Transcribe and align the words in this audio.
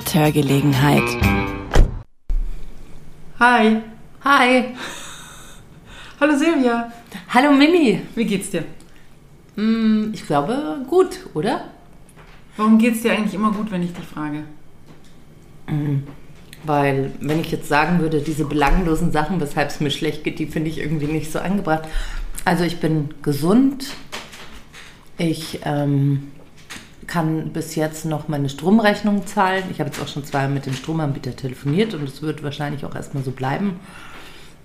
mit 0.00 0.14
Hörgelegenheit. 0.14 1.02
Hi. 3.38 3.82
Hi. 4.24 4.64
Hallo 6.20 6.38
Silvia. 6.38 6.90
Hallo 7.28 7.52
Mimi. 7.52 8.00
Wie 8.14 8.24
geht's 8.24 8.48
dir? 8.48 8.64
Hm, 9.56 10.12
ich 10.14 10.26
glaube 10.26 10.86
gut, 10.88 11.20
oder? 11.34 11.64
Warum 12.56 12.78
geht's 12.78 13.02
dir 13.02 13.12
eigentlich 13.12 13.34
immer 13.34 13.52
gut, 13.52 13.70
wenn 13.70 13.82
ich 13.82 13.92
dich 13.92 14.06
frage? 14.06 14.44
Weil, 16.64 17.12
wenn 17.20 17.40
ich 17.40 17.50
jetzt 17.50 17.68
sagen 17.68 18.00
würde, 18.00 18.22
diese 18.22 18.46
belanglosen 18.46 19.12
Sachen, 19.12 19.38
weshalb 19.38 19.68
es 19.68 19.80
mir 19.80 19.90
schlecht 19.90 20.24
geht, 20.24 20.38
die 20.38 20.46
finde 20.46 20.70
ich 20.70 20.78
irgendwie 20.78 21.08
nicht 21.08 21.30
so 21.30 21.40
angebracht. 21.40 21.86
Also 22.46 22.64
ich 22.64 22.80
bin 22.80 23.10
gesund. 23.20 23.88
Ich 25.18 25.60
ähm, 25.64 26.32
kann 27.10 27.50
bis 27.50 27.74
jetzt 27.74 28.04
noch 28.04 28.28
meine 28.28 28.48
Stromrechnung 28.48 29.26
zahlen. 29.26 29.64
Ich 29.72 29.80
habe 29.80 29.90
jetzt 29.90 30.00
auch 30.00 30.06
schon 30.08 30.24
zweimal 30.24 30.50
mit 30.50 30.66
dem 30.66 30.74
Stromanbieter 30.74 31.34
telefoniert 31.34 31.92
und 31.92 32.04
es 32.04 32.22
wird 32.22 32.42
wahrscheinlich 32.44 32.84
auch 32.86 32.94
erstmal 32.94 33.24
so 33.24 33.32
bleiben. 33.32 33.80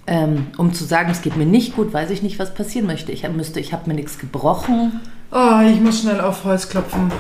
Ähm, 0.08 0.48
um 0.58 0.72
zu 0.72 0.84
sagen, 0.86 1.10
es 1.10 1.24
geht 1.24 1.36
mir 1.36 1.48
nicht 1.48 1.76
gut, 1.76 1.92
weiß 1.92 2.12
ich 2.12 2.22
nicht, 2.22 2.38
was 2.38 2.54
passieren 2.54 2.86
möchte. 2.86 3.12
Ich 3.12 3.28
müsste, 3.28 3.60
ich 3.60 3.74
habe 3.74 3.90
mir 3.90 3.96
nichts 3.96 4.20
gebrochen. 4.20 5.00
Oh, 5.32 5.60
ich 5.68 5.82
muss 5.82 6.02
schnell 6.02 6.22
auf 6.22 6.44
Holz 6.44 6.70
klopfen. 6.70 7.12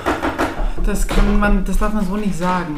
Das 0.85 1.07
kann 1.07 1.39
man, 1.39 1.65
das 1.65 1.79
darf 1.79 1.93
man 1.93 2.05
so 2.05 2.15
nicht 2.17 2.37
sagen. 2.37 2.77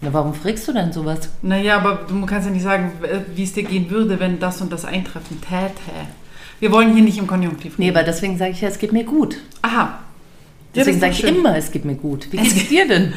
Na, 0.00 0.12
warum 0.12 0.34
fragst 0.34 0.66
du 0.66 0.72
denn 0.72 0.92
sowas? 0.92 1.28
Naja, 1.42 1.76
aber 1.76 2.00
du 2.08 2.26
kannst 2.26 2.48
ja 2.48 2.52
nicht 2.52 2.64
sagen, 2.64 2.90
wie 3.36 3.44
es 3.44 3.52
dir 3.52 3.62
gehen 3.62 3.88
würde, 3.90 4.18
wenn 4.18 4.40
das 4.40 4.60
und 4.60 4.72
das 4.72 4.84
eintreffen 4.84 5.40
täte. 5.40 5.80
Wir 6.58 6.72
wollen 6.72 6.92
hier 6.92 7.04
nicht 7.04 7.18
im 7.18 7.28
Konjunktiv 7.28 7.78
Nee, 7.78 7.86
reden. 7.86 7.96
aber 7.96 8.04
deswegen 8.04 8.36
sage 8.36 8.50
ich 8.50 8.60
ja, 8.60 8.68
es 8.68 8.78
geht 8.80 8.92
mir 8.92 9.04
gut. 9.04 9.36
Aha. 9.62 10.00
Deswegen 10.74 11.00
sage 11.00 11.12
ich 11.12 11.18
schön. 11.20 11.36
immer, 11.36 11.56
es 11.56 11.70
geht 11.70 11.84
mir 11.84 11.94
gut. 11.94 12.30
Wie 12.32 12.36
geht's 12.36 12.68
dir 12.68 12.86
denn? 12.88 13.12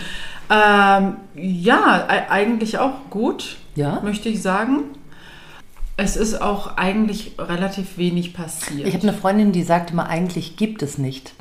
Ähm, 0.50 1.18
ja, 1.36 2.08
eigentlich 2.30 2.78
auch 2.80 3.10
gut, 3.10 3.58
Ja? 3.76 4.00
möchte 4.04 4.30
ich 4.30 4.42
sagen. 4.42 4.84
Es 5.98 6.16
ist 6.16 6.42
auch 6.42 6.78
eigentlich 6.78 7.34
relativ 7.40 7.98
wenig 7.98 8.34
passiert. 8.34 8.88
Ich 8.88 8.94
habe 8.94 9.04
eine 9.08 9.18
Freundin, 9.18 9.52
die 9.52 9.64
sagt 9.64 9.92
immer, 9.92 10.08
eigentlich 10.08 10.56
gibt 10.56 10.84
es 10.84 10.98
nicht. 10.98 11.34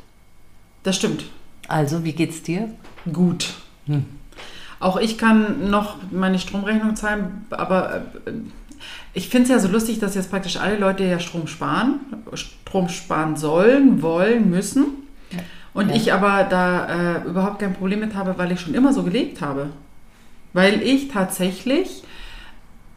das 0.83 0.95
stimmt. 0.95 1.25
Also, 1.67 2.03
wie 2.05 2.13
geht's 2.13 2.41
dir? 2.43 2.69
Gut. 3.11 3.53
Hm. 3.87 4.05
Auch 4.79 4.97
ich 4.97 5.17
kann 5.17 5.69
noch 5.69 5.97
meine 6.11 6.39
Stromrechnung 6.39 6.95
zahlen, 6.95 7.45
aber 7.49 7.95
äh, 8.25 8.31
ich 9.13 9.27
finde 9.29 9.43
es 9.43 9.49
ja 9.49 9.59
so 9.59 9.67
lustig, 9.67 9.99
dass 9.99 10.15
jetzt 10.15 10.29
praktisch 10.29 10.57
alle 10.57 10.77
Leute 10.77 11.03
ja 11.03 11.19
Strom 11.19 11.47
sparen, 11.47 11.99
Strom 12.33 12.87
sparen 12.89 13.35
sollen, 13.35 14.01
wollen, 14.01 14.49
müssen. 14.49 14.85
Und 15.77 15.89
Ja. 15.89 15.95
ich 15.95 16.11
aber 16.11 16.43
da 16.49 16.87
äh, 16.87 17.27
überhaupt 17.27 17.59
kein 17.59 17.73
Problem 17.73 17.99
mit 17.99 18.15
habe, 18.15 18.33
weil 18.37 18.51
ich 18.51 18.59
schon 18.59 18.73
immer 18.73 18.93
so 18.93 19.03
gelebt 19.03 19.41
habe. 19.41 19.67
Weil 20.53 20.81
ich 20.81 21.09
tatsächlich 21.09 22.01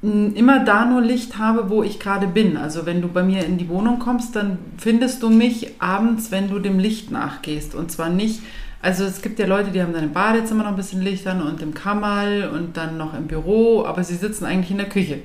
mh, 0.00 0.31
immer 0.34 0.64
da 0.64 0.87
nur 0.87 1.03
Licht 1.03 1.37
habe, 1.37 1.69
wo 1.69 1.83
ich 1.83 2.00
gerade 2.00 2.27
bin. 2.27 2.56
Also 2.56 2.87
wenn 2.87 3.03
du 3.03 3.09
bei 3.09 3.22
mir 3.22 3.45
in 3.45 3.59
die 3.59 3.69
Wohnung 3.69 3.98
kommst, 3.98 4.34
dann 4.34 4.56
findest 4.78 5.22
du 5.22 5.28
mich 5.28 5.75
abends, 5.78 6.31
wenn 6.31 6.48
du 6.48 6.59
dem 6.59 6.78
Licht 6.78 7.11
nachgehst. 7.11 7.75
Und 7.75 7.92
zwar 7.92 8.09
nicht, 8.09 8.41
also 8.81 9.05
es 9.05 9.20
gibt 9.20 9.39
ja 9.39 9.47
Leute, 9.47 9.72
die 9.72 9.83
haben 9.83 9.92
dann 9.92 10.05
im 10.05 10.12
Badezimmer 10.15 10.62
noch 10.62 10.70
ein 10.70 10.77
bisschen 10.77 11.03
Licht 11.03 11.27
an 11.27 11.42
und 11.42 11.61
im 11.61 11.75
Kammerl 11.75 12.48
und 12.48 12.78
dann 12.78 12.97
noch 12.97 13.12
im 13.12 13.27
Büro, 13.27 13.84
aber 13.84 14.03
sie 14.05 14.17
sitzen 14.17 14.47
eigentlich 14.47 14.70
in 14.70 14.78
der 14.78 14.89
Küche. 14.89 15.19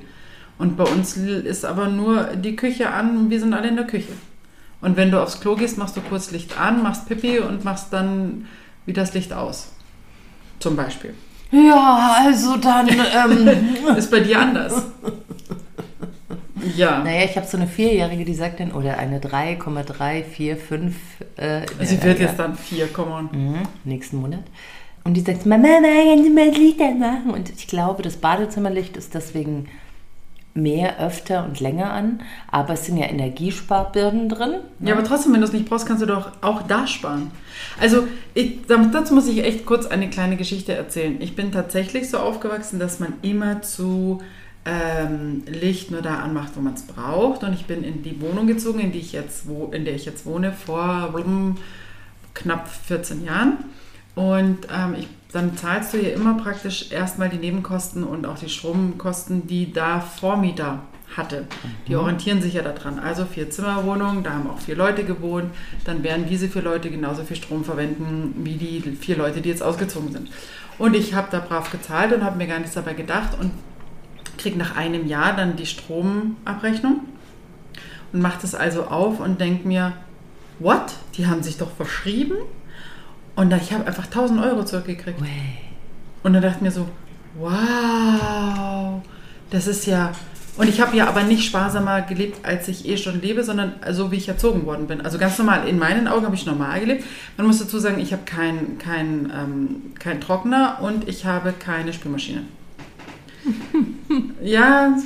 Und 0.58 0.76
bei 0.76 0.84
uns 0.84 1.16
ist 1.16 1.64
aber 1.64 1.88
nur 1.88 2.24
die 2.36 2.58
Küche 2.58 2.90
an 2.90 3.18
und 3.18 3.30
wir 3.30 3.40
sind 3.40 3.54
alle 3.54 3.70
in 3.70 3.78
der 3.78 3.88
Küche. 3.88 4.12
Und 4.86 4.98
wenn 4.98 5.10
du 5.10 5.20
aufs 5.20 5.40
Klo 5.40 5.56
gehst, 5.56 5.80
machst 5.80 5.98
du 5.98 6.02
kurz 6.02 6.30
Licht 6.30 6.60
an, 6.60 6.84
machst 6.84 7.08
Pipi 7.08 7.40
und 7.40 7.66
machst 7.66 7.92
dann 7.92 8.46
wieder 8.86 9.02
das 9.02 9.16
Licht 9.16 9.34
aus. 9.34 9.72
Zum 10.60 10.76
Beispiel. 10.76 11.16
Ja, 11.50 12.18
also 12.24 12.56
dann. 12.58 12.88
Ähm, 12.90 13.96
Ist 13.98 14.12
bei 14.12 14.20
dir 14.20 14.40
anders. 14.40 14.84
Ja. 16.76 17.04
naja, 17.04 17.26
ich 17.26 17.36
habe 17.36 17.48
so 17.48 17.58
eine 17.58 17.66
Vierjährige, 17.66 18.26
die 18.26 18.36
sagt 18.36 18.60
dann, 18.60 18.74
oder 18.74 19.00
eine 19.00 19.20
3,345. 19.20 20.94
Äh, 21.36 21.62
Sie 21.84 21.96
äh, 21.96 22.04
wird 22.04 22.20
ja. 22.20 22.28
jetzt 22.28 22.38
dann 22.38 22.56
vier, 22.56 22.86
come 22.88 23.12
on. 23.12 23.30
Mhm, 23.32 23.64
nächsten 23.86 24.18
Monat. 24.18 24.44
Und 25.04 25.16
die 25.16 25.22
sagt, 25.22 25.48
Mama, 25.48 25.68
Mama, 25.68 25.88
kannst 26.12 26.30
du 26.30 26.34
mal 26.34 26.50
das 26.50 26.58
Licht 26.60 26.80
anmachen? 26.80 27.32
Und 27.32 27.50
ich 27.50 27.66
glaube, 27.66 28.04
das 28.04 28.18
Badezimmerlicht 28.18 28.98
ist 28.98 29.16
deswegen 29.16 29.68
mehr, 30.56 31.00
öfter 31.00 31.44
und 31.46 31.60
länger 31.60 31.92
an. 31.92 32.22
Aber 32.50 32.74
es 32.74 32.86
sind 32.86 32.98
ja 32.98 33.06
Energiesparbirnen 33.06 34.30
drin. 34.30 34.56
Ja, 34.80 34.94
aber 34.94 35.04
trotzdem, 35.04 35.34
wenn 35.34 35.42
du 35.42 35.48
es 35.48 35.54
nicht 35.54 35.70
brauchst, 35.70 35.86
kannst 35.86 36.02
du 36.02 36.08
doch 36.08 36.32
auch 36.42 36.64
da 36.64 36.88
sparen. 36.88 37.30
Also, 37.80 38.08
ich, 38.34 38.62
dazu 38.68 39.14
muss 39.14 39.28
ich 39.28 39.44
echt 39.44 39.66
kurz 39.66 39.86
eine 39.86 40.10
kleine 40.10 40.38
Geschichte 40.38 40.74
erzählen. 40.74 41.18
Ich 41.20 41.36
bin 41.36 41.52
tatsächlich 41.52 42.10
so 42.10 42.18
aufgewachsen, 42.18 42.80
dass 42.80 43.00
man 43.00 43.14
immer 43.22 43.62
zu 43.62 44.22
ähm, 44.66 45.44
Licht 45.46 45.92
nur 45.92 46.02
da 46.02 46.20
anmacht, 46.20 46.54
wo 46.56 46.62
man 46.62 46.74
es 46.74 46.84
braucht. 46.84 47.44
Und 47.44 47.54
ich 47.54 47.66
bin 47.66 47.84
in 47.84 48.02
die 48.02 48.20
Wohnung 48.22 48.48
gezogen, 48.48 48.80
in, 48.80 48.92
die 48.92 49.00
ich 49.00 49.12
jetzt, 49.12 49.48
wo, 49.48 49.68
in 49.72 49.86
der 49.86 49.96
ich 49.96 50.06
jetzt 50.06 50.26
wohne, 50.26 50.54
vor 50.54 51.14
knapp 52.34 52.68
14 52.70 53.26
Jahren. 53.26 53.58
Und 54.16 54.68
ähm, 54.74 54.96
ich, 54.98 55.08
dann 55.36 55.58
zahlst 55.58 55.94
du 55.94 55.98
hier 55.98 56.14
immer 56.14 56.36
praktisch 56.36 56.92
erstmal 56.92 57.28
die 57.28 57.38
Nebenkosten 57.38 58.06
und 58.06 58.26
auch 58.26 58.40
die 58.40 58.48
Stromkosten, 58.48 59.48
die 59.48 59.74
da 59.74 60.00
Vormieter 60.00 60.80
hatte. 61.18 61.46
Die 61.88 61.96
orientieren 61.96 62.42
sich 62.42 62.54
ja 62.54 62.62
daran. 62.62 63.00
Also 63.00 63.26
vier 63.26 63.50
Zimmerwohnungen, 63.50 64.24
da 64.24 64.32
haben 64.32 64.50
auch 64.50 64.60
vier 64.60 64.76
Leute 64.78 65.04
gewohnt. 65.04 65.54
Dann 65.84 66.04
werden 66.04 66.26
diese 66.30 66.48
vier 66.48 66.62
Leute 66.62 66.90
genauso 66.90 67.24
viel 67.24 67.36
Strom 67.36 67.66
verwenden 67.66 68.34
wie 68.44 68.54
die 68.54 68.82
vier 69.00 69.18
Leute, 69.18 69.42
die 69.42 69.50
jetzt 69.50 69.62
ausgezogen 69.62 70.14
sind. 70.14 70.30
Und 70.78 70.96
ich 70.96 71.14
habe 71.14 71.28
da 71.32 71.40
brav 71.40 71.70
gezahlt 71.70 72.14
und 72.14 72.24
habe 72.24 72.38
mir 72.38 72.48
gar 72.48 72.60
nichts 72.60 72.76
dabei 72.76 72.94
gedacht 72.94 73.38
und 73.40 73.52
kriege 74.38 74.58
nach 74.58 74.78
einem 74.78 75.06
Jahr 75.06 75.36
dann 75.36 75.58
die 75.58 75.66
Stromabrechnung 75.66 77.02
und 78.14 78.22
mache 78.22 78.40
das 78.42 78.56
also 78.56 78.86
auf 78.86 79.20
und 79.20 79.42
denke 79.42 79.68
mir, 79.68 79.94
what? 80.60 80.94
Die 81.16 81.28
haben 81.28 81.44
sich 81.44 81.58
doch 81.58 81.72
verschrieben? 81.72 82.38
Und 83.36 83.54
ich 83.54 83.74
habe 83.74 83.86
einfach 83.86 84.06
1000 84.06 84.42
Euro 84.42 84.64
zurückgekriegt. 84.64 85.22
Way. 85.22 85.60
Und 86.24 86.34
dann 86.34 86.42
dachte 86.42 86.58
ich 86.58 86.62
mir 86.62 86.72
so, 86.72 86.88
wow, 87.38 89.02
das 89.50 89.68
ist 89.68 89.86
ja. 89.86 90.12
Und 90.58 90.70
ich 90.70 90.80
habe 90.80 90.96
ja 90.96 91.08
aber 91.08 91.24
nicht 91.24 91.46
sparsamer 91.46 92.02
gelebt, 92.04 92.46
als 92.46 92.70
ich 92.70 92.88
eh 92.88 92.98
schon 92.98 93.22
lebe, 93.22 93.44
sondern 93.44 93.74
so 93.92 94.12
wie 94.12 94.16
ich 94.16 94.30
erzogen 94.30 94.66
worden 94.66 94.88
bin. 94.88 95.02
Also 95.02 95.18
ganz 95.18 95.38
normal. 95.38 95.68
In 95.68 95.78
meinen 95.78 96.08
Augen 96.08 96.26
habe 96.26 96.36
ich 96.36 96.46
normal 96.46 96.80
gelebt. 96.80 97.04
Man 97.36 97.46
muss 97.46 97.60
dazu 97.60 97.78
sagen, 97.78 98.00
ich 98.00 98.14
habe 98.14 98.24
keinen 98.24 98.78
kein, 98.78 99.32
ähm, 99.36 99.94
kein 100.00 100.22
Trockner 100.22 100.80
und 100.82 101.10
ich 101.10 101.26
habe 101.26 101.54
keine 101.54 101.92
Spülmaschine. 101.92 102.44
ja, 104.42 104.98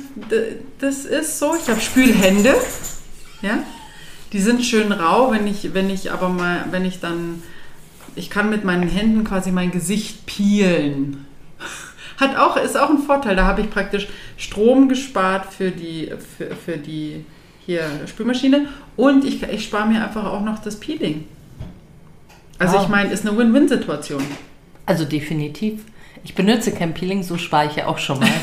das 0.78 1.04
ist 1.04 1.38
so. 1.38 1.54
Ich 1.56 1.68
habe 1.68 1.80
Spülhände. 1.80 2.54
Ja, 3.42 3.58
die 4.32 4.40
sind 4.40 4.64
schön 4.64 4.92
rau, 4.92 5.32
wenn 5.32 5.46
ich, 5.46 5.74
wenn 5.74 5.90
ich 5.90 6.12
aber 6.12 6.28
mal, 6.28 6.66
wenn 6.70 6.84
ich 6.84 7.00
dann, 7.00 7.42
ich 8.16 8.30
kann 8.30 8.50
mit 8.50 8.64
meinen 8.64 8.88
Händen 8.88 9.24
quasi 9.24 9.50
mein 9.52 9.70
Gesicht 9.70 10.26
peelen. 10.26 11.26
Hat 12.18 12.36
auch, 12.36 12.56
ist 12.56 12.78
auch 12.78 12.90
ein 12.90 12.98
Vorteil. 12.98 13.34
Da 13.36 13.46
habe 13.46 13.62
ich 13.62 13.70
praktisch 13.70 14.08
Strom 14.36 14.88
gespart 14.88 15.52
für 15.52 15.70
die, 15.70 16.12
für, 16.36 16.54
für 16.54 16.76
die 16.76 17.24
hier 17.64 17.84
Spülmaschine 18.06 18.68
und 18.96 19.24
ich, 19.24 19.42
ich 19.42 19.64
spare 19.64 19.86
mir 19.88 20.04
einfach 20.04 20.24
auch 20.24 20.42
noch 20.42 20.58
das 20.58 20.78
Peeling. 20.80 21.24
Also 22.58 22.76
Wow. 22.76 22.82
ich 22.84 22.88
meine, 22.88 23.10
ist 23.10 23.26
eine 23.26 23.36
Win-Win-Situation. 23.38 24.22
Also 24.84 25.04
definitiv. 25.04 25.80
Ich 26.24 26.34
benutze 26.34 26.72
kein 26.72 26.92
Peeling, 26.92 27.22
so 27.22 27.38
spare 27.38 27.66
ich 27.66 27.76
ja 27.76 27.86
auch 27.86 27.98
schon 27.98 28.18
mal. 28.20 28.28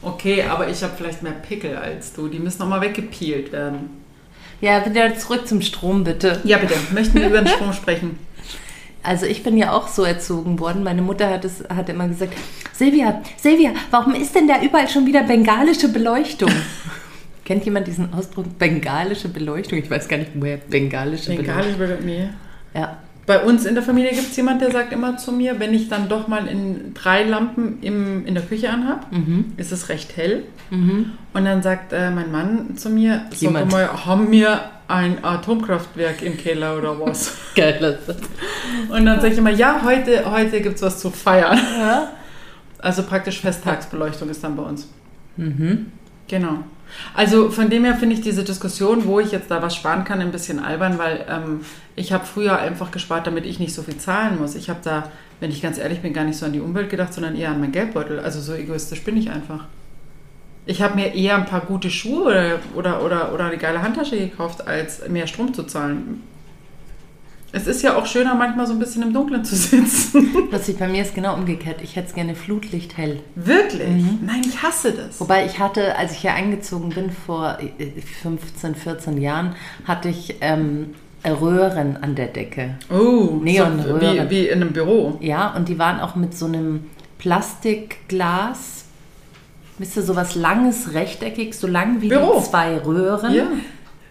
Okay, 0.00 0.44
aber 0.44 0.68
ich 0.68 0.80
habe 0.84 0.92
vielleicht 0.96 1.24
mehr 1.24 1.32
Pickel 1.32 1.76
als 1.76 2.12
du. 2.12 2.28
Die 2.28 2.38
müssen 2.38 2.60
nochmal 2.60 2.80
weggepeelt 2.80 3.50
werden. 3.50 3.90
ja, 4.60 4.86
wieder 4.86 5.16
zurück 5.16 5.48
zum 5.48 5.60
Strom, 5.60 6.04
bitte. 6.04 6.40
Ja, 6.44 6.58
bitte. 6.58 6.74
Möchten 6.94 7.14
wir 7.18 7.26
über 7.26 7.38
den 7.38 7.48
Strom 7.48 7.72
sprechen? 7.72 8.18
Also 9.02 9.26
ich 9.26 9.42
bin 9.42 9.56
ja 9.56 9.72
auch 9.72 9.88
so 9.88 10.02
erzogen 10.02 10.58
worden. 10.58 10.82
Meine 10.82 11.02
Mutter 11.02 11.30
hat, 11.30 11.44
es, 11.44 11.64
hat 11.68 11.88
immer 11.88 12.08
gesagt, 12.08 12.34
Silvia, 12.72 13.22
Silvia, 13.36 13.72
warum 13.90 14.14
ist 14.14 14.34
denn 14.34 14.48
da 14.48 14.62
überall 14.62 14.88
schon 14.88 15.06
wieder 15.06 15.22
bengalische 15.22 15.88
Beleuchtung? 15.88 16.50
Kennt 17.44 17.64
jemand 17.64 17.86
diesen 17.86 18.12
Ausdruck 18.12 18.58
bengalische 18.58 19.28
Beleuchtung? 19.28 19.78
Ich 19.78 19.90
weiß 19.90 20.08
gar 20.08 20.18
nicht, 20.18 20.32
woher 20.34 20.58
bengalische 20.58 21.30
Beleuchtung. 21.30 21.46
Bengalisch 21.46 21.78
würde 21.78 21.98
nee. 22.04 22.28
Ja. 22.74 22.98
Bei 23.28 23.44
uns 23.44 23.66
in 23.66 23.74
der 23.74 23.84
Familie 23.84 24.10
gibt 24.12 24.30
es 24.30 24.36
jemanden, 24.36 24.60
der 24.60 24.70
sagt 24.72 24.90
immer 24.92 25.18
zu 25.18 25.32
mir, 25.32 25.60
wenn 25.60 25.74
ich 25.74 25.88
dann 25.90 26.08
doch 26.08 26.28
mal 26.28 26.46
in 26.48 26.94
drei 26.94 27.24
Lampen 27.24 27.78
im, 27.82 28.24
in 28.26 28.34
der 28.34 28.42
Küche 28.42 28.70
anhabe, 28.70 29.04
Mhm. 29.14 29.52
ist 29.58 29.70
es 29.70 29.90
recht 29.90 30.16
hell. 30.16 30.44
Mhm. 30.70 31.12
Und 31.34 31.44
dann 31.44 31.62
sagt 31.62 31.92
äh, 31.92 32.10
mein 32.10 32.32
Mann 32.32 32.76
zu 32.78 32.88
mir, 32.88 33.26
sag 33.30 33.40
Jemand. 33.42 33.70
mal, 33.70 34.06
haben 34.06 34.30
wir 34.30 34.70
ein 34.88 35.22
Atomkraftwerk 35.22 36.22
im 36.22 36.38
Keller 36.38 36.78
oder 36.78 36.98
was? 36.98 37.36
Geil. 37.54 37.98
Und 38.88 39.04
dann 39.04 39.20
sage 39.20 39.32
ich 39.34 39.38
immer, 39.38 39.50
ja, 39.50 39.82
heute, 39.84 40.30
heute 40.30 40.62
gibt 40.62 40.76
es 40.76 40.82
was 40.82 40.98
zu 40.98 41.10
feiern. 41.10 41.58
Ja. 41.78 42.08
Also 42.78 43.02
praktisch 43.02 43.40
Festtagsbeleuchtung 43.40 44.30
ist 44.30 44.42
dann 44.42 44.56
bei 44.56 44.62
uns. 44.62 44.88
Mhm. 45.36 45.92
Genau. 46.28 46.60
Also 47.14 47.50
von 47.50 47.70
dem 47.70 47.84
her 47.84 47.96
finde 47.96 48.14
ich 48.14 48.20
diese 48.20 48.44
Diskussion, 48.44 49.06
wo 49.06 49.20
ich 49.20 49.32
jetzt 49.32 49.50
da 49.50 49.62
was 49.62 49.74
sparen 49.74 50.04
kann, 50.04 50.20
ein 50.20 50.32
bisschen 50.32 50.58
albern, 50.58 50.98
weil 50.98 51.24
ähm, 51.28 51.60
ich 51.96 52.12
habe 52.12 52.24
früher 52.24 52.58
einfach 52.58 52.90
gespart, 52.90 53.26
damit 53.26 53.46
ich 53.46 53.58
nicht 53.58 53.74
so 53.74 53.82
viel 53.82 53.98
zahlen 53.98 54.38
muss. 54.38 54.54
Ich 54.54 54.70
habe 54.70 54.80
da, 54.82 55.10
wenn 55.40 55.50
ich 55.50 55.62
ganz 55.62 55.78
ehrlich 55.78 56.00
bin, 56.00 56.12
gar 56.12 56.24
nicht 56.24 56.38
so 56.38 56.46
an 56.46 56.52
die 56.52 56.60
Umwelt 56.60 56.90
gedacht, 56.90 57.12
sondern 57.12 57.36
eher 57.36 57.50
an 57.50 57.60
meinen 57.60 57.72
Geldbeutel. 57.72 58.20
Also 58.20 58.40
so 58.40 58.54
egoistisch 58.54 59.02
bin 59.02 59.16
ich 59.16 59.30
einfach. 59.30 59.64
Ich 60.66 60.82
habe 60.82 60.96
mir 60.96 61.14
eher 61.14 61.36
ein 61.36 61.46
paar 61.46 61.62
gute 61.62 61.90
Schuhe 61.90 62.24
oder, 62.24 62.58
oder, 62.74 63.04
oder, 63.04 63.32
oder 63.32 63.44
eine 63.46 63.56
geile 63.56 63.80
Handtasche 63.82 64.18
gekauft, 64.18 64.66
als 64.66 65.08
mehr 65.08 65.26
Strom 65.26 65.54
zu 65.54 65.62
zahlen. 65.62 66.22
Es 67.50 67.66
ist 67.66 67.82
ja 67.82 67.96
auch 67.96 68.04
schöner, 68.04 68.34
manchmal 68.34 68.66
so 68.66 68.74
ein 68.74 68.78
bisschen 68.78 69.02
im 69.02 69.12
Dunkeln 69.14 69.42
zu 69.44 69.56
sitzen. 69.56 70.34
Lustig, 70.50 70.78
bei 70.78 70.86
mir 70.86 71.02
ist 71.02 71.14
genau 71.14 71.34
umgekehrt. 71.34 71.80
Ich 71.82 71.96
hätte 71.96 72.08
es 72.08 72.14
gerne 72.14 72.34
Flutlicht 72.34 72.96
hell. 72.98 73.20
Wirklich? 73.36 74.04
Nein, 74.22 74.42
ich 74.46 74.62
hasse 74.62 74.92
das. 74.92 75.18
Wobei 75.18 75.46
ich 75.46 75.58
hatte, 75.58 75.96
als 75.96 76.12
ich 76.12 76.18
hier 76.18 76.34
eingezogen 76.34 76.90
bin 76.90 77.10
vor 77.10 77.58
äh, 77.78 78.00
15, 78.22 78.74
14 78.74 79.18
Jahren, 79.20 79.54
hatte 79.86 80.10
ich 80.10 80.36
ähm, 80.42 80.94
Röhren 81.24 81.96
an 81.96 82.14
der 82.14 82.26
Decke. 82.26 82.76
Oh, 82.90 83.38
Neonröhren. 83.42 84.00
so 84.00 84.00
wie, 84.00 84.30
wie 84.30 84.48
in 84.48 84.60
einem 84.60 84.72
Büro. 84.72 85.16
Ja, 85.20 85.54
und 85.54 85.68
die 85.68 85.78
waren 85.78 86.00
auch 86.00 86.16
mit 86.16 86.36
so 86.36 86.46
einem 86.46 86.84
Plastikglas. 87.18 88.84
Wisst 89.78 89.96
ihr, 89.96 90.02
sowas 90.02 90.34
langes, 90.34 90.92
rechteckig, 90.92 91.54
so 91.54 91.66
lang 91.66 92.02
wie 92.02 92.08
Büro. 92.08 92.40
die 92.40 92.44
zwei 92.50 92.76
Röhren. 92.78 93.32
Ja. 93.32 93.46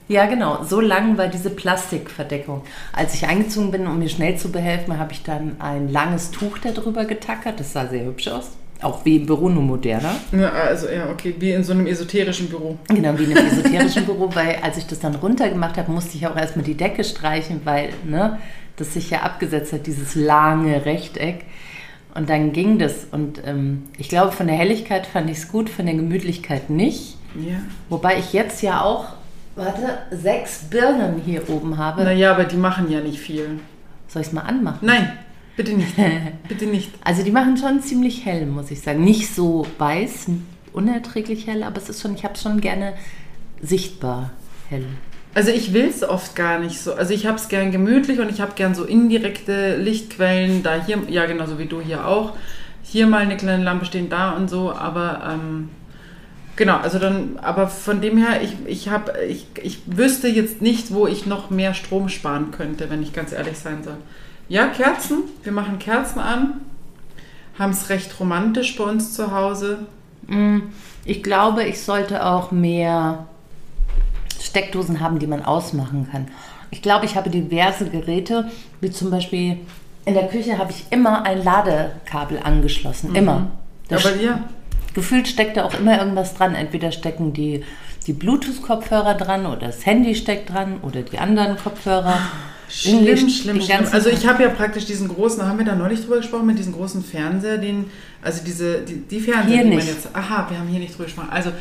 Ja, 0.08 0.26
genau. 0.26 0.64
So 0.64 0.80
lang 0.80 1.18
war 1.18 1.28
diese 1.28 1.50
Plastikverdeckung. 1.50 2.62
Als 2.94 3.14
ich 3.14 3.28
eingezogen 3.28 3.72
bin, 3.72 3.88
um 3.88 4.00
mir 4.00 4.10
schnell 4.10 4.38
zu 4.38 4.52
behelfen, 4.52 4.98
habe 4.98 5.12
ich 5.12 5.24
dann 5.24 5.58
ein 5.60 5.90
langes 5.90 6.32
Tuch 6.32 6.58
darüber 6.60 7.06
getackert. 7.06 7.60
Das 7.60 7.74
sah 7.74 7.88
sehr 7.88 8.06
hübsch 8.06 8.28
aus. 8.30 8.52
Auch 8.82 9.04
wie 9.06 9.18
im 9.18 9.26
Büro, 9.26 9.50
nur 9.50 9.64
moderner. 9.64 10.16
ja. 10.32 10.50
Also 10.50 10.88
ja, 10.88 11.10
okay, 11.10 11.36
wie 11.40 11.52
in 11.52 11.64
so 11.64 11.74
einem 11.74 11.88
esoterischen 11.88 12.48
Büro. 12.48 12.78
Genau, 12.88 13.18
wie 13.18 13.24
in 13.24 13.38
einem 13.38 13.48
esoterischen 13.52 14.06
Büro, 14.06 14.30
weil 14.34 14.58
als 14.62 14.78
ich 14.78 14.86
das 14.86 15.00
dann 15.00 15.16
runtergemacht 15.16 15.78
habe, 15.78 15.92
musste 15.92 16.16
ich 16.16 16.28
auch 16.28 16.38
erstmal 16.38 16.64
die 16.64 16.76
Decke 16.76 17.04
streichen, 17.04 17.62
weil 17.64 17.90
ne, 18.06 18.38
das 18.76 18.94
sich 18.94 19.10
ja 19.10 19.24
abgesetzt 19.24 19.74
hat, 19.74 19.88
dieses 19.88 20.16
lange 20.16 20.86
Rechteck. 20.86 21.46
Und 22.14 22.30
dann 22.30 22.54
ging 22.54 22.80
das. 22.80 23.08
Und 23.12 23.42
ähm, 23.46 23.84
ich 23.98 24.10
glaube, 24.10 24.32
von 24.32 24.48
der 24.48 24.56
Helligkeit 24.56 25.06
fand 25.06 25.30
ich 25.30 25.38
es 25.38 25.48
gut, 25.50 25.70
von 25.70 25.86
der 25.86 25.96
Gemütlichkeit 25.96 26.70
nicht. 26.70 27.18
Ja. 27.36 27.58
Wobei 27.90 28.18
ich 28.18 28.34
jetzt 28.34 28.62
ja 28.62 28.82
auch, 28.82 29.06
warte, 29.58 29.98
sechs 30.12 30.60
Birnen 30.70 31.22
hier 31.24 31.50
oben 31.50 31.78
habe. 31.78 32.04
Naja, 32.04 32.32
aber 32.32 32.46
die 32.46 32.58
machen 32.58 32.90
ja 32.90 33.02
nicht 33.02 33.20
viel. 33.20 33.60
Soll 34.08 34.22
ich 34.22 34.30
es 34.30 34.34
mal 34.34 34.42
anmachen? 34.42 34.80
Nein, 34.82 35.12
bitte 35.58 35.74
nicht. 35.74 35.96
bitte 36.48 36.66
nicht. 36.66 36.92
Also 37.04 37.24
die 37.24 37.32
machen 37.32 37.58
schon 37.58 37.82
ziemlich 37.82 38.26
hell, 38.26 38.46
muss 38.46 38.72
ich 38.72 38.82
sagen. 38.82 39.04
Nicht 39.04 39.34
so 39.34 39.66
weiß, 39.78 40.28
unerträglich 40.74 41.48
hell, 41.48 41.64
aber 41.64 41.78
es 41.78 41.90
ist 41.90 42.02
schon, 42.02 42.16
ich 42.16 42.24
habe 42.24 42.36
es 42.36 42.42
schon 42.42 42.62
gerne 42.62 42.94
sichtbar 43.62 44.32
hell. 44.70 44.86
Also 45.34 45.52
ich 45.52 45.74
will 45.74 45.86
es 45.86 46.04
oft 46.04 46.36
gar 46.36 46.60
nicht 46.60 46.80
so. 46.80 46.94
Also 46.94 47.14
ich 47.14 47.28
habe 47.28 47.38
es 47.38 47.48
gern 47.48 47.72
gemütlich 47.72 48.20
und 48.20 48.32
ich 48.32 48.42
habe 48.42 48.54
gern 48.56 48.74
so 48.74 48.86
indirekte 48.86 49.78
Lichtquellen. 49.78 50.64
Da 50.64 50.84
hier, 50.84 51.00
ja 51.10 51.26
genauso 51.26 51.60
wie 51.60 51.66
du 51.66 51.82
hier 51.82 52.08
auch. 52.08 52.34
Hier 52.82 53.06
mal 53.06 53.22
eine 53.22 53.38
kleine 53.38 53.64
Lampe 53.64 53.86
stehen, 53.86 54.10
da 54.10 54.32
und 54.32 54.50
so. 54.50 54.72
Aber 54.72 55.22
ähm, 55.34 55.70
genau, 56.58 56.78
also 56.78 57.00
dann, 57.00 57.40
aber 57.42 57.68
von 57.70 58.02
dem 58.02 58.18
her, 58.18 58.42
ich, 58.42 58.54
ich, 58.66 58.90
hab, 58.90 59.16
ich, 59.18 59.48
ich 59.64 59.80
wüsste 59.86 60.28
jetzt 60.28 60.62
nicht, 60.62 60.94
wo 60.94 61.08
ich 61.08 61.26
noch 61.26 61.50
mehr 61.50 61.74
Strom 61.74 62.10
sparen 62.10 62.52
könnte, 62.52 62.90
wenn 62.90 63.02
ich 63.02 63.14
ganz 63.14 63.32
ehrlich 63.32 63.58
sein 63.58 63.84
soll. 63.84 63.96
Ja, 64.50 64.68
Kerzen. 64.68 65.24
Wir 65.44 65.54
machen 65.54 65.80
Kerzen 65.80 66.20
an. 66.20 66.62
Haben 67.58 67.72
es 67.72 67.90
recht 67.90 68.20
romantisch 68.20 68.76
bei 68.76 68.84
uns 68.84 69.14
zu 69.14 69.32
Hause. 69.32 69.80
Mm, 70.28 70.60
Ich 71.06 71.24
glaube, 71.24 71.64
ich 71.64 71.82
sollte 71.82 72.26
auch 72.26 72.52
mehr 72.52 73.28
Steckdosen 74.42 75.00
haben, 75.00 75.20
die 75.20 75.28
man 75.28 75.44
ausmachen 75.44 76.08
kann. 76.12 76.28
Ich 76.70 76.82
glaube, 76.82 77.06
ich 77.06 77.16
habe 77.16 77.30
diverse 77.30 77.86
Geräte, 77.90 78.50
wie 78.82 78.92
zum 78.92 79.10
Beispiel 79.10 79.58
in 80.06 80.14
der 80.14 80.28
Küche 80.28 80.58
habe 80.58 80.72
ich 80.72 80.86
immer 80.90 81.26
ein 81.26 81.44
Ladekabel 81.44 82.40
angeschlossen. 82.44 83.14
Immer. 83.16 83.52
Das 83.90 84.06
Aber 84.06 84.16
ja, 84.16 84.40
Gefühlt 84.98 85.28
steckt 85.28 85.58
da 85.58 85.64
auch 85.64 85.80
immer 85.80 86.00
irgendwas 86.00 86.34
dran. 86.34 86.56
Entweder 86.56 86.92
stecken 86.92 87.32
die, 87.32 87.64
die 88.08 88.14
Bluetooth-Kopfhörer 88.14 89.14
dran 89.14 89.46
oder 89.46 89.68
das 89.68 89.86
Handy 89.86 90.16
steckt 90.16 90.50
dran 90.52 90.80
oder 90.82 91.04
die 91.04 91.20
anderen 91.20 91.56
Kopfhörer. 91.56 92.18
Schlimm, 92.68 93.06
Irgendwie 93.06 93.30
schlimm, 93.30 93.58
den 93.60 93.62
schlimm. 93.66 93.78
ganzen 93.78 93.94
Also 93.94 94.10
ich 94.10 94.28
habe 94.28 94.42
ja 94.42 94.50
praktisch 94.50 94.86
diesen 94.86 95.08
großen, 95.08 95.40
da 95.40 95.48
haben 95.48 95.60
wir 95.60 95.66
da 95.66 95.76
neulich 95.76 96.02
drüber 96.02 96.18
gesprochen, 96.18 96.48
mit 96.48 96.58
diesem 96.58 96.74
großen 96.74 97.04
Fernseher, 97.04 97.60
den, 97.60 97.86
also 98.24 98.42
diese, 98.44 98.80
die, 98.82 98.96
die 99.02 99.20
Fernseher, 99.20 99.46
Hier 99.54 99.64
die 99.66 99.70
man 99.70 99.78
nicht. 99.78 99.88
jetzt, 99.88 100.10
aha, 100.16 100.48
wir 100.50 100.58
haben 100.58 100.68
hier 100.68 100.80
nicht 100.80 100.94
drüber 100.94 101.04
gesprochen. 101.06 101.30
Also 101.30 101.52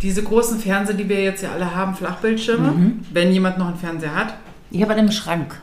diese 0.00 0.22
großen 0.22 0.58
Fernseher, 0.58 0.96
die 0.96 1.06
wir 1.08 1.22
jetzt 1.22 1.42
ja 1.42 1.50
alle 1.52 1.74
haben, 1.74 1.94
Flachbildschirme, 1.94 2.72
Mhm. 2.72 3.00
wenn 3.12 3.30
jemand 3.30 3.58
noch 3.58 3.68
einen 3.68 3.76
Fernseher 3.78 4.14
hat, 4.14 4.34
Ich 4.70 4.80
habe 4.82 4.94
einen 4.94 5.06
im 5.08 5.12
Schrank. 5.12 5.60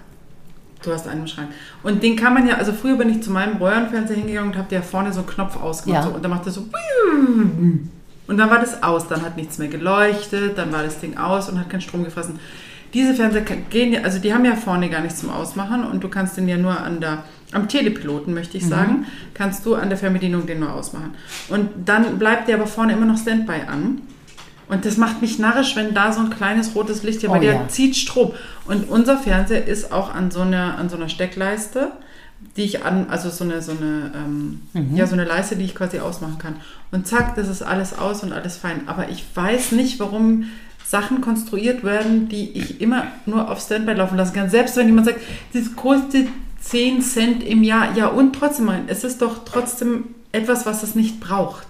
Du 0.85 0.93
hast 0.93 1.07
einen 1.07 1.21
im 1.21 1.27
Schrank. 1.27 1.49
Und 1.81 2.03
den 2.03 2.15
kann 2.15 2.33
man 2.33 2.47
ja, 2.47 2.55
also 2.55 2.73
früher 2.73 2.97
bin 2.97 3.09
ich 3.09 3.21
zu 3.23 3.31
meinem 3.31 3.57
Röhrenfernseher 3.57 4.17
hingegangen 4.17 4.51
und 4.51 4.57
habe 4.57 4.69
der 4.69 4.83
vorne 4.83 5.11
so 5.11 5.19
einen 5.19 5.27
Knopf 5.27 5.55
ausgemacht 5.61 6.03
Ja. 6.03 6.09
so, 6.09 6.15
und 6.15 6.23
dann 6.23 6.31
macht 6.31 6.45
er 6.45 6.51
so 6.51 6.61
und 8.27 8.37
dann 8.37 8.49
war 8.49 8.59
das 8.59 8.83
aus, 8.83 9.07
dann 9.07 9.21
hat 9.21 9.37
nichts 9.37 9.57
mehr 9.57 9.67
geleuchtet, 9.67 10.57
dann 10.57 10.71
war 10.71 10.83
das 10.83 10.99
Ding 10.99 11.17
aus 11.17 11.49
und 11.49 11.59
hat 11.59 11.69
keinen 11.69 11.81
Strom 11.81 12.03
gefressen. 12.03 12.39
Diese 12.93 13.15
Fernseher 13.15 13.41
gehen 13.41 13.91
ja, 13.91 14.01
also 14.01 14.19
die 14.19 14.33
haben 14.33 14.45
ja 14.45 14.55
vorne 14.55 14.87
gar 14.89 15.01
nichts 15.01 15.19
zum 15.19 15.31
Ausmachen 15.31 15.83
und 15.83 16.03
du 16.03 16.09
kannst 16.09 16.37
den 16.37 16.47
ja 16.47 16.57
nur 16.57 16.79
an 16.79 16.99
der, 17.01 17.23
am 17.51 17.67
Telepiloten, 17.67 18.33
möchte 18.35 18.57
ich 18.57 18.67
sagen, 18.67 19.05
kannst 19.33 19.65
du 19.65 19.73
an 19.75 19.89
der 19.89 19.97
Fernbedienung 19.97 20.45
den 20.45 20.59
nur 20.59 20.71
ausmachen. 20.71 21.15
Und 21.49 21.69
dann 21.85 22.19
bleibt 22.19 22.47
der 22.47 22.55
aber 22.55 22.67
vorne 22.67 22.93
immer 22.93 23.05
noch 23.07 23.17
Standby 23.17 23.61
an. 23.67 24.01
Und 24.67 24.85
das 24.85 24.97
macht 24.97 25.21
mich 25.21 25.39
narrisch, 25.39 25.75
wenn 25.75 25.93
da 25.93 26.11
so 26.11 26.21
ein 26.21 26.29
kleines 26.29 26.75
rotes 26.75 27.03
Licht, 27.03 27.23
weil 27.23 27.37
Oh 27.37 27.41
der 27.41 27.53
ja. 27.53 27.67
zieht 27.67 27.95
Strom. 27.95 28.33
Und 28.65 28.89
unser 28.89 29.17
Fernseher 29.17 29.67
ist 29.67 29.91
auch 29.91 30.13
an 30.13 30.31
so 30.31 30.41
einer, 30.41 30.77
an 30.77 30.89
so 30.89 30.95
einer 30.95 31.09
Steckleiste, 31.09 31.91
die 32.57 32.63
ich 32.63 32.85
an, 32.85 33.07
also 33.09 33.29
so 33.29 33.43
eine, 33.43 33.61
so 33.61 33.71
eine, 33.71 34.11
ähm, 34.15 34.61
ja, 34.93 35.07
so 35.07 35.13
eine 35.13 35.25
Leiste, 35.25 35.55
die 35.55 35.65
ich 35.65 35.75
quasi 35.75 35.99
ausmachen 35.99 36.37
kann. 36.37 36.55
Und 36.91 37.07
zack, 37.07 37.35
das 37.35 37.47
ist 37.47 37.61
alles 37.61 37.97
aus 37.97 38.23
und 38.23 38.33
alles 38.33 38.57
fein. 38.57 38.81
Aber 38.87 39.09
ich 39.09 39.23
weiß 39.33 39.71
nicht, 39.73 39.99
warum 39.99 40.45
Sachen 40.85 41.21
konstruiert 41.21 41.83
werden, 41.83 42.29
die 42.29 42.51
ich 42.51 42.81
immer 42.81 43.07
nur 43.25 43.49
auf 43.49 43.61
Standby 43.61 43.93
laufen 43.93 44.17
lassen 44.17 44.33
kann. 44.33 44.49
Selbst 44.49 44.77
wenn 44.77 44.87
jemand 44.87 45.07
sagt, 45.07 45.21
das 45.53 45.75
kostet 45.75 46.27
10 46.61 47.01
Cent 47.01 47.43
im 47.43 47.63
Jahr. 47.63 47.95
Ja, 47.95 48.07
und 48.07 48.33
trotzdem, 48.33 48.69
es 48.87 49.03
ist 49.03 49.21
doch 49.21 49.43
trotzdem 49.45 50.05
etwas, 50.31 50.65
was 50.65 50.83
es 50.83 50.95
nicht 50.95 51.19
braucht. 51.19 51.67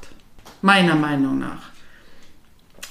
Meiner 0.61 0.95
Meinung 0.95 1.39
nach. 1.39 1.72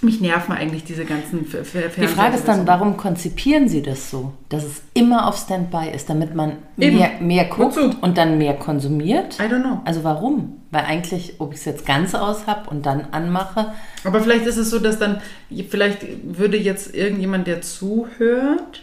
Mich 0.04 0.20
nerven 0.20 0.52
eigentlich 0.52 0.82
diese 0.82 1.04
ganzen 1.04 1.46
F 1.46 1.76
F 1.76 1.94
Die 1.96 2.08
Frage 2.08 2.34
ist 2.34 2.48
dann, 2.48 2.66
warum 2.66 2.96
konzipieren 2.96 3.68
Sie 3.68 3.82
das 3.82 4.10
so, 4.10 4.32
dass 4.48 4.64
es 4.64 4.82
immer 4.94 5.28
auf 5.28 5.36
Standby 5.36 5.90
ist, 5.94 6.10
damit 6.10 6.34
man 6.34 6.56
Eben. 6.76 6.96
mehr, 6.98 7.10
mehr 7.20 7.44
guckt 7.44 7.76
Wozu? 7.76 7.94
und 8.00 8.18
dann 8.18 8.36
mehr 8.36 8.54
konsumiert? 8.54 9.38
I 9.38 9.44
don't 9.44 9.62
know. 9.62 9.80
Also 9.84 10.02
warum? 10.02 10.60
Weil 10.72 10.86
eigentlich, 10.86 11.34
ob 11.38 11.52
ich 11.52 11.60
es 11.60 11.66
jetzt 11.66 11.86
ganz 11.86 12.16
aus 12.16 12.48
habe 12.48 12.68
und 12.68 12.84
dann 12.84 13.06
anmache, 13.12 13.72
Aber 14.02 14.20
vielleicht 14.20 14.44
ist 14.46 14.56
es 14.56 14.70
so, 14.70 14.80
dass 14.80 14.98
dann, 14.98 15.20
vielleicht 15.68 16.04
würde 16.24 16.56
jetzt 16.56 16.96
irgendjemand, 16.96 17.46
der 17.46 17.62
zuhört, 17.62 18.82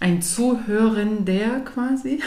ein 0.00 0.22
Zuhörender 0.22 1.60
quasi, 1.66 2.20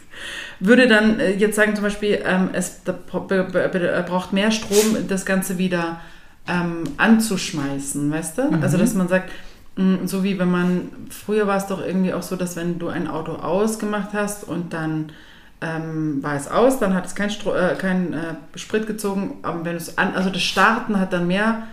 würde 0.58 0.88
dann 0.88 1.20
äh, 1.20 1.30
jetzt 1.30 1.54
sagen 1.54 1.76
zum 1.76 1.84
Beispiel, 1.84 2.24
ähm, 2.26 2.48
es 2.54 2.80
braucht 3.06 4.32
mehr 4.32 4.50
Strom, 4.50 5.06
das 5.06 5.24
Ganze 5.24 5.58
wieder 5.58 6.00
ähm, 6.48 6.84
anzuschmeißen, 6.96 8.10
weißt 8.10 8.38
du? 8.38 8.42
Also 8.62 8.78
dass 8.78 8.94
man 8.94 9.08
sagt, 9.08 9.30
mh, 9.76 10.06
so 10.06 10.24
wie 10.24 10.38
wenn 10.38 10.50
man, 10.50 10.90
früher 11.10 11.46
war 11.46 11.56
es 11.56 11.66
doch 11.66 11.84
irgendwie 11.84 12.12
auch 12.14 12.22
so, 12.22 12.36
dass 12.36 12.56
wenn 12.56 12.78
du 12.78 12.88
ein 12.88 13.08
Auto 13.08 13.32
ausgemacht 13.32 14.10
hast 14.12 14.44
und 14.44 14.72
dann 14.72 15.12
ähm, 15.60 16.22
war 16.22 16.36
es 16.36 16.48
aus, 16.48 16.78
dann 16.78 16.94
hat 16.94 17.06
es 17.06 17.14
kein, 17.14 17.30
Stro 17.30 17.54
äh, 17.54 17.74
kein 17.78 18.12
äh, 18.12 18.34
Sprit 18.56 18.86
gezogen, 18.86 19.38
aber 19.42 19.64
wenn 19.64 19.72
du 19.72 19.78
es 19.78 19.98
an, 19.98 20.14
also 20.14 20.30
das 20.30 20.42
Starten 20.42 20.98
hat 20.98 21.12
dann 21.12 21.26
mehr 21.26 21.64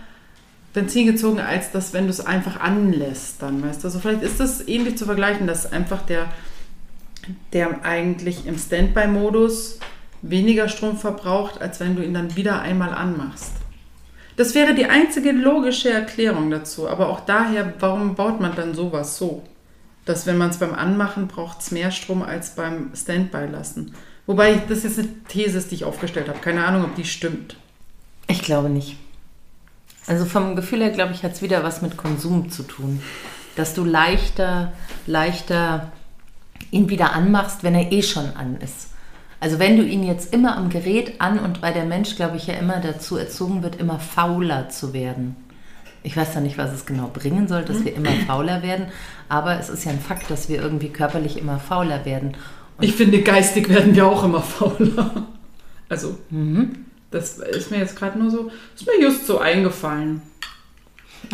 Benzin 0.74 1.06
gezogen, 1.06 1.40
als 1.40 1.70
das, 1.70 1.94
wenn 1.94 2.04
du 2.04 2.10
es 2.10 2.24
einfach 2.24 2.60
anlässt, 2.60 3.40
dann, 3.40 3.62
weißt 3.62 3.82
du. 3.82 3.88
Also 3.88 3.98
vielleicht 3.98 4.22
ist 4.22 4.40
das 4.40 4.66
ähnlich 4.68 4.98
zu 4.98 5.06
vergleichen, 5.06 5.46
dass 5.46 5.72
einfach 5.72 6.02
der, 6.02 6.26
der 7.54 7.82
eigentlich 7.84 8.46
im 8.46 8.58
Standby-Modus 8.58 9.78
weniger 10.20 10.68
Strom 10.68 10.98
verbraucht, 10.98 11.62
als 11.62 11.80
wenn 11.80 11.96
du 11.96 12.04
ihn 12.04 12.12
dann 12.12 12.36
wieder 12.36 12.60
einmal 12.60 12.92
anmachst. 12.92 13.52
Das 14.36 14.54
wäre 14.54 14.74
die 14.74 14.86
einzige 14.86 15.32
logische 15.32 15.90
Erklärung 15.90 16.50
dazu. 16.50 16.88
Aber 16.88 17.08
auch 17.08 17.20
daher, 17.20 17.72
warum 17.80 18.14
baut 18.14 18.40
man 18.40 18.54
dann 18.54 18.74
sowas 18.74 19.16
so? 19.16 19.42
Dass 20.04 20.26
wenn 20.26 20.38
man 20.38 20.50
es 20.50 20.58
beim 20.58 20.74
Anmachen 20.74 21.26
braucht, 21.26 21.60
es 21.60 21.70
mehr 21.70 21.90
Strom 21.90 22.22
als 22.22 22.54
beim 22.54 22.90
Standby 22.94 23.46
lassen. 23.50 23.94
Wobei 24.26 24.60
das 24.68 24.82
jetzt 24.82 24.98
eine 24.98 25.08
These 25.28 25.58
ist, 25.58 25.70
die 25.70 25.76
ich 25.76 25.84
aufgestellt 25.84 26.28
habe. 26.28 26.38
Keine 26.40 26.64
Ahnung, 26.64 26.84
ob 26.84 26.94
die 26.94 27.04
stimmt. 27.04 27.56
ich 28.28 28.42
glaube 28.42 28.68
nicht. 28.68 28.96
Also 30.06 30.24
vom 30.24 30.54
Gefühl 30.54 30.82
her, 30.82 30.90
glaube 30.90 31.12
ich, 31.12 31.24
hat 31.24 31.32
es 31.32 31.42
wieder 31.42 31.64
was 31.64 31.82
mit 31.82 31.96
Konsum 31.96 32.50
zu 32.50 32.62
tun. 32.62 33.02
Dass 33.56 33.74
du 33.74 33.84
leichter, 33.84 34.72
leichter 35.06 35.90
ihn 36.70 36.88
wieder 36.88 37.12
anmachst, 37.12 37.62
wenn 37.64 37.74
er 37.74 37.90
eh 37.90 38.02
schon 38.02 38.36
an 38.36 38.58
ist. 38.60 38.90
Also 39.38 39.58
wenn 39.58 39.76
du 39.76 39.84
ihn 39.84 40.02
jetzt 40.02 40.32
immer 40.32 40.56
am 40.56 40.70
Gerät 40.70 41.20
an 41.20 41.38
und 41.38 41.62
weil 41.62 41.74
der 41.74 41.84
Mensch, 41.84 42.16
glaube 42.16 42.36
ich, 42.36 42.46
ja 42.46 42.54
immer 42.54 42.80
dazu 42.80 43.16
erzogen 43.16 43.62
wird, 43.62 43.76
immer 43.76 43.98
fauler 43.98 44.68
zu 44.68 44.92
werden. 44.92 45.36
Ich 46.02 46.16
weiß 46.16 46.34
ja 46.34 46.40
nicht, 46.40 46.56
was 46.56 46.72
es 46.72 46.86
genau 46.86 47.10
bringen 47.12 47.48
soll, 47.48 47.62
dass 47.62 47.84
wir 47.84 47.94
immer 47.94 48.12
fauler 48.26 48.62
werden, 48.62 48.86
aber 49.28 49.58
es 49.58 49.68
ist 49.68 49.84
ja 49.84 49.90
ein 49.90 50.00
Fakt, 50.00 50.30
dass 50.30 50.48
wir 50.48 50.62
irgendwie 50.62 50.88
körperlich 50.88 51.36
immer 51.36 51.58
fauler 51.58 52.04
werden. 52.04 52.36
Ich 52.80 52.94
finde, 52.94 53.22
geistig 53.22 53.68
werden 53.68 53.94
wir 53.94 54.06
auch 54.06 54.22
immer 54.22 54.42
fauler. 54.42 55.26
Also, 55.88 56.18
das 57.10 57.38
ist 57.38 57.70
mir 57.70 57.78
jetzt 57.78 57.96
gerade 57.96 58.18
nur 58.18 58.30
so, 58.30 58.50
ist 58.74 58.86
mir 58.86 59.00
just 59.00 59.26
so 59.26 59.38
eingefallen. 59.38 60.22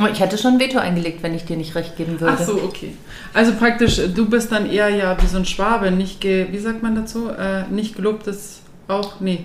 Oh, 0.01 0.07
Ich 0.11 0.21
hätte 0.21 0.39
schon 0.39 0.55
ein 0.55 0.61
Veto 0.61 0.79
eingelegt, 0.79 1.23
wenn 1.23 1.35
ich 1.35 1.45
dir 1.45 1.57
nicht 1.57 1.75
recht 1.75 1.97
geben 1.97 2.19
würde. 2.21 2.37
Ach 2.39 2.43
so, 2.47 2.55
okay. 2.55 2.95
Also 3.35 3.53
praktisch, 3.53 4.01
du 4.15 4.25
bist 4.27 4.51
dann 4.51 4.71
eher 4.71 4.89
ja 4.89 5.17
wie 5.21 5.27
so 5.27 5.37
ein 5.37 5.45
Schwabe, 5.45 5.91
nicht 5.91 6.21
ge, 6.21 6.47
wie 6.51 6.59
sagt 6.59 6.83
man 6.83 6.95
dazu? 6.95 7.29
Äh, 7.29 7.65
nicht 7.71 7.97
gelobtes 7.97 8.61
auch, 8.89 9.21
nee. 9.21 9.45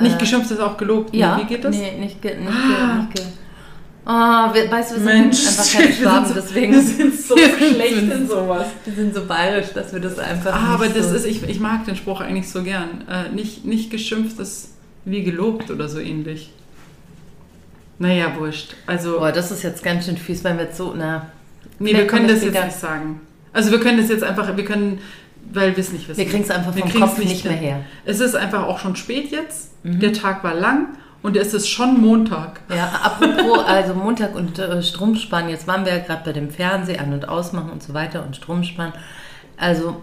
Nicht 0.00 0.16
Äh, 0.16 0.18
geschimpftes 0.18 0.58
auch 0.60 0.76
gelobt. 0.78 1.14
Ja, 1.14 1.36
Nee, 1.36 1.42
wie 1.42 1.46
geht 1.46 1.64
das? 1.64 1.76
Nee, 1.76 1.92
nicht 2.00 2.22
ge, 2.22 2.36
nicht 2.38 2.48
Ah. 2.50 2.94
ge, 2.94 3.02
nicht 3.02 3.14
ge. 3.14 3.22
Oh, 4.04 4.08
wir, 4.54 4.68
weißt 4.70 4.92
du, 4.92 4.94
wir 4.96 5.02
sind 5.02 5.04
Mensch, 5.04 5.46
einfach 5.46 5.72
keine 5.72 5.92
Schwaben, 5.92 6.24
sind 6.26 6.34
so, 6.34 6.40
deswegen. 6.40 6.72
wir 6.74 6.82
sind 6.82 7.20
so 7.20 7.36
Wir 7.36 7.48
schlecht 7.56 7.94
sind- 7.94 8.12
in 8.12 8.28
sowas. 8.28 8.66
Wir 8.84 8.94
sind 8.94 9.14
so 9.14 9.24
bayerisch, 9.26 9.68
dass 9.74 9.92
wir 9.92 10.00
das 10.00 10.18
einfach. 10.18 10.52
Ah, 10.54 10.74
aber 10.74 10.88
das 10.88 11.10
so 11.10 11.14
ist, 11.16 11.26
ich, 11.26 11.42
ich 11.48 11.60
mag 11.60 11.84
den 11.84 11.94
Spruch 11.96 12.20
eigentlich 12.20 12.48
so 12.48 12.62
gern. 12.64 13.04
Äh, 13.08 13.32
nicht, 13.34 13.64
nicht 13.64 13.90
geschimpftes 13.90 14.70
wie 15.04 15.22
gelobt 15.22 15.70
oder 15.70 15.88
so 15.88 15.98
ähnlich. 16.00 16.50
Naja, 18.02 18.32
wurscht. 18.36 18.74
Also, 18.86 19.18
Boah, 19.18 19.30
das 19.32 19.50
ist 19.52 19.62
jetzt 19.62 19.82
ganz 19.84 20.06
schön 20.06 20.16
fies, 20.16 20.42
wenn 20.44 20.56
wir 20.58 20.64
jetzt 20.64 20.76
so. 20.76 20.92
Na, 20.96 21.26
nee, 21.78 21.94
wir 21.94 22.06
können 22.06 22.26
das 22.26 22.42
jetzt 22.42 22.52
wieder. 22.54 22.64
nicht 22.64 22.76
sagen. 22.76 23.20
Also, 23.52 23.70
wir 23.70 23.78
können 23.80 23.98
das 23.98 24.08
jetzt 24.08 24.24
einfach, 24.24 24.56
wir 24.56 24.64
können, 24.64 24.98
weil 25.52 25.70
wir 25.76 25.78
es 25.80 25.92
nicht 25.92 26.08
wissen. 26.08 26.18
wir 26.18 26.26
kriegen 26.26 26.42
es 26.42 26.50
einfach 26.50 26.74
vom 26.76 26.92
Kopf 27.00 27.18
nicht 27.18 27.44
mehr 27.44 27.54
hin. 27.54 27.62
her. 27.68 27.80
Es 28.04 28.18
ist 28.20 28.34
einfach 28.34 28.64
auch 28.66 28.78
schon 28.80 28.96
spät 28.96 29.30
jetzt. 29.30 29.70
Mhm. 29.84 30.00
Der 30.00 30.12
Tag 30.12 30.42
war 30.42 30.54
lang 30.54 30.88
und 31.22 31.36
es 31.36 31.54
ist 31.54 31.68
schon 31.68 32.00
Montag. 32.00 32.60
Ja, 32.74 32.88
apropos, 33.04 33.60
also 33.66 33.94
Montag 33.94 34.34
und 34.34 34.58
äh, 34.58 34.82
Stromsparen, 34.82 35.48
jetzt 35.48 35.68
waren 35.68 35.84
wir 35.84 35.92
ja 35.92 35.98
gerade 36.00 36.22
bei 36.24 36.32
dem 36.32 36.50
Fernseh 36.50 36.98
an- 36.98 37.12
und 37.12 37.28
ausmachen 37.28 37.70
und 37.70 37.82
so 37.84 37.94
weiter 37.94 38.24
und 38.26 38.34
Stromsparen. 38.34 38.92
Also 39.56 39.96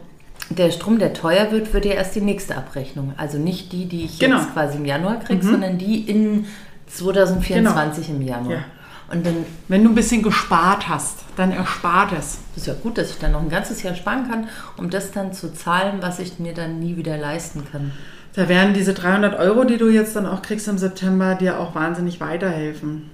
der 0.49 0.71
Strom, 0.71 0.99
der 0.99 1.13
teuer 1.13 1.51
wird, 1.51 1.73
wird 1.73 1.85
ja 1.85 1.93
erst 1.93 2.15
die 2.15 2.21
nächste 2.21 2.55
Abrechnung. 2.55 3.13
Also 3.17 3.37
nicht 3.37 3.71
die, 3.73 3.85
die 3.87 4.05
ich 4.05 4.19
Genau. 4.19 4.37
jetzt 4.37 4.53
quasi 4.53 4.77
im 4.77 4.85
Januar 4.85 5.19
kriege, 5.19 5.43
sondern 5.43 5.77
die 5.77 6.09
in 6.09 6.45
2024 6.89 8.09
im 8.09 8.21
Januar. 8.21 8.51
Ja. 8.51 8.63
Und 9.11 9.25
dann 9.25 9.45
Wenn 9.67 9.83
du 9.83 9.89
ein 9.89 9.95
bisschen 9.95 10.21
gespart 10.21 10.87
hast, 10.87 11.19
dann 11.35 11.51
erspart 11.51 12.11
es. 12.17 12.39
ist 12.55 12.67
ja 12.67 12.73
gut, 12.75 12.97
dass 12.97 13.09
ich 13.09 13.17
dann 13.17 13.31
noch 13.31 13.41
ein 13.41 13.49
ganzes 13.49 13.81
Jahr 13.81 13.95
sparen 13.95 14.29
kann, 14.29 14.47
um 14.77 14.89
das 14.89 15.11
dann 15.11 15.33
zu 15.33 15.51
zahlen, 15.53 15.97
was 16.01 16.19
ich 16.19 16.37
mir 16.37 16.53
dann 16.53 16.79
nie 16.79 16.95
wieder 16.95 17.17
leisten 17.17 17.63
kann. 17.71 17.91
Da 18.35 18.47
werden 18.47 18.73
diese 18.75 18.93
300 18.93 19.39
Euro, 19.39 19.63
die 19.63 19.77
du 19.77 19.89
jetzt 19.89 20.15
dann 20.15 20.27
auch 20.27 20.43
kriegst 20.43 20.67
im 20.67 20.77
September, 20.77 21.33
dir 21.35 21.59
auch 21.59 21.73
wahnsinnig 21.73 22.21
weiterhelfen. 22.21 23.09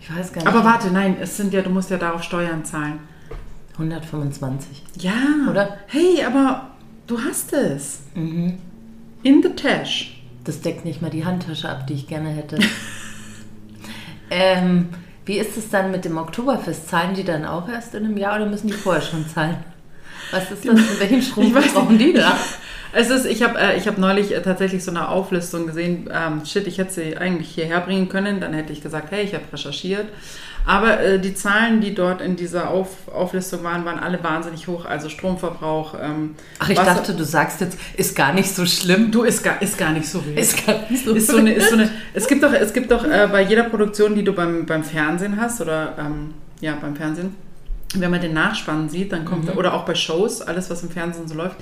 Ich 0.00 0.10
weiß 0.14 0.32
gar 0.32 0.42
nicht. 0.42 0.48
Aber 0.48 0.64
warte, 0.64 0.90
nein, 0.90 1.16
es 1.20 1.36
sind 1.36 1.52
ja, 1.52 1.62
du 1.62 1.70
musst 1.70 1.90
ja 1.90 1.96
darauf 1.96 2.22
Steuern 2.24 2.64
zahlen. 2.64 2.98
125. 3.74 4.84
Ja, 4.98 5.12
Oder? 5.50 5.76
Hey, 5.86 6.24
aber 6.24 6.70
du 7.06 7.20
hast 7.20 7.52
es. 7.52 8.00
Mhm. 8.14 8.58
In 9.22 9.42
the 9.42 9.50
Tash. 9.50 10.15
Das 10.46 10.60
deckt 10.60 10.84
nicht 10.84 11.02
mal 11.02 11.10
die 11.10 11.24
Handtasche 11.24 11.68
ab, 11.68 11.86
die 11.86 11.94
ich 11.94 12.06
gerne 12.06 12.30
hätte. 12.30 12.58
ähm, 14.30 14.88
wie 15.24 15.38
ist 15.38 15.56
es 15.56 15.70
dann 15.70 15.90
mit 15.90 16.04
dem 16.04 16.16
Oktoberfest? 16.18 16.88
Zahlen 16.88 17.14
die 17.14 17.24
dann 17.24 17.44
auch 17.44 17.68
erst 17.68 17.94
in 17.94 18.04
einem 18.04 18.16
Jahr 18.16 18.36
oder 18.36 18.46
müssen 18.46 18.68
die 18.68 18.72
vorher 18.72 19.02
schon 19.02 19.28
zahlen? 19.28 19.56
Was 20.30 20.50
ist 20.52 20.66
das? 20.66 21.00
Welchen 21.00 21.20
Strom 21.20 21.44
Ich 21.44 21.54
weiß 21.54 21.64
nicht. 21.64 21.74
brauchen 21.74 21.98
die 21.98 22.12
da? 22.12 22.36
Es 22.92 23.10
ist, 23.10 23.26
ich 23.26 23.42
habe 23.42 23.58
äh, 23.58 23.76
ich 23.76 23.88
hab 23.88 23.98
neulich 23.98 24.32
äh, 24.32 24.40
tatsächlich 24.40 24.84
so 24.84 24.90
eine 24.90 25.08
Auflistung 25.08 25.66
gesehen. 25.66 26.08
Ähm, 26.12 26.44
shit, 26.46 26.66
ich 26.66 26.78
hätte 26.78 26.92
sie 26.92 27.16
eigentlich 27.16 27.50
hierher 27.50 27.80
bringen 27.80 28.08
können. 28.08 28.40
Dann 28.40 28.54
hätte 28.54 28.72
ich 28.72 28.80
gesagt, 28.80 29.10
hey, 29.10 29.24
ich 29.24 29.34
habe 29.34 29.44
recherchiert. 29.52 30.06
Aber 30.66 31.00
äh, 31.00 31.20
die 31.20 31.32
Zahlen, 31.32 31.80
die 31.80 31.94
dort 31.94 32.20
in 32.20 32.34
dieser 32.34 32.70
Auf, 32.70 32.88
Auflistung 33.14 33.62
waren, 33.62 33.84
waren 33.84 34.00
alle 34.00 34.22
wahnsinnig 34.24 34.66
hoch. 34.66 34.84
Also 34.84 35.08
Stromverbrauch. 35.08 35.94
Ähm, 36.02 36.34
Ach, 36.58 36.68
ich 36.68 36.76
Wasser- 36.76 36.94
dachte, 36.94 37.14
du 37.14 37.24
sagst 37.24 37.60
jetzt, 37.60 37.78
ist 37.96 38.16
gar 38.16 38.32
nicht 38.32 38.52
so 38.52 38.66
schlimm. 38.66 39.12
Du, 39.12 39.22
ist 39.22 39.44
gar, 39.44 39.62
ist 39.62 39.78
gar 39.78 39.92
nicht 39.92 40.08
so 40.08 40.26
wild. 40.26 40.36
Ist 40.38 40.66
gar 40.66 40.74
nicht 40.90 41.04
so 41.04 41.14
ist 41.14 41.28
so 41.28 41.36
eine, 41.36 41.52
ist 41.52 41.68
so 41.70 41.76
eine, 41.76 41.88
es 42.14 42.26
gibt 42.26 42.42
doch, 42.42 42.52
es 42.52 42.72
gibt 42.72 42.90
doch 42.90 43.04
äh, 43.04 43.28
bei 43.30 43.42
jeder 43.42 43.62
Produktion, 43.62 44.16
die 44.16 44.24
du 44.24 44.32
beim, 44.32 44.66
beim 44.66 44.82
Fernsehen 44.82 45.40
hast 45.40 45.60
oder 45.60 45.94
ähm, 45.98 46.34
ja 46.60 46.76
beim 46.80 46.96
Fernsehen, 46.96 47.34
wenn 47.94 48.10
man 48.10 48.20
den 48.20 48.34
Nachspann 48.34 48.88
sieht, 48.88 49.12
dann 49.12 49.24
kommt 49.24 49.56
oder 49.56 49.72
auch 49.72 49.84
bei 49.84 49.94
Shows, 49.94 50.42
alles 50.42 50.68
was 50.68 50.82
im 50.82 50.90
Fernsehen 50.90 51.28
so 51.28 51.34
läuft, 51.36 51.56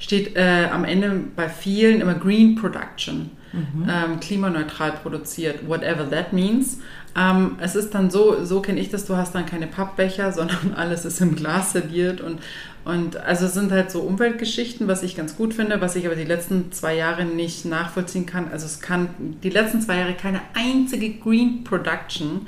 steht 0.00 0.36
äh, 0.36 0.66
am 0.72 0.84
Ende 0.84 1.12
bei 1.36 1.48
vielen 1.48 2.00
immer 2.00 2.14
Green 2.14 2.56
Production, 2.56 3.30
ähm, 3.54 4.20
klimaneutral 4.20 4.92
produziert, 4.92 5.66
whatever 5.66 6.08
that 6.08 6.32
means. 6.32 6.78
Ähm, 7.16 7.56
es 7.60 7.74
ist 7.74 7.94
dann 7.94 8.10
so, 8.10 8.44
so 8.44 8.60
kenne 8.60 8.78
ich 8.80 8.90
das, 8.90 9.06
du 9.06 9.16
hast 9.16 9.34
dann 9.34 9.46
keine 9.46 9.66
Pappbecher, 9.66 10.32
sondern 10.32 10.74
alles 10.74 11.04
ist 11.04 11.20
im 11.20 11.34
Glas 11.34 11.72
serviert 11.72 12.20
und 12.20 12.40
und 12.84 13.18
also 13.18 13.44
es 13.44 13.52
sind 13.52 13.70
halt 13.70 13.90
so 13.90 14.00
Umweltgeschichten, 14.00 14.88
was 14.88 15.02
ich 15.02 15.14
ganz 15.14 15.36
gut 15.36 15.52
finde, 15.52 15.82
was 15.82 15.94
ich 15.94 16.06
aber 16.06 16.14
die 16.14 16.24
letzten 16.24 16.72
zwei 16.72 16.96
Jahre 16.96 17.26
nicht 17.26 17.66
nachvollziehen 17.66 18.24
kann. 18.24 18.50
Also 18.50 18.64
es 18.64 18.80
kann 18.80 19.10
die 19.42 19.50
letzten 19.50 19.82
zwei 19.82 19.98
Jahre 19.98 20.14
keine 20.14 20.40
einzige 20.54 21.10
Green 21.10 21.64
Production 21.64 22.46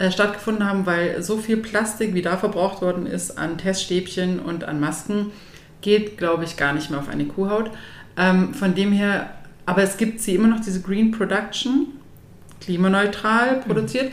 äh, 0.00 0.10
stattgefunden 0.10 0.68
haben, 0.68 0.84
weil 0.84 1.22
so 1.22 1.36
viel 1.36 1.58
Plastik, 1.58 2.12
wie 2.14 2.22
da 2.22 2.36
verbraucht 2.36 2.82
worden 2.82 3.06
ist 3.06 3.38
an 3.38 3.56
Teststäbchen 3.56 4.40
und 4.40 4.64
an 4.64 4.80
Masken, 4.80 5.30
geht, 5.80 6.18
glaube 6.18 6.42
ich, 6.42 6.56
gar 6.56 6.72
nicht 6.72 6.90
mehr 6.90 6.98
auf 6.98 7.08
eine 7.08 7.26
Kuhhaut. 7.26 7.70
Ähm, 8.16 8.54
von 8.54 8.74
dem 8.74 8.90
her, 8.90 9.30
aber 9.68 9.82
es 9.82 9.96
gibt 9.98 10.20
sie 10.20 10.34
immer 10.34 10.48
noch, 10.48 10.60
diese 10.60 10.80
Green 10.80 11.10
Production, 11.12 11.88
klimaneutral 12.60 13.60
produziert. 13.66 14.12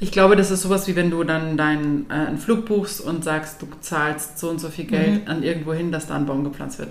Ich 0.00 0.10
glaube, 0.10 0.34
das 0.36 0.50
ist 0.50 0.62
sowas 0.62 0.88
wie 0.88 0.96
wenn 0.96 1.10
du 1.10 1.22
dann 1.24 1.56
deinen 1.56 2.06
äh, 2.10 2.14
einen 2.14 2.38
Flug 2.38 2.66
buchst 2.66 3.00
und 3.00 3.22
sagst, 3.22 3.62
du 3.62 3.66
zahlst 3.80 4.38
so 4.38 4.48
und 4.50 4.60
so 4.60 4.68
viel 4.68 4.86
Geld 4.86 5.28
an 5.28 5.42
irgendwo 5.42 5.72
hin, 5.72 5.92
dass 5.92 6.06
da 6.06 6.14
ein 6.16 6.26
Baum 6.26 6.42
gepflanzt 6.44 6.78
wird. 6.78 6.90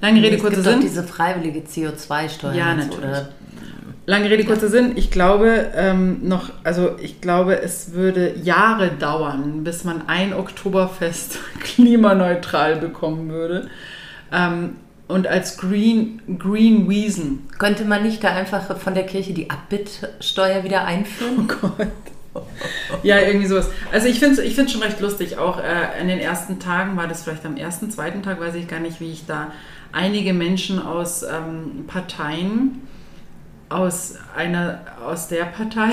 Lange 0.00 0.22
Rede, 0.22 0.36
es 0.36 0.42
kurzer 0.42 0.62
Sinn. 0.62 0.80
diese 0.80 1.02
freiwillige 1.02 1.60
CO2-Steuer. 1.60 2.52
Ja, 2.54 2.74
natürlich. 2.74 2.98
oder- 2.98 3.28
Lange 4.04 4.28
Rede, 4.30 4.44
kurzer 4.44 4.68
Sinn. 4.68 4.92
Ich 4.96 5.12
glaube 5.12 5.70
ähm, 5.76 6.26
noch, 6.26 6.50
also 6.64 6.96
ich 7.00 7.20
glaube, 7.20 7.62
es 7.62 7.92
würde 7.92 8.34
Jahre 8.42 8.90
dauern, 8.90 9.62
bis 9.62 9.84
man 9.84 10.08
ein 10.08 10.32
Oktoberfest 10.34 11.38
klimaneutral 11.60 12.76
bekommen 12.76 13.30
würde. 13.30 13.68
Ähm, 14.32 14.70
und 15.12 15.26
als 15.26 15.58
Green, 15.58 16.20
Green 16.38 16.88
Wiesen. 16.88 17.48
Könnte 17.58 17.84
man 17.84 18.02
nicht 18.02 18.24
da 18.24 18.34
einfach 18.34 18.78
von 18.78 18.94
der 18.94 19.06
Kirche 19.06 19.32
die 19.32 19.50
Abbittsteuer 19.50 20.64
wieder 20.64 20.84
einführen? 20.84 21.48
Oh 21.48 21.68
Gott. 21.68 21.88
Ja, 23.02 23.18
irgendwie 23.18 23.46
sowas. 23.46 23.68
Also 23.92 24.06
ich 24.08 24.18
finde 24.18 24.40
es 24.40 24.46
ich 24.46 24.54
find's 24.54 24.72
schon 24.72 24.82
recht 24.82 25.00
lustig. 25.00 25.36
Auch 25.36 25.58
äh, 25.58 26.00
in 26.00 26.08
den 26.08 26.18
ersten 26.18 26.58
Tagen 26.58 26.96
war 26.96 27.06
das 27.06 27.24
vielleicht 27.24 27.44
am 27.44 27.56
ersten, 27.56 27.90
zweiten 27.90 28.22
Tag, 28.22 28.40
weiß 28.40 28.54
ich 28.54 28.68
gar 28.68 28.80
nicht, 28.80 29.00
wie 29.00 29.12
ich 29.12 29.26
da 29.26 29.52
einige 29.92 30.32
Menschen 30.32 30.80
aus 30.80 31.22
ähm, 31.22 31.84
Parteien, 31.86 32.80
aus 33.68 34.14
einer, 34.34 34.80
aus 35.04 35.28
der 35.28 35.44
Partei, 35.44 35.92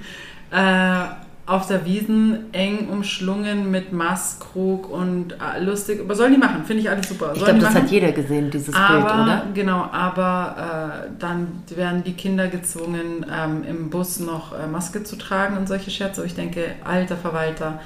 äh, 0.52 1.29
auf 1.50 1.66
der 1.66 1.84
Wiesen 1.84 2.54
eng 2.54 2.88
umschlungen 2.90 3.72
mit 3.72 3.92
Maßkrug 3.92 4.88
und 4.88 5.32
äh, 5.32 5.60
lustig. 5.60 6.00
Aber 6.00 6.14
sollen 6.14 6.32
die 6.32 6.38
machen, 6.38 6.64
finde 6.64 6.82
ich 6.82 6.90
alles 6.90 7.08
super. 7.08 7.32
Ich 7.34 7.40
Sollen 7.40 7.58
glaube, 7.58 7.58
die 7.58 7.64
das 7.64 7.74
machen? 7.74 7.82
hat 7.82 7.90
jeder 7.90 8.12
gesehen, 8.12 8.52
dieses 8.52 8.72
aber, 8.72 9.00
Bild, 9.00 9.14
oder? 9.14 9.46
Genau, 9.52 9.88
aber 9.90 11.08
äh, 11.08 11.10
dann 11.18 11.48
werden 11.74 12.04
die 12.04 12.12
Kinder 12.12 12.46
gezwungen, 12.46 13.26
ähm, 13.28 13.64
im 13.68 13.90
Bus 13.90 14.20
noch 14.20 14.56
äh, 14.56 14.68
Maske 14.68 15.02
zu 15.02 15.16
tragen 15.16 15.56
und 15.56 15.66
solche 15.66 15.90
Scherze. 15.90 16.20
Und 16.20 16.28
ich 16.28 16.36
denke, 16.36 16.66
alter 16.84 17.16
Verwalter, 17.16 17.80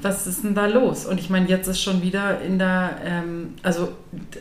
was 0.00 0.26
ist 0.26 0.44
denn 0.44 0.54
da 0.54 0.64
los? 0.66 1.04
Und 1.04 1.20
ich 1.20 1.28
meine, 1.28 1.46
jetzt 1.46 1.68
ist 1.68 1.82
schon 1.82 2.00
wieder 2.00 2.40
in 2.40 2.58
der, 2.58 2.96
ähm, 3.04 3.54
also 3.62 3.90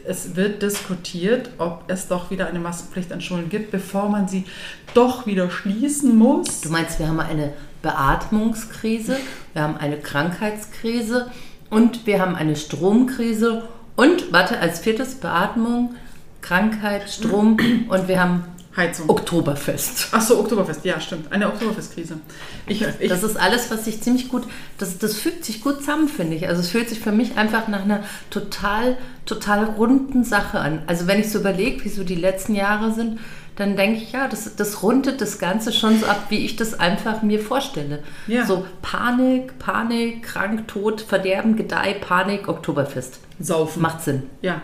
es 0.05 0.37
wird 0.37 0.61
diskutiert, 0.61 1.49
ob 1.57 1.83
es 1.87 2.07
doch 2.07 2.31
wieder 2.31 2.47
eine 2.47 2.59
Maskenpflicht 2.59 3.11
an 3.11 3.19
Schulen 3.19 3.49
gibt, 3.49 3.71
bevor 3.71 4.07
man 4.07 4.29
sie 4.29 4.45
doch 4.93 5.27
wieder 5.27 5.49
schließen 5.49 6.15
muss. 6.15 6.61
Du 6.61 6.69
meinst, 6.69 6.97
wir 6.97 7.09
haben 7.09 7.19
eine 7.19 7.51
Beatmungskrise, 7.81 9.17
wir 9.53 9.61
haben 9.61 9.77
eine 9.77 9.97
Krankheitskrise 9.97 11.31
und 11.69 12.05
wir 12.05 12.19
haben 12.19 12.35
eine 12.35 12.55
Stromkrise 12.55 13.67
und, 13.95 14.31
warte, 14.31 14.59
als 14.59 14.79
viertes 14.79 15.15
Beatmung, 15.15 15.95
Krankheit, 16.41 17.09
Strom 17.09 17.57
und 17.89 18.07
wir 18.07 18.19
haben 18.21 18.43
Heizung. 18.77 19.09
Oktoberfest. 19.09 20.09
Ach 20.11 20.21
so, 20.21 20.39
Oktoberfest, 20.39 20.85
ja, 20.85 21.01
stimmt. 21.01 21.31
Eine 21.31 21.47
Oktoberfestkrise. 21.47 22.19
Ich, 22.67 22.83
ich, 22.99 23.09
Das 23.09 23.23
ist 23.23 23.35
alles, 23.35 23.71
was 23.71 23.85
sich 23.85 24.01
ziemlich 24.01 24.29
gut, 24.29 24.43
das, 24.77 24.99
das 24.99 25.15
fügt 25.15 25.43
sich 25.45 25.61
gut 25.61 25.79
zusammen, 25.79 26.07
finde 26.07 26.35
ich. 26.35 26.47
Also 26.47 26.61
es 26.61 26.69
fühlt 26.69 26.87
sich 26.87 26.99
für 26.99 27.11
mich 27.11 27.37
einfach 27.37 27.67
nach 27.67 27.81
einer 27.81 28.03
total, 28.29 28.97
total 29.25 29.65
runden 29.65 30.23
Sache 30.23 30.59
an. 30.59 30.83
Also 30.85 31.07
wenn 31.07 31.19
ich 31.19 31.31
so 31.31 31.39
überlege, 31.39 31.83
wie 31.83 31.89
so 31.89 32.03
die 32.03 32.15
letzten 32.15 32.53
Jahre 32.53 32.93
sind, 32.93 33.19
dann 33.57 33.75
denke 33.75 34.01
ich, 34.01 34.11
ja, 34.13 34.27
das, 34.27 34.55
das 34.55 34.83
rundet 34.83 35.19
das 35.19 35.39
Ganze 35.39 35.73
schon 35.73 35.99
so 35.99 36.05
ab, 36.05 36.27
wie 36.29 36.45
ich 36.45 36.55
das 36.55 36.79
einfach 36.79 37.21
mir 37.23 37.39
vorstelle. 37.39 38.03
Ja. 38.27 38.45
So 38.45 38.65
Panik, 38.81 39.59
Panik, 39.59 40.23
krank, 40.23 40.67
Tod, 40.67 41.01
Verderben, 41.01 41.55
Gedeih, 41.55 41.95
Panik, 41.95 42.47
Oktoberfest. 42.47 43.19
saufen. 43.39 43.81
Macht 43.81 44.03
Sinn. 44.03 44.23
Ja. 44.41 44.61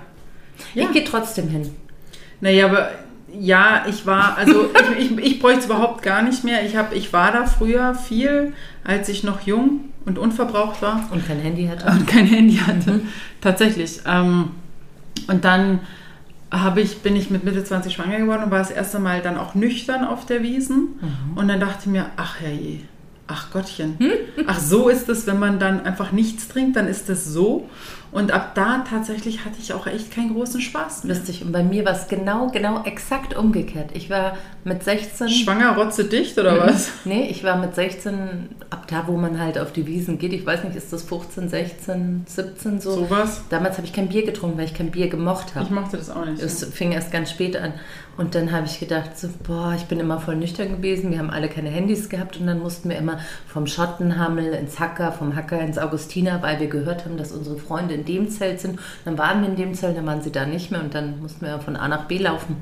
Ja. 0.76 0.86
Ich 0.86 0.92
gehe 0.92 1.04
trotzdem 1.04 1.50
hin. 1.50 1.74
Naja, 2.40 2.68
aber 2.68 2.92
Ja, 3.40 3.86
ich 3.90 4.06
war, 4.06 4.38
also 4.38 4.70
ich, 5.00 5.12
ich, 5.12 5.18
ich 5.18 5.40
bräuchte 5.40 5.62
es 5.62 5.66
überhaupt 5.66 6.04
gar 6.04 6.22
nicht 6.22 6.44
mehr. 6.44 6.64
Ich, 6.66 6.76
hab, 6.76 6.94
ich 6.96 7.12
war 7.12 7.32
da 7.32 7.46
früher 7.48 7.96
viel, 7.96 8.54
als 8.84 9.10
ich 9.10 9.24
noch 9.24 9.42
jung 9.42 9.86
und 10.06 10.20
unverbraucht 10.20 10.82
war. 10.84 11.10
Und 11.12 11.26
kein 11.26 11.40
Handy 11.40 11.66
hatte. 11.66 11.88
Und 11.88 12.06
kein 12.06 12.28
Handy 12.28 12.58
hatte, 12.58 13.02
tatsächlich. 13.42 14.02
Ähm, 14.06 14.52
und 15.28 15.44
dann 15.46 15.80
habe 16.54 16.82
ich, 16.82 17.02
bin 17.02 17.16
ich 17.16 17.30
mit 17.30 17.44
Mitte 17.44 17.64
20 17.64 17.92
schwanger 17.92 18.20
geworden 18.20 18.44
und 18.44 18.52
war 18.52 18.60
das 18.60 18.72
erste 18.72 19.00
Mal 19.00 19.22
dann 19.22 19.38
auch 19.38 19.56
nüchtern 19.56 20.06
auf 20.06 20.26
der 20.26 20.44
Wiesen. 20.44 21.00
Und 21.36 21.48
dann 21.48 21.60
dachte 21.60 21.80
ich 21.82 21.88
mir, 21.88 22.06
ach 22.16 22.40
herrje, 22.40 22.82
ach 23.28 23.52
Gottchen, 23.52 23.98
ach 24.48 24.60
so 24.60 24.90
ist 24.90 25.10
es, 25.10 25.26
wenn 25.28 25.40
man 25.40 25.60
dann 25.60 25.86
einfach 25.86 26.12
nichts 26.12 26.48
trinkt, 26.48 26.76
dann 26.76 26.88
ist 26.88 27.10
es 27.10 27.26
so. 27.26 27.70
Und 28.14 28.32
ab 28.32 28.54
da 28.54 28.86
tatsächlich 28.88 29.44
hatte 29.44 29.56
ich 29.60 29.74
auch 29.74 29.88
echt 29.88 30.12
keinen 30.12 30.36
großen 30.36 30.62
Spaß 30.62 31.04
mehr. 31.04 31.16
Lustig. 31.16 31.44
Und 31.44 31.52
bei 31.52 31.64
mir 31.64 31.84
war 31.84 31.94
es 31.94 32.08
genau, 32.08 32.52
genau 32.52 32.84
exakt 32.84 33.36
umgekehrt. 33.36 33.90
Ich 33.96 34.12
war 34.12 34.38
mit 34.64 34.84
16. 34.84 35.30
Schwanger 35.30 35.76
rotze 35.76 36.06
dicht 36.06 36.38
oder 36.38 36.60
was? 36.60 36.92
Nee, 37.06 37.28
ich 37.32 37.44
war 37.44 37.58
mit 37.58 37.74
16, 37.74 38.50
ab 38.70 38.86
da, 38.88 39.08
wo 39.08 39.18
man 39.18 39.40
halt 39.40 39.58
auf 39.58 39.74
die 39.74 39.88
Wiesen 39.88 40.20
geht, 40.20 40.32
ich 40.32 40.46
weiß 40.46 40.64
nicht, 40.64 40.76
ist 40.76 40.94
das 40.94 41.02
15, 41.02 41.50
16, 41.50 42.24
17 42.28 42.82
so? 42.82 42.92
Sowas? 42.92 43.42
Damals 43.50 43.78
habe 43.78 43.88
ich 43.88 43.94
kein 43.94 44.10
Bier 44.10 44.24
getrunken, 44.24 44.60
weil 44.60 44.66
ich 44.66 44.76
kein 44.76 44.92
Bier 44.92 45.08
gemocht 45.08 45.56
habe. 45.56 45.66
Ich 45.66 45.72
mochte 45.72 45.98
das 45.98 46.12
auch 46.12 46.26
nicht. 46.26 46.40
Es 46.40 46.64
fing 46.66 46.92
erst 46.92 47.12
ganz 47.12 47.32
spät 47.32 47.58
an. 47.58 47.74
Und 48.16 48.36
dann 48.36 48.52
habe 48.52 48.68
ich 48.68 48.80
gedacht, 48.80 49.18
so, 49.18 49.28
boah, 49.44 49.74
ich 49.76 49.86
bin 49.86 50.00
immer 50.00 50.20
voll 50.20 50.36
nüchtern 50.36 50.70
gewesen. 50.70 51.10
Wir 51.10 51.18
haben 51.18 51.32
alle 51.32 51.50
keine 51.50 51.70
Handys 51.70 52.10
gehabt 52.10 52.38
und 52.38 52.46
dann 52.46 52.60
mussten 52.60 52.90
wir 52.90 52.98
immer 52.98 53.20
vom 53.48 53.66
Schottenhammel 53.66 54.54
ins 54.54 54.80
Hacker, 54.80 55.12
vom 55.12 55.36
Hacker 55.36 55.60
ins 55.62 55.80
Augustiner, 55.80 56.42
weil 56.44 56.60
wir 56.60 56.68
gehört 56.68 57.06
haben, 57.06 57.18
dass 57.18 57.32
unsere 57.32 57.58
Freunde 57.58 57.96
in 57.96 58.06
dem 58.06 58.30
Zelt 58.30 58.60
sind. 58.60 58.80
Dann 59.04 59.18
waren 59.18 59.42
wir 59.42 59.50
in 59.50 59.56
dem 59.56 59.74
Zelt, 59.74 59.98
dann 59.98 60.06
waren 60.06 60.22
sie 60.22 60.32
da 60.32 60.46
nicht 60.46 60.70
mehr 60.70 60.82
und 60.82 60.94
dann 60.94 61.22
mussten 61.22 61.44
wir 61.46 61.60
von 61.60 61.76
A 61.76 61.88
nach 61.88 62.06
B 62.06 62.20
laufen. 62.20 62.58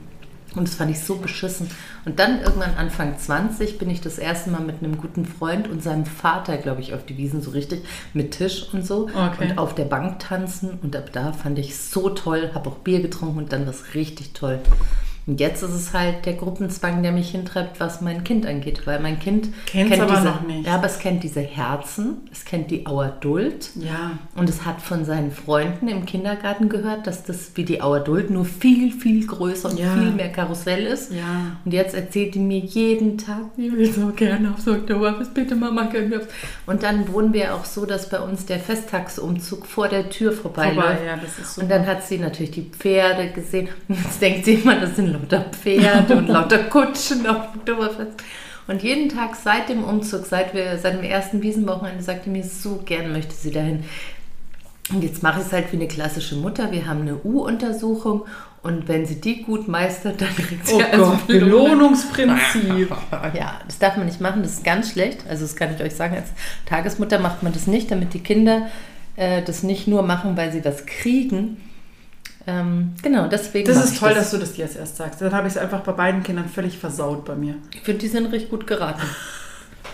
Und 0.55 0.67
das 0.67 0.75
fand 0.75 0.91
ich 0.91 0.99
so 0.99 1.15
beschissen. 1.15 1.69
Und 2.03 2.19
dann 2.19 2.41
irgendwann 2.41 2.75
Anfang 2.75 3.17
20 3.17 3.77
bin 3.77 3.89
ich 3.89 4.01
das 4.01 4.17
erste 4.17 4.49
Mal 4.49 4.61
mit 4.61 4.83
einem 4.83 4.97
guten 4.97 5.25
Freund 5.25 5.69
und 5.69 5.81
seinem 5.81 6.05
Vater, 6.05 6.57
glaube 6.57 6.81
ich, 6.81 6.93
auf 6.93 7.05
die 7.05 7.17
Wiesen 7.17 7.41
so 7.41 7.51
richtig 7.51 7.83
mit 8.13 8.31
Tisch 8.31 8.67
und 8.73 8.85
so 8.85 9.09
Okay. 9.15 9.51
und 9.51 9.57
auf 9.57 9.75
der 9.75 9.85
Bank 9.85 10.19
tanzen. 10.19 10.79
Und 10.83 10.95
ab 10.95 11.09
da 11.13 11.31
fand 11.31 11.57
ich 11.57 11.77
so 11.77 12.09
toll, 12.09 12.51
habe 12.53 12.69
auch 12.69 12.77
Bier 12.77 13.01
getrunken 13.01 13.37
und 13.37 13.53
dann 13.53 13.65
war 13.65 13.73
es 13.73 13.95
richtig 13.95 14.33
toll. 14.33 14.59
Und 15.27 15.39
jetzt 15.39 15.61
ist 15.61 15.71
es 15.73 15.93
halt 15.93 16.25
der 16.25 16.33
Gruppenzwang, 16.33 17.03
der 17.03 17.11
mich 17.11 17.29
hintreibt, 17.29 17.79
was 17.79 18.01
mein 18.01 18.23
Kind 18.23 18.45
angeht. 18.45 18.85
Weil 18.85 18.99
mein 18.99 19.19
Kind 19.19 19.49
Kennt's 19.67 19.99
aber 19.99 20.15
diese, 20.15 20.25
noch 20.25 20.41
nicht. 20.41 20.65
Ja, 20.65 20.75
aber 20.75 20.87
es 20.87 20.99
kennt 20.99 21.23
diese 21.23 21.41
Herzen, 21.41 22.17
es 22.31 22.43
kennt 22.43 22.71
die 22.71 22.87
Auerduld. 22.87 23.69
Ja. 23.75 24.17
Und 24.35 24.49
es 24.49 24.65
hat 24.65 24.81
von 24.81 25.05
seinen 25.05 25.31
Freunden 25.31 25.87
im 25.87 26.05
Kindergarten 26.05 26.69
gehört, 26.69 27.05
dass 27.05 27.23
das 27.23 27.51
wie 27.55 27.63
die 27.63 27.81
Auerduld 27.81 28.31
nur 28.31 28.45
viel, 28.45 28.91
viel 28.91 29.25
größer 29.27 29.69
und 29.69 29.79
Ja. 29.79 29.93
viel 29.93 30.11
mehr 30.11 30.29
Karussell 30.31 30.85
ist. 30.85 31.11
Ja. 31.11 31.57
Und 31.63 31.71
jetzt 31.71 31.93
erzählt 31.93 32.33
die 32.33 32.39
mir 32.39 32.59
jeden 32.59 33.17
Tag, 33.17 33.43
ich 33.57 33.71
will 33.71 33.91
so 33.93 34.07
gerne 34.07 34.51
aufs 34.51 34.67
Oktoberfest, 34.67 35.33
bitte 35.33 35.55
Mama, 35.55 35.85
können 35.85 36.09
wir 36.09 36.17
aufs... 36.17 36.29
Und 36.65 36.83
dann 36.83 37.11
wohnen 37.13 37.31
wir 37.33 37.53
auch 37.53 37.65
so, 37.65 37.85
dass 37.85 38.09
bei 38.09 38.19
uns 38.19 38.45
der 38.45 38.59
Festtagsumzug 38.59 39.65
vor 39.67 39.87
der 39.87 40.09
Tür 40.09 40.31
vorbeiläuft. 40.31 40.97
Vorbei, 40.97 41.05
ja, 41.05 41.15
das 41.17 41.37
ist 41.37 41.55
so. 41.55 41.61
Und 41.61 41.69
dann 41.69 41.85
hat 41.85 42.03
sie 42.03 42.17
natürlich 42.17 42.51
die 42.51 42.63
Pferde 42.63 43.29
gesehen. 43.31 43.69
Und 43.87 44.03
jetzt 44.03 44.21
denkt 44.21 44.45
sie 44.45 44.55
immer, 44.55 44.79
das 44.79 44.95
sind 44.95 45.10
lauter 45.11 45.45
Pferde 45.51 46.17
und 46.17 46.27
lauter 46.27 46.59
Kutschen 46.65 47.25
auf 47.27 47.51
dem 47.51 47.59
Oktoberfest. 47.59 48.23
Und 48.67 48.83
jeden 48.83 49.09
Tag 49.09 49.35
seit 49.35 49.69
dem 49.69 49.83
Umzug, 49.83 50.25
seit, 50.25 50.53
wir, 50.53 50.77
seit 50.77 50.93
dem 50.93 51.03
ersten 51.03 51.41
Wiesenwochenende, 51.41 52.03
sagte 52.03 52.29
mir, 52.29 52.43
so 52.43 52.81
gern 52.85 53.11
möchte 53.11 53.33
sie 53.33 53.51
dahin. 53.51 53.83
Und 54.93 55.03
jetzt 55.03 55.23
mache 55.23 55.39
ich 55.39 55.47
es 55.47 55.53
halt 55.53 55.71
wie 55.71 55.77
eine 55.77 55.87
klassische 55.87 56.35
Mutter. 56.35 56.71
Wir 56.71 56.85
haben 56.85 57.01
eine 57.01 57.15
U-Untersuchung 57.23 58.25
und 58.63 58.87
wenn 58.87 59.05
sie 59.05 59.19
die 59.19 59.43
gut 59.43 59.67
meistert, 59.67 60.21
dann 60.21 60.35
kriegt 60.35 60.67
sie 60.67 60.75
Oh 60.75 60.81
also 60.91 61.05
Gott, 61.05 61.27
Belohnung. 61.27 61.69
Belohnungsprinzip. 61.69 62.89
Ja, 63.33 63.59
das 63.65 63.79
darf 63.79 63.97
man 63.97 64.05
nicht 64.05 64.21
machen, 64.21 64.43
das 64.43 64.53
ist 64.53 64.63
ganz 64.63 64.91
schlecht. 64.91 65.25
Also 65.27 65.43
das 65.43 65.55
kann 65.55 65.73
ich 65.73 65.81
euch 65.81 65.95
sagen, 65.95 66.15
als 66.15 66.29
Tagesmutter 66.65 67.19
macht 67.19 67.41
man 67.41 67.53
das 67.53 67.67
nicht, 67.67 67.89
damit 67.89 68.13
die 68.13 68.19
Kinder 68.19 68.67
äh, 69.15 69.41
das 69.41 69.63
nicht 69.63 69.87
nur 69.87 70.03
machen, 70.03 70.37
weil 70.37 70.51
sie 70.51 70.63
was 70.63 70.85
kriegen. 70.85 71.57
Ähm, 72.47 72.93
genau, 73.01 73.27
deswegen. 73.27 73.67
Das 73.67 73.83
ist 73.83 73.99
toll, 73.99 74.13
dass 74.13 74.31
du 74.31 74.37
das 74.37 74.57
jetzt 74.57 74.75
erst 74.75 74.97
sagst. 74.97 75.21
Dann 75.21 75.33
habe 75.33 75.47
ich 75.47 75.53
es 75.53 75.57
einfach 75.59 75.81
bei 75.81 75.91
beiden 75.91 76.23
Kindern 76.23 76.49
völlig 76.49 76.77
versaut 76.77 77.25
bei 77.25 77.35
mir. 77.35 77.55
Ich 77.73 77.81
finde, 77.81 77.99
die 77.99 78.07
sind 78.07 78.31
richtig 78.31 78.49
gut 78.49 78.67
geraten. 78.67 79.01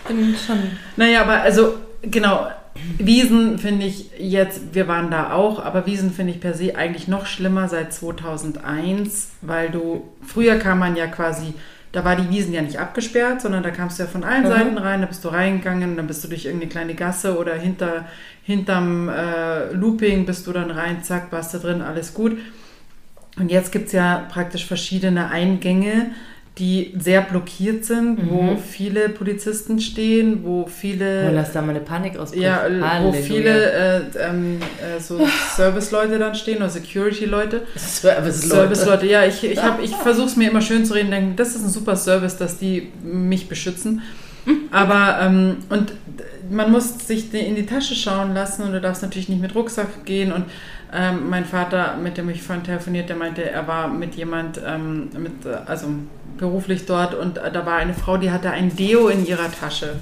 Bin 0.06 0.34
schon. 0.34 0.58
Naja, 0.96 1.22
aber 1.22 1.42
also, 1.42 1.74
genau, 2.02 2.48
Wiesen 2.96 3.58
finde 3.58 3.86
ich 3.86 4.10
jetzt, 4.18 4.74
wir 4.74 4.88
waren 4.88 5.10
da 5.10 5.32
auch, 5.32 5.64
aber 5.64 5.86
Wiesen 5.86 6.12
finde 6.12 6.32
ich 6.32 6.40
per 6.40 6.54
se 6.54 6.76
eigentlich 6.76 7.08
noch 7.08 7.26
schlimmer 7.26 7.68
seit 7.68 7.92
2001, 7.92 9.30
weil 9.40 9.70
du, 9.70 10.08
früher 10.26 10.56
kam 10.56 10.78
man 10.78 10.96
ja 10.96 11.06
quasi, 11.06 11.54
da 11.92 12.04
war 12.04 12.16
die 12.16 12.28
Wiesen 12.30 12.52
ja 12.52 12.62
nicht 12.62 12.78
abgesperrt, 12.78 13.40
sondern 13.40 13.62
da 13.62 13.70
kamst 13.70 13.98
du 13.98 14.02
ja 14.02 14.08
von 14.08 14.24
allen 14.24 14.44
Mhm. 14.44 14.48
Seiten 14.48 14.78
rein, 14.78 15.00
da 15.00 15.06
bist 15.06 15.24
du 15.24 15.28
reingegangen, 15.28 15.96
dann 15.96 16.06
bist 16.06 16.22
du 16.24 16.28
durch 16.28 16.44
irgendeine 16.44 16.70
kleine 16.70 16.94
Gasse 16.94 17.38
oder 17.38 17.54
hinter, 17.54 18.04
hinterm 18.42 19.08
äh, 19.08 19.72
Looping 19.72 20.26
bist 20.26 20.46
du 20.46 20.52
dann 20.52 20.70
rein, 20.70 21.02
zack, 21.02 21.32
warst 21.32 21.54
du 21.54 21.58
drin, 21.58 21.80
alles 21.82 22.12
gut. 22.14 22.36
Und 23.38 23.50
jetzt 23.50 23.70
gibt 23.72 23.86
es 23.86 23.92
ja 23.92 24.26
praktisch 24.30 24.66
verschiedene 24.66 25.30
Eingänge, 25.30 26.10
die 26.58 26.92
sehr 26.98 27.20
blockiert 27.22 27.84
sind, 27.84 28.28
wo 28.30 28.56
viele 28.56 29.08
Polizisten 29.08 29.80
stehen, 29.80 30.40
wo 30.44 30.62
Oh, 30.62 30.66
viele, 30.66 31.30
lass 31.30 31.52
da 31.52 31.62
mal 31.62 31.70
eine 31.70 31.80
Panik 31.80 32.16
ausbrechen. 32.18 32.42
ja, 32.42 32.62
wo 32.68 32.84
Halleluja. 32.86 33.20
viele 33.22 33.72
äh, 33.72 34.00
ähm, 34.18 34.58
äh, 34.80 35.00
so 35.00 35.20
Service-Leute 35.56 36.18
dann 36.18 36.34
stehen 36.34 36.56
oder 36.56 36.68
Security-Leute. 36.68 37.62
Service-Leute. 37.76 38.32
Service-Leute, 38.74 39.06
ja, 39.06 39.24
ich, 39.24 39.44
ich, 39.44 39.62
hab- 39.62 39.82
ich 39.82 39.94
versuche 40.02 40.26
es 40.26 40.36
mir 40.36 40.50
immer 40.50 40.60
schön 40.60 40.84
zu 40.84 40.94
reden, 40.94 41.10
denke, 41.10 41.34
das 41.36 41.54
ist 41.54 41.62
ein 41.64 41.70
super 41.70 41.94
Service, 41.96 42.36
dass 42.36 42.58
die 42.58 42.88
mich 43.02 43.48
beschützen. 43.48 44.02
Aber, 44.70 45.18
ähm, 45.22 45.58
und 45.68 45.92
man 46.50 46.72
muss 46.72 47.06
sich 47.06 47.32
in 47.34 47.54
die 47.54 47.66
Tasche 47.66 47.94
schauen 47.94 48.32
lassen 48.34 48.62
und 48.62 48.72
du 48.72 48.80
darfst 48.80 49.02
natürlich 49.02 49.28
nicht 49.28 49.42
mit 49.42 49.54
Rucksack 49.54 50.04
gehen. 50.06 50.32
Und 50.32 50.44
ähm, 50.94 51.28
mein 51.30 51.44
Vater, 51.44 51.96
mit 52.02 52.16
dem 52.16 52.28
ich 52.30 52.42
vorhin 52.42 52.64
telefoniert, 52.64 53.08
der 53.08 53.16
meinte, 53.16 53.48
er 53.50 53.66
war 53.66 53.88
mit 53.88 54.14
jemand, 54.14 54.60
ähm, 54.66 55.10
mit, 55.18 55.44
äh, 55.46 55.56
also 55.66 55.86
beruflich 56.38 56.86
dort 56.86 57.14
und 57.14 57.38
äh, 57.38 57.50
da 57.52 57.66
war 57.66 57.76
eine 57.76 57.94
Frau, 57.94 58.16
die 58.16 58.30
hatte 58.30 58.50
ein 58.50 58.74
Deo 58.74 59.08
in 59.08 59.26
ihrer 59.26 59.50
Tasche. 59.50 59.96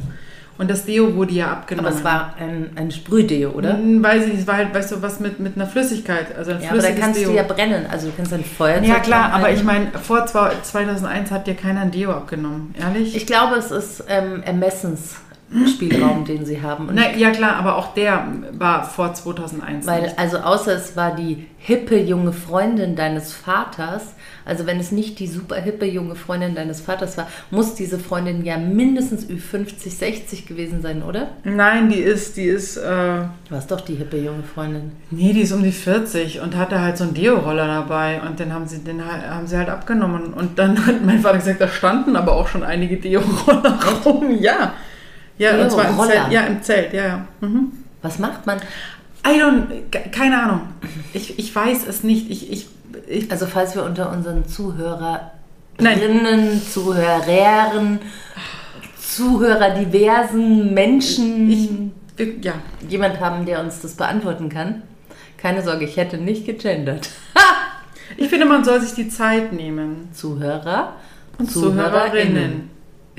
Und 0.58 0.70
das 0.70 0.86
Deo 0.86 1.14
wurde 1.16 1.32
ja 1.34 1.50
abgenommen. 1.52 1.88
Aber 1.88 1.96
es 1.98 2.02
war 2.02 2.34
ein, 2.40 2.70
ein 2.76 2.90
Sprühdeo, 2.90 3.50
oder? 3.50 3.74
Hm, 3.74 4.02
Weiß 4.02 4.22
ich 4.24 4.28
nicht, 4.32 4.40
es 4.40 4.46
war 4.46 4.56
halt, 4.56 4.74
weißt 4.74 4.90
du, 4.92 5.02
was 5.02 5.20
mit, 5.20 5.38
mit 5.38 5.54
einer 5.56 5.66
Flüssigkeit, 5.66 6.34
also 6.34 6.52
ein 6.52 6.62
Ja, 6.62 6.70
aber 6.70 6.80
da 6.80 6.92
kannst 6.92 7.20
Deo. 7.20 7.28
du 7.30 7.36
ja 7.36 7.42
brennen. 7.42 7.84
Also 7.90 8.06
du 8.06 8.14
kannst 8.16 8.32
ein 8.32 8.42
Feuerzeug 8.42 8.88
Ja 8.88 8.98
klar, 9.00 9.32
aber 9.34 9.50
ich 9.50 9.62
meine, 9.62 9.88
vor 10.02 10.24
zwei- 10.24 10.52
2001 10.62 11.30
hat 11.30 11.46
dir 11.46 11.56
keiner 11.56 11.82
ein 11.82 11.90
Deo 11.90 12.10
abgenommen, 12.12 12.74
ehrlich? 12.80 13.14
Ich 13.14 13.26
glaube, 13.26 13.56
es 13.56 13.70
ist 13.70 14.04
ähm, 14.08 14.42
Ermessensspielraum, 15.50 16.24
den 16.24 16.44
sie 16.44 16.60
haben. 16.62 16.88
Na, 16.92 17.14
ja 17.16 17.30
klar, 17.30 17.56
aber 17.56 17.76
auch 17.76 17.94
der 17.94 18.26
war 18.52 18.84
vor 18.84 19.14
2001. 19.14 19.86
Weil, 19.86 20.02
nicht. 20.02 20.18
also 20.18 20.38
außer 20.38 20.72
es 20.74 20.96
war 20.96 21.14
die 21.14 21.46
hippe 21.58 21.98
junge 22.00 22.32
Freundin 22.32 22.94
deines 22.96 23.32
Vaters, 23.32 24.14
also 24.44 24.66
wenn 24.66 24.78
es 24.78 24.92
nicht 24.92 25.18
die 25.18 25.26
super 25.26 25.56
hippe 25.56 25.84
junge 25.86 26.14
Freundin 26.14 26.54
deines 26.54 26.80
Vaters 26.80 27.16
war, 27.16 27.26
muss 27.50 27.74
diese 27.74 27.98
Freundin 27.98 28.44
ja 28.44 28.56
mindestens 28.56 29.26
Ü50, 29.28 29.90
60 29.90 30.46
gewesen 30.46 30.82
sein, 30.82 31.02
oder? 31.02 31.28
Nein, 31.44 31.88
die 31.88 31.98
ist, 31.98 32.36
die 32.36 32.44
ist, 32.44 32.76
äh, 32.76 32.82
Du 33.48 33.50
warst 33.50 33.70
doch 33.70 33.80
die 33.80 33.94
hippe 33.94 34.18
junge 34.18 34.42
Freundin. 34.44 34.92
nee, 35.10 35.32
die 35.32 35.40
ist 35.42 35.52
um 35.52 35.62
die 35.62 35.72
40 35.72 36.40
und 36.40 36.56
hatte 36.56 36.80
halt 36.80 36.98
so 36.98 37.04
einen 37.04 37.14
Deo-Roller 37.14 37.66
dabei 37.66 38.20
und 38.22 38.38
den 38.38 38.52
haben 38.52 38.66
sie, 38.68 38.78
den 38.78 39.04
ha- 39.04 39.28
haben 39.34 39.46
sie 39.46 39.56
halt 39.56 39.68
abgenommen. 39.68 40.32
Und 40.34 40.58
dann 40.58 40.86
hat 40.86 41.04
mein 41.04 41.20
Vater 41.20 41.38
gesagt, 41.38 41.60
da 41.60 41.68
standen 41.68 42.14
aber 42.16 42.32
auch 42.32 42.46
schon 42.48 42.62
einige 42.62 42.96
Deo-Roller 42.98 43.78
rum. 44.04 44.36
Ja. 44.40 44.74
Ja, 45.38 45.62
und 45.62 45.70
zwar 45.70 45.88
im? 45.90 45.96
Zelt. 45.98 46.32
Ja, 46.32 46.40
im 46.42 46.62
Zelt, 46.62 46.92
ja, 46.92 47.06
ja. 47.06 47.26
Mhm. 47.40 47.72
Was 48.02 48.18
macht 48.18 48.46
man? 48.46 48.58
I 49.26 49.40
don't, 49.40 49.64
ke- 49.90 50.10
keine 50.10 50.42
Ahnung. 50.42 50.60
Ich, 51.12 51.38
ich 51.38 51.54
weiß 51.54 51.86
es 51.88 52.02
nicht. 52.04 52.30
Ich, 52.30 52.50
ich, 52.52 52.68
ich 53.08 53.30
Also 53.30 53.46
falls 53.46 53.74
wir 53.74 53.84
unter 53.84 54.10
unseren 54.10 54.46
Zuhörerinnen. 54.46 56.62
Zuhörern, 56.72 57.98
Zuhörer 59.00 59.70
diversen 59.70 60.72
Menschen 60.74 61.92
Ich- 62.18 62.44
ja, 62.44 62.54
jemand 62.88 63.20
haben, 63.20 63.44
der 63.44 63.60
uns 63.60 63.80
das 63.80 63.94
beantworten 63.94 64.48
kann. 64.48 64.82
Keine 65.36 65.62
Sorge, 65.62 65.84
ich 65.84 65.96
hätte 65.98 66.16
nicht 66.18 66.46
gegendert. 66.46 67.10
ich 68.16 68.28
finde, 68.30 68.46
man 68.46 68.64
soll 68.64 68.80
sich 68.80 68.94
die 68.94 69.08
Zeit 69.10 69.52
nehmen. 69.52 70.08
Zuhörer 70.14 70.94
Und 71.38 71.50
Zuhörerinnen. 71.50 72.70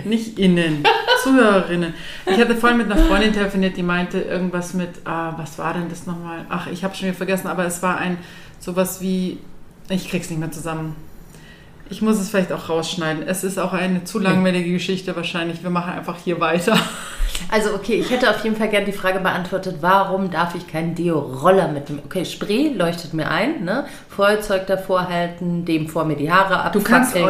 Nicht 0.04 0.38
innen. 0.40 0.84
Zuhörerinnen. 1.24 1.94
Ich 2.26 2.40
hatte 2.40 2.56
vorhin 2.56 2.78
mit 2.78 2.92
einer 2.92 3.04
Freundin 3.04 3.34
telefoniert, 3.34 3.76
die 3.76 3.84
meinte 3.84 4.20
irgendwas 4.20 4.74
mit, 4.74 4.90
ah, 5.06 5.34
was 5.38 5.58
war 5.58 5.74
denn 5.74 5.90
das 5.90 6.06
nochmal? 6.06 6.46
Ach, 6.50 6.68
ich 6.68 6.84
habe 6.84 6.96
schon 6.96 7.08
wieder 7.08 7.18
vergessen, 7.18 7.48
aber 7.48 7.66
es 7.66 7.82
war 7.82 7.98
ein 7.98 8.18
sowas 8.60 9.02
wie, 9.02 9.40
ich 9.90 10.10
krieg's 10.10 10.30
nicht 10.30 10.40
mehr 10.40 10.52
zusammen. 10.52 10.96
Ich 11.90 12.02
muss 12.02 12.20
es 12.20 12.30
vielleicht 12.30 12.52
auch 12.52 12.70
rausschneiden. 12.70 13.24
Es 13.28 13.44
ist 13.44 13.58
auch 13.58 13.74
eine 13.74 14.04
zu 14.04 14.20
langweilige 14.20 14.72
Geschichte 14.72 15.16
wahrscheinlich. 15.16 15.64
Wir 15.64 15.70
machen 15.70 15.94
einfach 15.94 16.18
hier 16.24 16.40
weiter. 16.40 16.78
Also 17.50 17.74
okay, 17.74 17.96
ich 17.96 18.10
hätte 18.10 18.30
auf 18.30 18.44
jeden 18.44 18.56
Fall 18.56 18.70
gern 18.70 18.86
die 18.86 18.92
Frage 18.92 19.20
beantwortet, 19.20 19.78
warum 19.82 20.32
darf 20.32 20.56
ich 20.56 20.68
keinen 20.68 20.96
Deo-Roller 20.96 21.68
mitnehmen? 21.68 22.02
Okay, 22.06 22.26
Spray 22.26 22.74
leuchtet 22.74 23.14
mir 23.14 23.30
ein, 23.30 23.64
ne? 23.64 23.86
Feuerzeug 24.10 24.68
davor 24.68 25.08
halten, 25.08 25.64
dem 25.64 25.88
vor 25.88 26.06
mir 26.06 26.16
die 26.16 26.32
Haare 26.32 26.62
ab. 26.62 26.74
Du 26.74 26.82
kannst, 26.82 27.16
oh, 27.16 27.30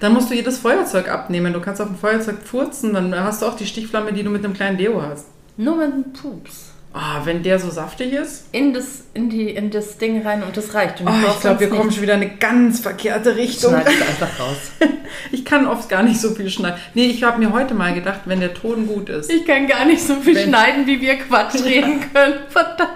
dann 0.00 0.12
musst 0.12 0.30
du 0.30 0.34
jedes 0.34 0.58
Feuerzeug 0.58 1.08
abnehmen. 1.08 1.52
Du 1.52 1.60
kannst 1.60 1.80
auf 1.80 1.88
dem 1.88 1.96
Feuerzeug 1.96 2.36
furzen, 2.44 2.92
dann 2.92 3.14
hast 3.18 3.42
du 3.42 3.46
auch 3.46 3.56
die 3.56 3.66
Stichflamme, 3.66 4.12
die 4.12 4.22
du 4.22 4.30
mit 4.30 4.44
einem 4.44 4.54
kleinen 4.54 4.76
Deo 4.76 5.02
hast. 5.02 5.26
Nur 5.56 5.76
mit 5.76 5.92
einem 5.92 6.12
Pups. 6.12 6.65
Ah, 6.98 7.20
wenn 7.24 7.42
der 7.42 7.58
so 7.58 7.68
saftig 7.68 8.14
ist? 8.14 8.46
In 8.52 8.72
das, 8.72 9.04
in 9.12 9.28
die, 9.28 9.50
in 9.50 9.70
das 9.70 9.98
Ding 9.98 10.22
rein 10.22 10.42
und 10.42 10.56
das 10.56 10.72
reicht. 10.72 11.02
Und 11.02 11.08
oh, 11.08 11.12
ich 11.28 11.40
glaube, 11.40 11.60
wir 11.60 11.68
kommen 11.68 11.92
schon 11.92 12.02
wieder 12.02 12.14
in 12.14 12.22
eine 12.22 12.36
ganz 12.36 12.80
verkehrte 12.80 13.36
Richtung. 13.36 13.72
Schneid 13.72 13.86
es 13.86 14.00
einfach 14.00 14.40
raus. 14.40 14.56
ich 15.30 15.44
kann 15.44 15.66
oft 15.66 15.90
gar 15.90 16.02
nicht 16.02 16.18
so 16.18 16.30
viel 16.30 16.48
schneiden. 16.48 16.80
Nee, 16.94 17.08
ich 17.08 17.22
habe 17.22 17.38
mir 17.38 17.52
heute 17.52 17.74
mal 17.74 17.92
gedacht, 17.92 18.20
wenn 18.24 18.40
der 18.40 18.54
Ton 18.54 18.86
gut 18.86 19.10
ist. 19.10 19.30
Ich 19.30 19.44
kann 19.44 19.66
gar 19.66 19.84
nicht 19.84 20.00
so 20.00 20.14
viel 20.14 20.36
wenn, 20.36 20.48
schneiden, 20.48 20.86
wie 20.86 20.98
wir 21.02 21.16
Quatsch 21.16 21.56
reden 21.66 22.00
können. 22.14 22.36
Verdammt. 22.48 22.92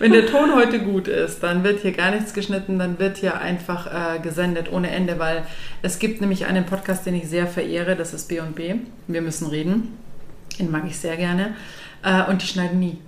Wenn 0.00 0.10
der 0.10 0.26
Ton 0.26 0.52
heute 0.52 0.80
gut 0.80 1.06
ist, 1.06 1.40
dann 1.44 1.62
wird 1.62 1.82
hier 1.82 1.92
gar 1.92 2.10
nichts 2.10 2.34
geschnitten, 2.34 2.80
dann 2.80 2.98
wird 2.98 3.18
hier 3.18 3.40
einfach 3.40 3.86
äh, 3.86 4.18
gesendet 4.18 4.72
ohne 4.72 4.90
Ende, 4.90 5.20
weil 5.20 5.44
es 5.82 6.00
gibt 6.00 6.20
nämlich 6.20 6.46
einen 6.46 6.66
Podcast, 6.66 7.06
den 7.06 7.14
ich 7.14 7.28
sehr 7.28 7.46
verehre, 7.46 7.94
das 7.94 8.12
ist 8.12 8.28
B&B. 8.28 8.74
Wir 9.06 9.22
müssen 9.22 9.46
reden. 9.46 9.96
Den 10.58 10.72
mag 10.72 10.82
ich 10.88 10.98
sehr 10.98 11.16
gerne. 11.16 11.54
Äh, 12.04 12.30
und 12.30 12.42
die 12.42 12.46
schneiden 12.46 12.78
nie. 12.78 12.98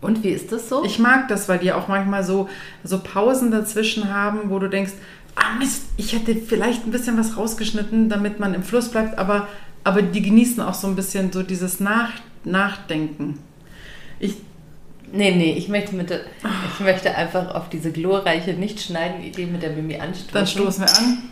Und 0.00 0.22
wie 0.22 0.30
ist 0.30 0.50
das 0.50 0.68
so? 0.68 0.84
Ich 0.84 0.98
mag 0.98 1.28
das, 1.28 1.48
weil 1.48 1.58
die 1.58 1.72
auch 1.72 1.88
manchmal 1.88 2.24
so, 2.24 2.48
so 2.82 2.98
Pausen 2.98 3.50
dazwischen 3.50 4.12
haben, 4.12 4.50
wo 4.50 4.58
du 4.58 4.68
denkst, 4.68 4.92
ah 5.34 5.56
Mist, 5.58 5.84
ich 5.96 6.12
hätte 6.12 6.34
vielleicht 6.36 6.86
ein 6.86 6.90
bisschen 6.90 7.18
was 7.18 7.36
rausgeschnitten, 7.36 8.08
damit 8.08 8.40
man 8.40 8.54
im 8.54 8.62
Fluss 8.62 8.90
bleibt, 8.90 9.18
aber, 9.18 9.48
aber 9.82 10.02
die 10.02 10.22
genießen 10.22 10.62
auch 10.62 10.74
so 10.74 10.88
ein 10.88 10.96
bisschen 10.96 11.32
so 11.32 11.42
dieses 11.42 11.80
Nach 11.80 12.10
Nachdenken. 12.44 13.38
Ich, 14.18 14.36
nee, 15.10 15.34
nee, 15.34 15.54
ich 15.54 15.68
möchte, 15.68 15.94
mit, 15.94 16.10
ich 16.10 16.80
möchte 16.80 17.14
einfach 17.14 17.54
auf 17.54 17.70
diese 17.70 17.90
glorreiche 17.90 18.52
Nicht-Schneiden-Idee 18.52 19.46
mit 19.46 19.62
der 19.62 19.70
Mimi 19.70 19.96
anstoßen. 19.96 20.34
Dann 20.34 20.46
stoßen 20.46 20.84
wir 20.84 20.98
an. 20.98 21.22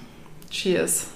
Cheers. 0.51 1.09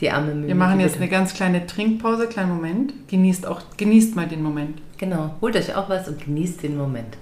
Die 0.00 0.10
arme 0.10 0.34
Mimi. 0.34 0.48
Wir 0.48 0.54
machen 0.54 0.80
jetzt 0.80 0.96
eine 0.96 1.08
ganz 1.08 1.34
kleine 1.34 1.66
Trinkpause, 1.66 2.28
kleinen 2.28 2.50
Moment. 2.50 2.94
Genießt 3.08 3.46
auch, 3.46 3.62
genießt 3.76 4.14
mal 4.16 4.26
den 4.26 4.42
Moment. 4.42 4.80
Genau, 4.96 5.34
holt 5.40 5.56
euch 5.56 5.74
auch 5.74 5.88
was 5.88 6.08
und 6.08 6.24
genießt 6.24 6.62
den 6.62 6.76
Moment. 6.76 7.16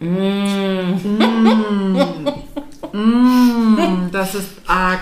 Mmh. 0.00 0.98
mmh. 2.92 4.10
Das 4.10 4.34
ist 4.34 4.50
arg 4.66 5.00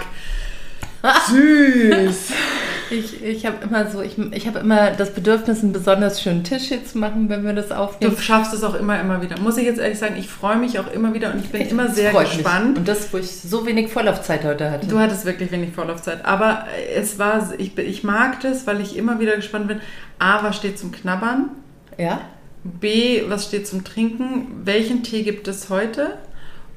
süß. 1.28 2.32
Ich, 2.90 3.22
ich 3.22 3.46
habe 3.46 3.56
immer 3.62 3.88
so, 3.90 4.02
ich, 4.02 4.18
ich 4.18 4.46
habe 4.46 4.58
immer 4.58 4.90
das 4.90 5.14
Bedürfnis, 5.14 5.62
einen 5.62 5.72
besonders 5.72 6.20
schönen 6.20 6.44
Tisch 6.44 6.64
hier 6.64 6.84
zu 6.84 6.98
machen, 6.98 7.28
wenn 7.28 7.44
wir 7.44 7.52
das 7.52 7.70
aufnehmen. 7.70 8.14
Du 8.14 8.20
schaffst 8.20 8.52
es 8.52 8.64
auch 8.64 8.74
immer, 8.74 9.00
immer 9.00 9.22
wieder. 9.22 9.38
Muss 9.38 9.56
ich 9.56 9.64
jetzt 9.64 9.78
ehrlich 9.78 9.98
sagen, 9.98 10.16
ich 10.18 10.28
freue 10.28 10.56
mich 10.56 10.78
auch 10.78 10.90
immer 10.92 11.14
wieder 11.14 11.32
und 11.32 11.44
ich 11.44 11.50
bin 11.50 11.62
ich, 11.62 11.70
immer 11.70 11.88
sehr 11.88 12.12
gespannt. 12.12 12.70
Mich. 12.70 12.78
Und 12.78 12.88
das, 12.88 13.12
wo 13.12 13.18
ich 13.18 13.30
so 13.30 13.64
wenig 13.64 13.92
Vorlaufzeit 13.92 14.44
heute 14.44 14.70
hatte. 14.70 14.86
Du 14.88 14.98
hattest 14.98 15.24
wirklich 15.24 15.52
wenig 15.52 15.72
Vorlaufzeit. 15.72 16.24
Aber 16.24 16.66
es 16.94 17.18
war, 17.18 17.54
ich, 17.58 17.78
ich 17.78 18.02
mag 18.02 18.40
das, 18.40 18.66
weil 18.66 18.80
ich 18.80 18.96
immer 18.96 19.20
wieder 19.20 19.36
gespannt 19.36 19.68
bin. 19.68 19.80
A, 20.18 20.42
was 20.42 20.56
steht 20.56 20.78
zum 20.78 20.90
Knabbern? 20.90 21.50
Ja. 21.96 22.20
B, 22.64 23.22
was 23.28 23.46
steht 23.46 23.66
zum 23.66 23.84
Trinken? 23.84 24.48
Welchen 24.64 25.02
Tee 25.02 25.22
gibt 25.22 25.48
es 25.48 25.70
heute? 25.70 26.18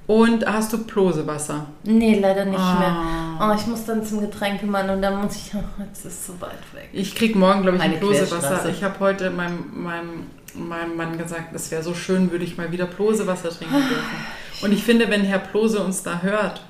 Und 0.06 0.46
hast 0.46 0.74
du 0.74 0.80
Plosewasser? 0.80 1.68
Nee, 1.84 2.20
leider 2.20 2.46
nicht 2.46 2.60
ah. 2.60 3.38
mehr. 3.40 3.50
Oh, 3.50 3.56
ich 3.58 3.66
muss 3.68 3.86
dann 3.86 4.06
zum 4.06 4.20
Getränkemann 4.20 4.90
und 4.90 5.02
dann 5.02 5.22
muss 5.22 5.36
ich, 5.36 5.52
oh, 5.56 5.82
jetzt 5.88 6.06
ist 6.06 6.20
es 6.20 6.28
so 6.28 6.42
weit 6.42 6.52
weg. 6.74 6.90
Ich 6.92 7.16
krieg 7.16 7.36
morgen, 7.36 7.62
glaube 7.62 7.78
ich, 7.78 7.84
ein 7.84 8.00
Plosewasser. 8.00 8.70
Ich 8.70 8.84
habe 8.84 9.00
heute 9.00 9.30
meinem, 9.30 9.66
meinem, 9.74 10.28
meinem 10.56 10.98
Mann 10.98 11.18
gesagt, 11.18 11.56
es 11.56 11.72
wäre 11.72 11.84
so 11.84 11.94
schön, 11.94 12.32
würde 12.32 12.44
ich 12.44 12.58
mal 12.58 12.72
wieder 12.72 12.86
Plosewasser 12.86 13.50
trinken 13.50 13.76
dürfen. 13.76 14.18
Und 14.62 14.72
ich 14.72 14.84
finde, 14.84 15.10
wenn 15.10 15.22
Herr 15.22 15.40
Plose 15.40 15.80
uns 15.80 16.04
da 16.04 16.22
hört, 16.22 16.62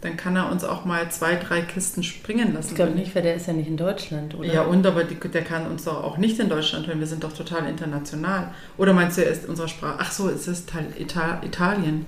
dann 0.00 0.18
kann 0.18 0.36
er 0.36 0.50
uns 0.52 0.64
auch 0.64 0.84
mal 0.84 1.10
zwei, 1.10 1.36
drei 1.36 1.62
Kisten 1.62 2.02
springen 2.02 2.52
lassen. 2.52 2.70
Ich 2.70 2.74
glaube 2.74 2.92
nicht, 2.92 3.14
weil 3.14 3.22
der 3.22 3.34
ist 3.34 3.46
ja 3.46 3.54
nicht 3.54 3.68
in 3.68 3.78
Deutschland, 3.78 4.34
oder? 4.34 4.52
Ja, 4.52 4.62
und 4.62 4.86
aber 4.86 5.04
die, 5.04 5.14
der 5.16 5.42
kann 5.42 5.66
uns 5.66 5.84
doch 5.84 6.04
auch 6.04 6.18
nicht 6.18 6.38
in 6.38 6.50
Deutschland 6.50 6.86
hören. 6.86 7.00
Wir 7.00 7.06
sind 7.06 7.24
doch 7.24 7.32
total 7.32 7.66
international. 7.66 8.50
Oder 8.76 8.92
meinst 8.92 9.16
du, 9.16 9.24
er 9.24 9.30
ist 9.30 9.48
unsere 9.48 9.68
Sprache? 9.68 9.96
Ach 9.98 10.12
so, 10.12 10.28
es 10.28 10.46
ist 10.46 10.70
Italien. 10.98 12.04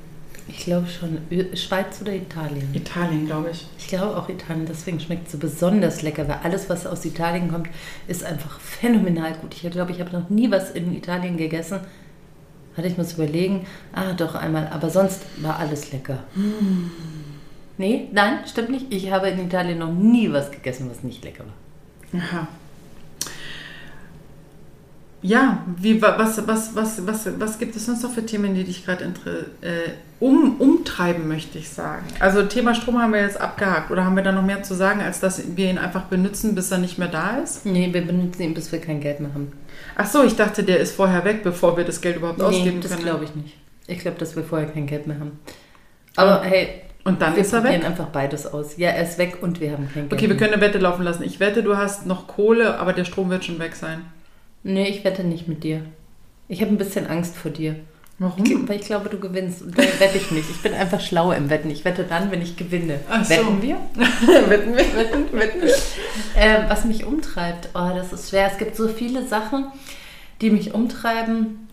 Ich 0.49 0.59
glaube 0.59 0.87
schon. 0.87 1.19
Schweiz 1.57 2.01
oder 2.01 2.13
Italien? 2.13 2.73
Italien, 2.73 3.27
glaube 3.27 3.51
ich. 3.51 3.67
Ich 3.79 3.89
glaube 3.89 4.17
auch 4.17 4.29
Italien. 4.29 4.67
Deswegen 4.67 5.01
schmeckt 5.01 5.27
es 5.27 5.33
so 5.33 5.39
besonders 5.39 6.03
lecker, 6.03 6.29
weil 6.29 6.39
alles, 6.43 6.69
was 6.69 6.87
aus 6.87 7.05
Italien 7.05 7.49
kommt, 7.49 7.69
ist 8.07 8.25
einfach 8.25 8.61
phänomenal 8.61 9.35
gut. 9.35 9.55
Ich 9.55 9.69
glaube, 9.71 9.93
ich 9.93 10.01
habe 10.01 10.13
noch 10.13 10.31
nie 10.31 10.51
was 10.51 10.71
in 10.71 10.95
Italien 10.95 11.37
gegessen. 11.37 11.81
Hatte 12.77 12.89
ich 12.89 12.97
muss 12.97 13.15
überlegen. 13.15 13.67
Ah, 13.93 14.13
doch 14.13 14.35
einmal. 14.35 14.69
Aber 14.69 14.91
sonst 14.91 15.23
war 15.39 15.59
alles 15.59 15.93
lecker. 15.93 16.25
Mm. 16.35 16.91
Nee, 17.79 18.09
nein, 18.13 18.39
stimmt 18.47 18.71
nicht. 18.71 18.87
Ich 18.91 19.11
habe 19.11 19.29
in 19.29 19.47
Italien 19.47 19.79
noch 19.79 19.93
nie 19.93 20.33
was 20.33 20.51
gegessen, 20.51 20.89
was 20.91 21.03
nicht 21.03 21.25
lecker 21.25 21.45
war. 21.45 22.21
Aha. 22.21 22.49
Ja, 25.27 25.59
wie, 25.77 26.01
was, 26.01 26.47
was, 26.47 26.77
was, 26.77 27.05
was, 27.05 27.41
was 27.41 27.59
gibt 27.59 27.75
es 27.75 27.87
sonst 27.87 28.05
noch 28.05 28.13
für 28.13 28.25
Themen, 28.25 28.55
die 28.55 28.63
dich 28.63 28.85
gerade 28.85 29.05
äh, 29.05 29.91
um, 30.21 30.61
umtreiben, 30.61 31.27
möchte 31.27 31.59
ich 31.59 31.69
sagen? 31.69 32.05
Also 32.21 32.45
Thema 32.45 32.77
Strom 32.77 33.03
haben 33.03 33.13
wir 33.13 33.23
jetzt 33.23 33.41
abgehakt. 33.41 33.91
Oder 33.91 34.05
haben 34.05 34.15
wir 34.15 34.23
da 34.23 34.31
noch 34.31 34.45
mehr 34.45 34.63
zu 34.63 34.75
sagen, 34.75 35.01
als 35.01 35.19
dass 35.19 35.43
wir 35.57 35.69
ihn 35.69 35.79
einfach 35.79 36.05
benutzen, 36.05 36.55
bis 36.55 36.71
er 36.71 36.79
nicht 36.79 36.99
mehr 36.99 37.09
da 37.09 37.39
ist? 37.39 37.67
Nee, 37.67 37.93
wir 37.93 38.07
benutzen 38.07 38.43
ihn, 38.43 38.55
bis 38.55 38.71
wir 38.71 38.81
kein 38.81 39.01
Geld 39.01 39.19
mehr 39.19 39.35
haben. 39.35 39.53
Ach 39.97 40.07
so, 40.07 40.23
ich 40.23 40.37
dachte, 40.37 40.63
der 40.63 40.79
ist 40.79 40.95
vorher 40.95 41.25
weg, 41.25 41.43
bevor 41.43 41.77
wir 41.77 41.83
das 41.83 42.01
Geld 42.01 42.19
überhaupt 42.19 42.39
nee, 42.39 42.45
ausgeben 42.45 42.81
das 42.81 42.93
können. 42.93 43.03
das 43.03 43.11
glaube 43.11 43.25
ich 43.25 43.35
nicht. 43.35 43.57
Ich 43.89 43.99
glaube, 43.99 44.19
dass 44.21 44.37
wir 44.37 44.45
vorher 44.45 44.69
kein 44.69 44.87
Geld 44.87 45.09
mehr 45.09 45.19
haben. 45.19 45.41
Aber 46.15 46.43
und, 46.43 46.47
hey, 46.47 46.69
und 47.03 47.21
dann 47.21 47.35
wir 47.35 47.43
ist 47.43 47.53
er 47.53 47.65
weg? 47.65 47.81
Wir 47.81 47.89
einfach 47.89 48.07
beides 48.11 48.47
aus. 48.47 48.77
Ja, 48.77 48.91
er 48.91 49.03
ist 49.03 49.19
weg 49.19 49.39
und 49.41 49.61
wir 49.61 49.73
haben 49.73 49.89
kein 49.93 50.09
Geld 50.09 50.13
Okay, 50.13 50.29
wir 50.29 50.37
können 50.37 50.53
eine 50.53 50.63
Wette 50.63 50.79
laufen 50.79 51.03
lassen. 51.03 51.25
Ich 51.25 51.41
wette, 51.41 51.65
du 51.65 51.77
hast 51.77 52.07
noch 52.07 52.29
Kohle, 52.29 52.79
aber 52.79 52.93
der 52.93 53.05
Strom 53.05 53.29
wird 53.29 53.45
schon 53.45 53.59
weg 53.59 53.75
sein. 53.75 54.03
Nee, 54.67 54.89
ich 54.89 55.05
wette 55.05 55.23
nicht 55.23 55.47
mit 55.47 55.63
dir. 55.63 55.83
Ich 56.49 56.61
habe 56.61 56.73
ein 56.73 56.77
bisschen 56.77 57.07
Angst 57.07 57.37
vor 57.37 57.53
dir. 57.53 57.77
Warum? 58.19 58.45
Ich, 58.45 58.69
weil 58.69 58.81
ich 58.81 58.87
glaube, 58.87 59.09
du 59.09 59.21
gewinnst. 59.21 59.63
Und 59.63 59.79
dann 59.79 59.87
wette 60.01 60.17
ich 60.17 60.33
nicht. 60.33 60.51
Ich 60.51 60.61
bin 60.61 60.75
einfach 60.75 61.01
schlau 61.01 61.31
im 61.31 61.51
Wetten. 61.51 61.71
Ich 61.71 61.85
wette 61.85 62.03
dann, 62.03 62.33
wenn 62.33 62.43
ich 62.43 62.57
gewinne. 62.57 62.99
So. 63.23 63.31
Wetten 63.31 63.63
wir? 63.63 63.77
wetten 64.49 64.77
wir? 64.77 64.97
Wetten, 64.97 65.33
wetten 65.33 65.63
wir? 65.63 65.75
Äh, 66.35 66.69
was 66.69 66.85
mich 66.85 67.05
umtreibt, 67.05 67.69
oh, 67.75 67.91
das 67.95 68.13
ist 68.13 68.31
schwer. 68.31 68.51
Es 68.51 68.59
gibt 68.59 68.75
so 68.75 68.89
viele 68.89 69.25
Sachen, 69.29 69.67
die 70.41 70.51
mich 70.51 70.75
umtreiben. 70.75 71.69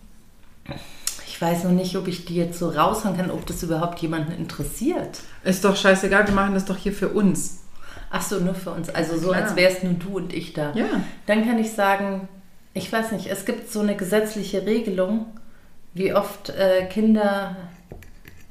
Ich 1.25 1.41
weiß 1.41 1.63
noch 1.63 1.71
nicht, 1.71 1.95
ob 1.95 2.07
ich 2.07 2.25
die 2.25 2.35
jetzt 2.35 2.59
so 2.59 2.69
raushauen 2.69 3.17
kann, 3.17 3.31
ob 3.31 3.47
das 3.47 3.63
überhaupt 3.63 3.99
jemanden 3.99 4.33
interessiert. 4.33 5.21
Ist 5.43 5.65
doch 5.65 5.75
scheißegal, 5.75 6.27
wir 6.27 6.35
machen 6.35 6.53
das 6.53 6.65
doch 6.65 6.77
hier 6.77 6.93
für 6.93 7.09
uns. 7.09 7.63
Ach 8.11 8.21
so, 8.21 8.39
nur 8.39 8.53
für 8.53 8.69
uns. 8.69 8.89
Also 8.89 9.17
so, 9.17 9.29
Klar. 9.29 9.41
als 9.41 9.55
wäre 9.55 9.71
es 9.71 9.81
nur 9.81 9.93
du 9.93 10.17
und 10.17 10.31
ich 10.31 10.53
da. 10.53 10.73
Ja. 10.75 10.85
Dann 11.25 11.43
kann 11.43 11.57
ich 11.57 11.71
sagen, 11.71 12.27
ich 12.73 12.91
weiß 12.91 13.11
nicht, 13.11 13.27
es 13.27 13.45
gibt 13.45 13.71
so 13.71 13.81
eine 13.81 13.95
gesetzliche 13.95 14.65
Regelung, 14.65 15.27
wie 15.93 16.13
oft 16.13 16.49
äh, 16.49 16.85
Kinder, 16.85 17.55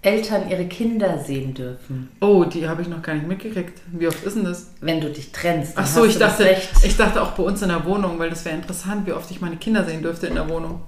Eltern 0.03 0.49
ihre 0.49 0.67
Kinder 0.67 1.19
sehen 1.19 1.55
dürfen. 1.55 2.09
Oh, 2.21 2.45
die 2.45 2.69
habe 2.69 2.83
ich 2.83 2.89
noch 2.89 3.03
gar 3.03 3.15
nicht 3.15 3.27
mitgekriegt. 3.27 3.81
Wie 3.93 4.07
oft 4.07 4.23
ist 4.25 4.37
denn 4.37 4.45
das? 4.45 4.71
Wenn 4.81 5.01
du 5.01 5.11
dich 5.11 5.33
trennst. 5.33 5.73
Ach 5.77 5.87
so, 5.87 6.05
ich 6.05 6.19
dachte, 6.19 6.57
ich 6.85 6.97
dachte 6.97 7.23
auch 7.23 7.33
bei 7.33 7.43
uns 7.43 7.63
in 7.63 7.69
der 7.69 7.85
Wohnung, 7.85 8.19
weil 8.19 8.31
das 8.31 8.45
wäre 8.45 8.57
interessant, 8.57 9.07
wie 9.07 9.13
oft 9.13 9.31
ich 9.31 9.41
meine 9.41 9.57
Kinder 9.57 9.85
sehen 9.85 10.03
dürfte 10.03 10.29
in 10.29 10.35
der 10.35 10.49
Wohnung. 10.49 10.83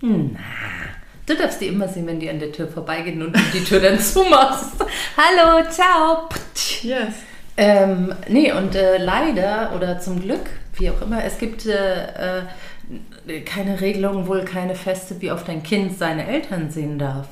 Na, 0.00 0.38
du 1.26 1.36
darfst 1.36 1.60
die 1.60 1.66
immer 1.66 1.86
sehen, 1.88 2.06
wenn 2.06 2.18
die 2.18 2.30
an 2.30 2.38
der 2.38 2.52
Tür 2.52 2.68
vorbeigehen 2.68 3.22
und 3.22 3.36
du 3.36 3.40
die 3.52 3.62
Tür 3.62 3.80
dann 3.80 3.98
zumachst. 3.98 4.74
Hallo, 5.16 5.68
ciao. 5.68 6.28
Yes. 6.82 7.14
Ähm, 7.56 8.14
nee, 8.28 8.52
und 8.52 8.74
äh, 8.74 8.96
leider 8.96 9.72
oder 9.76 9.98
zum 9.98 10.20
Glück 10.20 10.46
wie 10.74 10.90
auch 10.90 11.00
immer. 11.02 11.24
Es 11.24 11.38
gibt 11.38 11.66
äh, 11.66 12.40
äh, 12.40 13.40
keine 13.44 13.80
Regelung, 13.80 14.26
wohl 14.26 14.44
keine 14.44 14.74
feste, 14.74 15.20
wie 15.20 15.30
oft 15.30 15.48
ein 15.48 15.62
Kind 15.62 15.98
seine 15.98 16.26
Eltern 16.26 16.70
sehen 16.70 16.98
darf. 16.98 17.28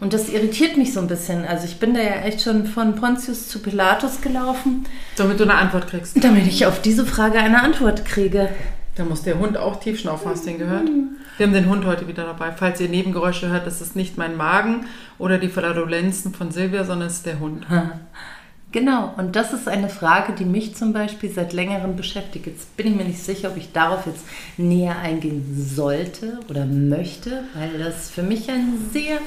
Und 0.00 0.14
das 0.14 0.30
irritiert 0.30 0.78
mich 0.78 0.94
so 0.94 1.00
ein 1.00 1.08
bisschen. 1.08 1.44
Also 1.44 1.66
ich 1.66 1.78
bin 1.78 1.92
da 1.92 2.00
ja 2.00 2.22
echt 2.22 2.40
schon 2.40 2.66
von 2.66 2.96
Pontius 2.96 3.48
zu 3.48 3.60
Pilatus 3.60 4.22
gelaufen. 4.22 4.86
Damit 5.16 5.38
du 5.38 5.44
eine 5.44 5.54
Antwort 5.54 5.88
kriegst. 5.88 6.24
Damit 6.24 6.46
ich 6.46 6.64
auf 6.64 6.80
diese 6.80 7.04
Frage 7.04 7.38
eine 7.38 7.62
Antwort 7.62 8.06
kriege. 8.06 8.48
Da 8.94 9.04
muss 9.04 9.22
der 9.22 9.38
Hund 9.38 9.58
auch 9.58 9.78
tief 9.78 10.00
schnaufen, 10.00 10.30
hast 10.30 10.44
du 10.44 10.50
den 10.50 10.58
gehört? 10.58 10.88
Wir 11.36 11.46
haben 11.46 11.52
den 11.52 11.68
Hund 11.68 11.84
heute 11.84 12.08
wieder 12.08 12.24
dabei. 12.24 12.50
Falls 12.52 12.80
ihr 12.80 12.88
Nebengeräusche 12.88 13.48
hört, 13.48 13.66
das 13.66 13.80
ist 13.80 13.94
nicht 13.94 14.16
mein 14.18 14.36
Magen 14.36 14.86
oder 15.18 15.38
die 15.38 15.48
Flatulenzen 15.48 16.34
von 16.34 16.50
Silvia, 16.50 16.84
sondern 16.84 17.08
es 17.08 17.16
ist 17.16 17.26
der 17.26 17.38
Hund. 17.38 17.66
Genau, 18.72 19.12
und 19.16 19.34
das 19.34 19.52
ist 19.52 19.66
eine 19.66 19.88
Frage, 19.88 20.32
die 20.32 20.44
mich 20.44 20.76
zum 20.76 20.92
Beispiel 20.92 21.30
seit 21.30 21.52
längerem 21.52 21.96
beschäftigt. 21.96 22.46
Jetzt 22.46 22.76
bin 22.76 22.86
ich 22.86 22.94
mir 22.94 23.04
nicht 23.04 23.22
sicher, 23.22 23.50
ob 23.50 23.56
ich 23.56 23.72
darauf 23.72 24.06
jetzt 24.06 24.24
näher 24.56 24.96
eingehen 24.98 25.44
sollte 25.74 26.38
oder 26.48 26.66
möchte, 26.66 27.44
weil 27.54 27.78
das 27.78 28.10
für 28.10 28.22
mich 28.22 28.48
ein 28.48 28.78
sehr, 28.92 29.18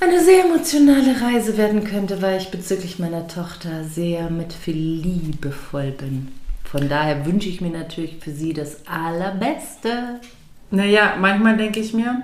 eine 0.00 0.22
sehr 0.22 0.44
emotionale 0.44 1.18
Reise 1.22 1.56
werden 1.56 1.84
könnte, 1.84 2.20
weil 2.20 2.38
ich 2.38 2.50
bezüglich 2.50 2.98
meiner 2.98 3.26
Tochter 3.26 3.84
sehr 3.84 4.28
mit 4.28 4.52
viel 4.52 4.76
Liebe 4.76 5.50
voll 5.50 5.92
bin. 5.92 6.28
Von 6.64 6.90
daher 6.90 7.24
wünsche 7.24 7.48
ich 7.48 7.62
mir 7.62 7.70
natürlich 7.70 8.18
für 8.20 8.32
sie 8.32 8.52
das 8.52 8.86
Allerbeste. 8.86 10.20
Naja, 10.70 11.14
manchmal 11.18 11.56
denke 11.56 11.80
ich 11.80 11.94
mir, 11.94 12.22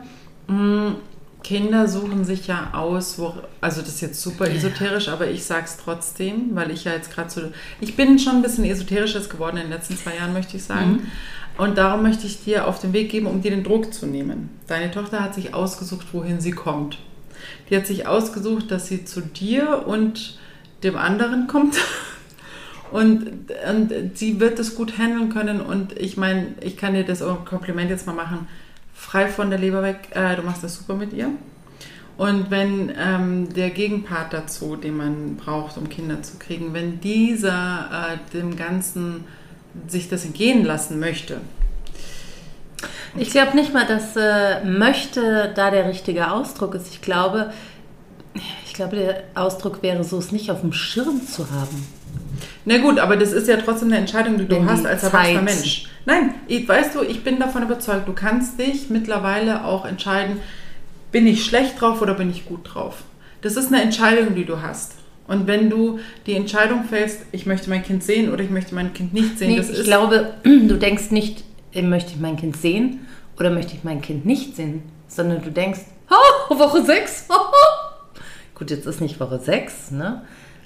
mh, 0.48 0.96
Kinder 1.42 1.88
suchen 1.88 2.24
sich 2.24 2.46
ja 2.46 2.70
aus, 2.72 3.18
wo, 3.18 3.35
also 3.61 3.81
das 3.81 3.90
ist 3.90 4.00
jetzt 4.00 4.22
super 4.22 4.48
esoterisch, 4.48 5.09
aber 5.09 5.28
ich 5.28 5.44
sage 5.44 5.64
es 5.64 5.76
trotzdem, 5.76 6.55
weil 6.55 6.70
ich 6.70 6.85
ja 6.85 6.92
jetzt 6.92 7.12
gerade 7.12 7.31
so, 7.31 7.40
ich 7.81 7.96
bin 7.96 8.18
schon 8.18 8.37
ein 8.37 8.42
bisschen 8.42 8.64
esoterischer 8.64 9.20
geworden 9.20 9.57
in 9.57 9.64
den 9.64 9.72
letzten 9.72 9.96
zwei 9.96 10.16
Jahren, 10.16 10.33
möchte 10.33 10.57
ich 10.57 10.64
sagen. 10.64 10.92
Mhm. 10.92 11.07
Und 11.59 11.76
darum 11.76 12.02
möchte 12.02 12.26
ich 12.26 12.44
dir 12.44 12.66
auf 12.66 12.78
den 12.78 12.92
Weg 12.92 13.11
geben, 13.11 13.26
um 13.26 13.42
dir 13.42 13.50
den 13.50 13.64
Druck 13.64 13.92
zu 13.92 14.07
nehmen. 14.07 14.50
Deine 14.68 14.90
Tochter 14.90 15.20
hat 15.20 15.35
sich 15.35 15.52
ausgesucht, 15.55 16.07
wohin 16.12 16.40
sie 16.40 16.52
kommt. 16.52 16.98
Die 17.68 17.76
hat 17.76 17.87
sich 17.87 18.07
ausgesucht, 18.07 18.70
dass 18.70 18.87
sie 18.87 19.05
zu 19.05 19.20
dir 19.20 19.87
und 19.87 20.38
dem 20.83 20.96
anderen 20.96 21.46
kommt. 21.46 21.76
Und, 22.90 23.50
und 23.66 24.18
sie 24.18 24.38
wird 24.38 24.59
es 24.59 24.74
gut 24.74 24.98
handeln 24.98 25.31
können. 25.31 25.62
Und 25.62 25.98
ich 25.98 26.18
meine, 26.18 26.48
ich 26.61 26.76
kann 26.76 26.92
dir 26.92 27.05
das 27.05 27.24
Kompliment 27.46 27.88
jetzt 27.88 28.07
mal 28.07 28.12
machen. 28.12 28.46
Frei 29.03 29.27
von 29.27 29.51
der 29.51 29.59
Leber 29.59 29.83
weg, 29.83 30.11
äh, 30.12 30.37
du 30.37 30.43
machst 30.43 30.62
das 30.62 30.77
super 30.77 30.95
mit 30.95 31.12
ihr. 31.12 31.29
Und 32.17 32.51
wenn 32.51 32.93
ähm, 32.97 33.53
der 33.53 33.71
Gegenpart 33.71 34.33
dazu, 34.33 34.77
den 34.77 34.97
man 34.97 35.37
braucht, 35.37 35.77
um 35.77 35.88
Kinder 35.88 36.23
zu 36.23 36.38
kriegen, 36.38 36.73
wenn 36.73 37.01
dieser 37.01 37.91
äh, 37.91 38.33
dem 38.33 38.57
Ganzen 38.57 39.25
sich 39.88 40.09
das 40.09 40.25
entgehen 40.25 40.65
lassen 40.65 41.01
möchte, 41.01 41.41
Ich 43.17 43.31
glaube 43.31 43.57
nicht 43.57 43.75
mal, 43.75 43.87
dass 43.87 44.17
äh, 44.17 44.65
möchte 44.65 45.53
da 45.55 45.71
der 45.71 45.88
richtige 45.88 46.31
Ausdruck 46.31 46.75
ist. 46.75 46.88
Ich 46.88 47.03
glaube, 47.03 47.53
ich 48.67 48.73
glaube, 48.73 48.97
der 48.97 49.25
Ausdruck 49.35 49.83
wäre 49.83 50.05
so, 50.05 50.19
es 50.19 50.33
nicht 50.33 50.51
auf 50.51 50.61
dem 50.61 50.73
Schirm 50.73 51.27
zu 51.27 51.51
haben. 51.51 51.87
Na 52.64 52.79
gut, 52.79 52.98
aber 52.98 53.16
das 53.16 53.33
ist 53.33 53.48
ja 53.48 53.57
trotzdem 53.57 53.88
eine 53.88 53.98
Entscheidung, 53.98 54.38
die 54.38 54.46
du 54.46 54.61
die 54.61 54.64
hast 54.66 54.87
als 54.87 55.03
erwachsener 55.03 55.42
Mensch. 55.42 55.87
Nein, 56.07 56.35
ich, 56.46 56.68
weißt 56.68 56.94
du, 56.94 57.03
ich 57.03 57.25
bin 57.25 57.38
davon 57.38 57.62
überzeugt, 57.62 58.07
du 58.07 58.12
kannst 58.12 58.59
dich 58.59 58.88
mittlerweile 58.88 59.64
auch 59.64 59.85
entscheiden, 59.85 60.38
bin 61.11 61.27
ich 61.27 61.44
schlecht 61.44 61.81
drauf 61.81 62.01
oder 62.01 62.14
bin 62.14 62.31
ich 62.31 62.46
gut 62.46 62.61
drauf. 62.75 63.03
Das 63.40 63.57
ist 63.57 63.72
eine 63.72 63.83
Entscheidung, 63.83 64.35
die 64.35 64.44
du 64.44 64.62
hast. 64.62 64.94
Und 65.27 65.46
wenn 65.46 65.70
du 65.70 65.98
die 66.27 66.35
Entscheidung 66.35 66.85
fällst, 66.85 67.20
ich 67.33 67.46
möchte 67.46 67.70
mein 67.70 67.83
Kind 67.83 68.03
sehen 68.03 68.33
oder 68.33 68.42
ich 68.42 68.51
möchte 68.51 68.75
mein 68.75 68.92
Kind 68.92 69.12
nicht 69.14 69.38
sehen, 69.38 69.51
Nee, 69.51 69.57
das 69.57 69.70
ich 69.70 69.79
ist 69.79 69.85
glaube, 69.85 70.35
du 70.44 70.77
denkst 70.77 71.11
nicht, 71.11 71.44
äh, 71.72 71.83
möchte 71.83 72.12
ich 72.12 72.20
mein 72.20 72.37
Kind 72.37 72.57
sehen 72.57 73.07
oder 73.38 73.51
möchte 73.51 73.75
ich 73.75 73.85
mein 73.85 74.01
Kind 74.03 74.27
nicht 74.27 74.57
sehen, 74.57 74.83
sondern 75.09 75.42
du 75.42 75.51
denkst, 75.51 75.81
oh, 76.11 76.59
Woche 76.59 76.85
6. 76.85 77.29
Gut, 78.55 78.70
jetzt 78.70 78.87
ist 78.87 79.01
nicht 79.01 79.18
Woche 79.20 79.38
6, 79.38 79.92
ne? 79.92 80.22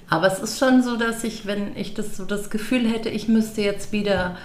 Aber 0.09 0.27
es 0.27 0.39
ist 0.39 0.59
schon 0.59 0.81
so, 0.83 0.95
dass 0.95 1.23
ich, 1.23 1.45
wenn 1.45 1.75
ich 1.75 1.93
das 1.93 2.15
so 2.15 2.25
das 2.25 2.49
Gefühl 2.49 2.87
hätte, 2.87 3.09
ich 3.09 3.27
müsste 3.27 3.61
jetzt 3.61 3.91
wieder 3.91 4.37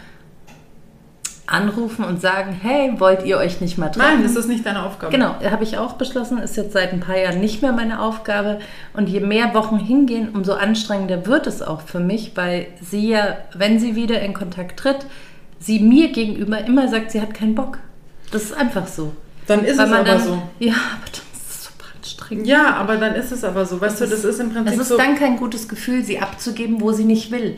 anrufen 1.47 2.05
und 2.05 2.21
sagen, 2.21 2.53
hey, 2.61 2.95
wollt 2.99 3.25
ihr 3.25 3.37
euch 3.37 3.61
nicht 3.61 3.77
mal 3.77 3.89
treffen? 3.89 4.15
Nein, 4.15 4.23
das 4.23 4.37
ist 4.37 4.49
nicht 4.49 4.65
deine 4.65 4.85
Aufgabe. 4.85 5.13
Genau, 5.13 5.35
habe 5.43 5.65
ich 5.65 5.77
auch 5.77 5.95
beschlossen, 5.95 6.39
ist 6.39 6.57
jetzt 6.57 6.73
seit 6.73 6.93
ein 6.93 7.01
paar 7.01 7.19
Jahren 7.19 7.41
nicht 7.41 7.63
mehr 7.63 7.73
meine 7.73 8.01
Aufgabe. 8.01 8.59
Und 8.95 9.09
je 9.09 9.21
mehr 9.21 9.55
Wochen 9.55 9.79
hingehen, 9.79 10.31
umso 10.31 10.55
anstrengender 10.55 11.27
wird 11.27 11.47
es 11.47 11.63
auch 11.63 11.83
für 11.83 12.01
mich, 12.01 12.33
weil 12.37 12.69
sie 12.81 13.09
ja, 13.09 13.37
wenn 13.55 13.79
sie 13.79 13.95
wieder 13.97 14.21
in 14.21 14.35
Kontakt 14.35 14.79
tritt, 14.79 15.07
sie 15.59 15.81
mir 15.81 16.11
gegenüber 16.11 16.65
immer 16.65 16.89
sagt, 16.89 17.11
sie 17.11 17.21
hat 17.21 17.35
keinen 17.35 17.55
Bock. 17.55 17.79
Das 18.31 18.45
ist 18.45 18.57
einfach 18.57 18.87
so. 18.87 19.13
Dann 19.47 19.65
ist 19.65 19.79
Weil 19.79 19.87
es 19.87 19.93
aber 19.93 20.05
dann, 20.05 20.23
so. 20.23 20.43
Ja, 20.59 20.73
aber 20.73 21.11
das 22.39 22.47
ist 22.47 22.47
anstrengend. 22.47 22.47
Ja, 22.47 22.75
aber 22.77 22.97
dann 22.97 23.15
ist 23.15 23.33
es 23.33 23.45
aber 23.45 23.65
so. 23.67 23.81
Weißt 23.81 24.01
du, 24.01 24.07
das 24.07 24.25
ist 24.25 24.41
im 24.41 24.53
Prinzip 24.53 24.75
Es 24.75 24.79
ist 24.81 24.89
so. 24.89 24.97
dann 24.97 25.17
kein 25.17 25.37
gutes 25.37 25.69
Gefühl, 25.69 26.05
sie 26.05 26.19
abzugeben, 26.19 26.81
wo 26.81 26.93
sie 26.93 27.05
nicht 27.05 27.31
will. 27.31 27.57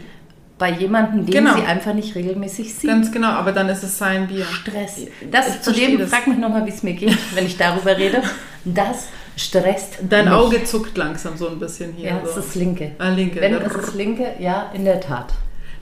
Bei 0.56 0.70
jemandem, 0.70 1.26
den 1.26 1.32
Genau. 1.44 1.56
sie 1.56 1.62
einfach 1.64 1.94
nicht 1.94 2.14
regelmäßig 2.14 2.72
sieht. 2.74 2.88
Ganz 2.88 3.10
genau, 3.10 3.28
aber 3.30 3.50
dann 3.52 3.68
ist 3.68 3.82
es 3.82 3.98
sein 3.98 4.28
Bier. 4.28 4.44
Stress. 4.44 4.98
Ich 4.98 5.08
Das, 5.30 5.46
verstehe 5.56 5.87
zudem, 5.87 5.98
das. 5.98 6.10
frag 6.10 6.26
mich 6.28 6.38
nochmal, 6.38 6.64
wie 6.64 6.70
es 6.70 6.82
mir 6.84 6.92
geht, 6.94 7.16
wenn 7.34 7.44
ich 7.46 7.56
darüber 7.56 7.96
rede. 7.96 8.22
Das 8.64 9.08
stresst 9.37 9.98
Dein 10.08 10.26
mich. 10.26 10.32
Auge 10.34 10.62
zuckt 10.62 10.96
langsam 10.96 11.37
so 11.37 11.48
ein 11.48 11.58
bisschen 11.58 11.92
hier. 11.94 12.10
Ja, 12.10 12.20
es 12.24 12.34
so. 12.34 12.40
ist 12.40 12.48
das 12.50 12.54
linke. 12.54 12.92
Ah, 12.98 13.08
linke. 13.08 13.40
Wenn 13.40 13.54
es 13.54 13.74
ist 13.74 13.94
linke, 13.96 14.26
ja, 14.38 14.70
in 14.74 14.84
der 14.84 15.00
Tat. 15.00 15.32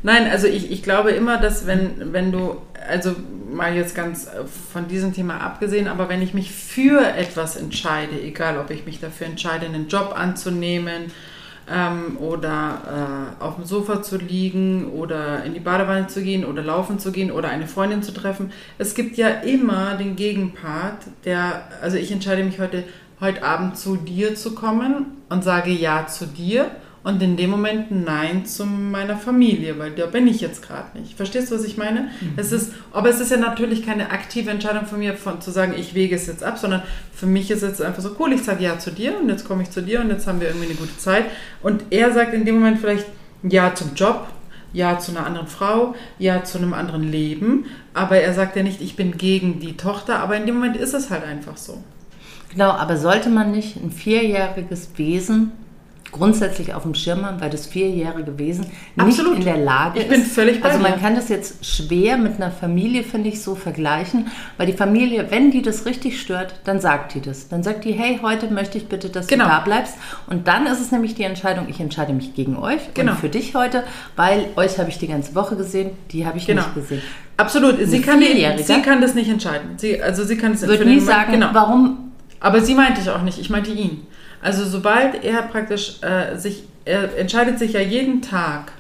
Nein, 0.03 0.29
also 0.31 0.47
ich, 0.47 0.71
ich 0.71 0.83
glaube 0.83 1.13
immer, 1.13 1.39
dass 1.39 1.67
wenn, 1.67 2.13
wenn 2.13 2.33
du, 2.33 2.57
also 2.89 3.15
mal 3.53 3.75
jetzt 3.75 3.95
ganz 3.95 4.27
äh, 4.27 4.45
von 4.73 4.89
diesem 4.89 5.13
Thema 5.13 5.41
abgesehen, 5.41 5.87
aber 5.87 6.09
wenn 6.09 6.23
ich 6.23 6.35
mich 6.35 6.51
für 6.51 7.07
etwas 7.17 7.57
entscheide, 7.57 8.21
egal 8.21 8.59
ob 8.59 8.71
ich 8.71 8.85
mich 8.87 9.01
dafür 9.01 9.27
entscheide, 9.27 9.67
einen 9.67 9.89
Job 9.89 10.15
anzunehmen 10.17 11.13
ähm, 11.71 12.17
oder 12.19 13.37
äh, 13.41 13.45
auf 13.45 13.57
dem 13.57 13.65
Sofa 13.65 14.03
zu 14.03 14.17
liegen 14.17 14.91
oder 14.91 15.45
in 15.45 15.55
die 15.55 15.61
Badewanne 15.61 16.09
zu 16.09 16.23
gehen 16.23 16.45
oder 16.45 16.63
laufen 16.63 16.99
zu 16.99 17.13
gehen 17.13 17.31
oder 17.31 17.51
eine 17.51 17.69
Freundin 17.69 18.03
zu 18.03 18.13
treffen, 18.13 18.51
es 18.79 18.95
gibt 18.95 19.17
ja 19.17 19.29
immer 19.29 19.95
den 19.97 20.17
Gegenpart, 20.17 21.05
der, 21.25 21.69
also 21.81 21.97
ich 21.97 22.11
entscheide 22.11 22.43
mich 22.43 22.59
heute, 22.59 22.83
heute 23.21 23.45
Abend 23.45 23.79
zu 23.79 23.97
dir 23.97 24.35
zu 24.35 24.57
kommen 24.57 25.07
und 25.29 25.45
sage 25.45 25.71
Ja 25.71 26.09
zu 26.09 26.27
dir 26.27 26.73
und 27.05 27.21
in 27.21 27.37
dem 27.37 27.51
Moment 27.51 27.91
Nein 27.91 28.47
zu 28.47 28.65
meiner 28.65 29.17
Familie, 29.17 29.79
weil 29.79 29.91
da 29.91 30.07
bin 30.07 30.29
ich 30.29 30.41
jetzt 30.41 30.63
gerade 30.67 30.99
nicht. 30.99 31.17
Verstehst 31.17 31.51
du, 31.51 31.57
was 31.57 31.65
ich 31.65 31.77
meine? 31.77 32.09
Es 32.37 32.53
ist, 32.53 32.73
aber 32.93 33.09
es 33.09 33.19
ist 33.19 33.31
ja 33.31 33.39
natürlich 33.39 33.85
keine 33.85 34.11
aktive 34.11 34.51
Entscheidung 34.51 34.87
von 34.87 35.01
mir, 35.01 35.15
von, 35.15 35.41
zu 35.41 35.51
sagen, 35.51 35.75
ich 35.77 35.95
wege 35.95 36.15
es 36.15 36.27
jetzt 36.27 36.45
ab, 36.45 36.59
sondern 36.59 36.83
für 37.13 37.27
mich 37.27 37.51
ist 37.51 37.63
es 37.63 37.71
jetzt 37.71 37.83
einfach 37.83 38.03
so 38.03 38.15
cool, 38.21 38.33
ich 38.33 38.45
sage 38.45 38.63
Ja 38.63 38.79
zu 38.79 38.93
dir 38.93 39.19
und 39.19 39.29
jetzt 39.29 39.47
komme 39.47 39.63
ich 39.63 39.71
zu 39.71 39.83
dir 39.83 40.01
und 40.01 40.11
jetzt 40.11 40.27
haben 40.27 40.41
wir 40.41 40.49
irgendwie 40.49 40.67
eine 40.67 40.75
gute 40.75 40.97
Zeit. 40.97 41.25
Und 41.61 41.85
er 41.91 42.13
sagt 42.13 42.35
in 42.35 42.45
dem 42.45 42.57
Moment 42.57 42.79
vielleicht 42.79 43.07
Ja 43.43 43.75
zum 43.75 43.95
Job, 43.97 44.29
ja 44.73 44.99
zu 44.99 45.11
einer 45.11 45.27
anderen 45.27 45.49
Frau, 45.49 45.97
ja 46.19 46.45
zu 46.45 46.59
einem 46.59 46.73
anderen 46.73 47.11
Leben, 47.11 47.67
aber 47.95 48.19
er 48.19 48.33
sagt 48.33 48.55
ja 48.55 48.63
nicht, 48.63 48.81
ich 48.81 48.95
bin 48.95 49.19
gegen 49.19 49.59
die 49.59 49.77
Tochter, 49.77 50.21
aber 50.21 50.37
in 50.37 50.47
dem 50.47 50.55
Moment 50.55 50.77
ist 50.77 50.95
es 50.95 51.11
halt 51.11 51.25
einfach 51.25 51.57
so. 51.57 51.83
Genau, 52.51 52.71
aber 52.71 52.97
sollte 52.97 53.29
man 53.29 53.51
nicht 53.51 53.77
ein 53.77 53.91
vierjähriges 53.91 54.91
Wesen 54.97 55.53
grundsätzlich 56.13 56.75
auf 56.75 56.83
dem 56.83 56.95
Schirm 56.95 57.25
haben, 57.25 57.41
weil 57.41 57.51
das 57.51 57.67
vierjährige 57.67 58.39
Wesen 58.39 58.67
Absolut. 58.97 59.39
nicht 59.39 59.47
in 59.47 59.55
der 59.55 59.65
Lage 59.65 59.99
Ich 59.99 60.05
ist. 60.05 60.11
bin 60.11 60.23
völlig 60.23 60.61
bei 60.61 60.69
Also 60.69 60.81
man 60.81 60.93
dir. 60.93 60.99
kann 61.01 61.15
das 61.15 61.29
jetzt 61.31 61.65
schwer 61.65 62.19
mit 62.19 62.37
einer 62.37 62.51
Familie, 62.51 63.03
finde 63.03 63.31
ich, 63.31 63.43
so 63.43 63.55
vergleichen, 63.55 64.27
weil 64.59 64.67
die 64.67 64.75
Familie, 64.75 65.27
wenn 65.31 65.51
die 65.51 65.63
das 65.63 65.87
richtig 65.87 66.21
stört, 66.21 66.55
dann 66.65 66.81
sagt 66.81 67.15
die 67.15 67.21
das. 67.21 67.49
Dann 67.49 67.63
sagt 67.63 67.85
die, 67.85 67.93
hey, 67.93 68.21
heute 68.23 68.49
möchte 68.53 68.79
ich 68.79 68.87
bitte, 68.89 69.09
dass 69.09 69.27
Genau. 69.27 69.45
du 69.45 69.51
da 69.51 69.61
bleibst. 69.61 69.95
Und 70.29 70.47
dann 70.49 70.67
ist 70.67 70.81
es 70.81 70.93
nämlich 70.93 71.15
die 71.15 71.23
Entscheidung, 71.25 71.67
ich 71.69 71.81
entscheide 71.81 72.13
mich 72.13 72.35
gegen 72.35 72.57
euch 72.57 72.81
Genau. 72.95 73.13
und 73.13 73.19
für 73.19 73.29
dich 73.31 73.55
heute, 73.55 73.83
weil 74.15 74.47
euch 74.57 74.79
habe 74.79 74.91
ich 74.91 74.99
die 74.99 75.09
ganze 75.09 75.35
Woche 75.35 75.57
gesehen, 75.57 75.91
die 76.13 76.27
habe 76.27 76.37
ich 76.39 76.47
Genau. 76.47 76.63
nicht 76.63 76.75
gesehen. 76.75 77.03
Absolut, 77.39 77.77
sie 77.79 77.97
Eine 77.97 78.05
kann, 78.05 78.21
die, 78.21 78.63
sie 78.63 78.83
kann 78.83 79.01
das 79.01 79.15
nicht 79.15 79.31
entscheiden. 79.31 79.71
Sie, 79.79 80.01
also 80.01 80.25
sie 80.25 80.37
kann 80.37 80.53
es 80.53 80.63
Würde 80.63 80.85
nie 80.85 81.01
sagen, 81.01 81.33
genau. 81.33 81.49
warum 81.53 82.13
Aber 82.41 82.61
sie 82.61 82.75
meinte 82.75 83.01
ich 83.01 83.09
auch 83.09 83.23
nicht, 83.23 83.39
ich 83.39 83.49
meinte 83.51 83.71
ihn. 83.71 84.07
Also 84.43 84.67
sobald 84.67 85.25
er 85.25 85.43
praktisch 85.43 86.03
äh, 86.03 86.37
sich, 86.37 86.65
er 86.85 87.17
entscheidet 87.17 87.59
sich 87.59 87.73
ja 87.73 87.81
jeden 87.81 88.21
Tag 88.21 88.73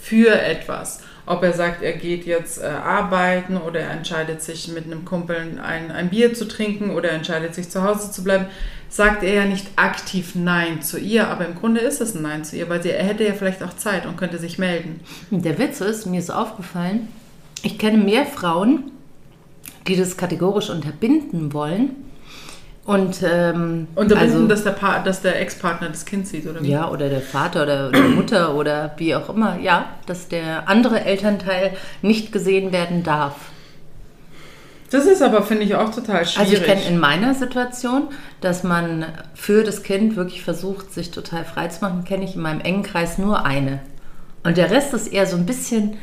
für 0.00 0.40
etwas. 0.40 1.00
Ob 1.26 1.42
er 1.42 1.52
sagt, 1.52 1.82
er 1.82 1.94
geht 1.94 2.26
jetzt 2.26 2.62
äh, 2.62 2.66
arbeiten 2.66 3.56
oder 3.56 3.80
er 3.80 3.90
entscheidet 3.90 4.42
sich 4.42 4.68
mit 4.68 4.84
einem 4.84 5.04
Kumpel 5.04 5.58
ein, 5.62 5.90
ein 5.90 6.10
Bier 6.10 6.34
zu 6.34 6.46
trinken 6.46 6.90
oder 6.90 7.08
er 7.10 7.16
entscheidet 7.16 7.54
sich 7.54 7.70
zu 7.70 7.82
Hause 7.82 8.12
zu 8.12 8.22
bleiben, 8.22 8.46
sagt 8.90 9.24
er 9.24 9.34
ja 9.34 9.44
nicht 9.46 9.66
aktiv 9.76 10.34
Nein 10.34 10.82
zu 10.82 10.98
ihr, 10.98 11.28
aber 11.28 11.46
im 11.46 11.54
Grunde 11.56 11.80
ist 11.80 12.00
es 12.00 12.14
ein 12.14 12.22
Nein 12.22 12.44
zu 12.44 12.56
ihr, 12.56 12.68
weil 12.68 12.82
sie, 12.82 12.90
er 12.90 13.04
hätte 13.04 13.24
ja 13.24 13.32
vielleicht 13.32 13.62
auch 13.62 13.74
Zeit 13.74 14.06
und 14.06 14.16
könnte 14.16 14.38
sich 14.38 14.58
melden. 14.58 15.00
Der 15.30 15.58
Witz 15.58 15.80
ist, 15.80 16.06
mir 16.06 16.20
ist 16.20 16.30
aufgefallen, 16.30 17.08
ich 17.62 17.78
kenne 17.78 17.98
mehr 17.98 18.26
Frauen, 18.26 18.92
die 19.88 19.96
das 19.96 20.16
kategorisch 20.16 20.70
unterbinden 20.70 21.52
wollen. 21.52 21.96
Und, 22.86 23.22
ähm, 23.22 23.88
Unterbinden, 23.94 24.16
also, 24.36 24.46
dass 24.46 24.62
der, 24.64 24.72
Pa- 24.72 24.98
dass 24.98 25.22
der 25.22 25.40
Ex-Partner 25.40 25.88
das 25.88 26.04
Kind 26.04 26.28
sieht, 26.28 26.46
oder 26.46 26.62
wie? 26.62 26.70
ja, 26.70 26.90
oder 26.90 27.08
der 27.08 27.22
Vater 27.22 27.62
oder 27.62 27.90
die 27.90 27.98
Mutter 28.14 28.54
oder 28.54 28.92
wie 28.98 29.14
auch 29.14 29.30
immer, 29.30 29.58
ja, 29.58 29.86
dass 30.06 30.28
der 30.28 30.68
andere 30.68 31.02
Elternteil 31.02 31.72
nicht 32.02 32.30
gesehen 32.30 32.72
werden 32.72 33.02
darf. 33.02 33.36
Das 34.90 35.06
ist 35.06 35.22
aber, 35.22 35.42
finde 35.42 35.64
ich, 35.64 35.74
auch 35.74 35.92
total 35.94 36.26
schwierig. 36.26 36.38
Also 36.38 36.52
ich 36.52 36.62
kenne 36.64 36.82
in 36.86 36.98
meiner 36.98 37.34
Situation, 37.34 38.08
dass 38.42 38.62
man 38.64 39.06
für 39.34 39.64
das 39.64 39.82
Kind 39.82 40.14
wirklich 40.14 40.42
versucht, 40.44 40.92
sich 40.92 41.10
total 41.10 41.44
frei 41.44 41.68
zu 41.68 41.80
machen, 41.84 42.04
kenne 42.04 42.24
ich 42.24 42.36
in 42.36 42.42
meinem 42.42 42.60
engen 42.60 42.82
Kreis 42.82 43.16
nur 43.18 43.46
eine. 43.46 43.80
Und 44.44 44.58
der 44.58 44.70
Rest 44.70 44.92
ist 44.92 45.08
eher 45.10 45.26
so 45.26 45.36
ein 45.38 45.46
bisschen 45.46 45.96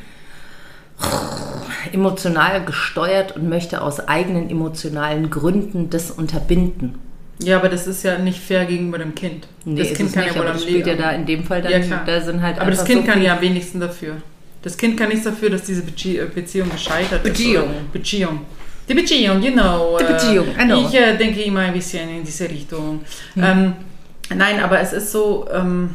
emotional 1.92 2.64
gesteuert 2.64 3.36
und 3.36 3.50
möchte 3.50 3.82
aus 3.82 4.00
eigenen 4.00 4.50
emotionalen 4.50 5.30
Gründen 5.30 5.90
das 5.90 6.12
unterbinden. 6.12 6.96
Ja, 7.40 7.58
aber 7.58 7.70
das 7.70 7.88
ist 7.88 8.04
ja 8.04 8.18
nicht 8.20 8.40
fair 8.40 8.66
gegenüber 8.66 9.00
dem 9.00 9.16
Kind. 9.16 9.48
Nee, 9.66 9.80
das 9.80 9.94
Kind 9.94 10.14
kann 10.14 10.24
nicht, 10.24 10.36
ja 10.36 10.40
wohl 10.40 10.48
aber 10.48 10.52
am 10.52 10.58
das 10.58 10.64
spielt 10.64 10.86
ja 10.86 10.96
da 10.96 11.12
in 11.12 11.26
dem 11.26 11.44
Fall 11.44 11.62
dann, 11.62 11.72
Ja, 11.72 11.80
klar. 11.80 12.04
da 12.06 12.22
sind 12.22 12.42
halt 12.42 12.60
aber 12.60 12.70
das 12.72 12.86
Kind 12.86 13.06
so 13.06 13.12
kann 13.12 13.22
ja 13.22 13.36
am 13.36 13.42
wenigsten 13.42 13.80
dafür. 13.80 14.18
Das 14.62 14.78
Kind 14.78 14.96
kann 14.96 15.10
nichts 15.10 15.24
dafür, 15.24 15.50
dass 15.50 15.64
diese 15.64 15.82
Bezie 15.82 16.22
Beziehung 16.34 16.70
gescheitert 16.70 17.24
Beziehung. 17.24 17.66
ist. 17.66 17.92
Beziehung. 17.94 18.42
Die 18.88 18.94
Beziehung, 18.94 19.42
genau. 19.42 19.98
Die 19.98 20.04
äh, 20.04 20.08
Beziehung, 20.08 20.46
I 20.60 20.66
know. 20.66 20.88
Ich 20.88 20.94
äh, 20.94 21.18
denke 21.18 21.42
immer 21.42 21.62
ein 21.62 21.74
bisschen 21.74 22.10
in 22.10 22.24
diese 22.24 22.48
Richtung. 22.48 23.02
Hm. 23.34 23.44
Ähm, 23.44 23.74
nein, 24.36 24.60
aber 24.60 24.80
es 24.80 24.94
ist 24.94 25.12
so, 25.12 25.48
ähm, 25.52 25.92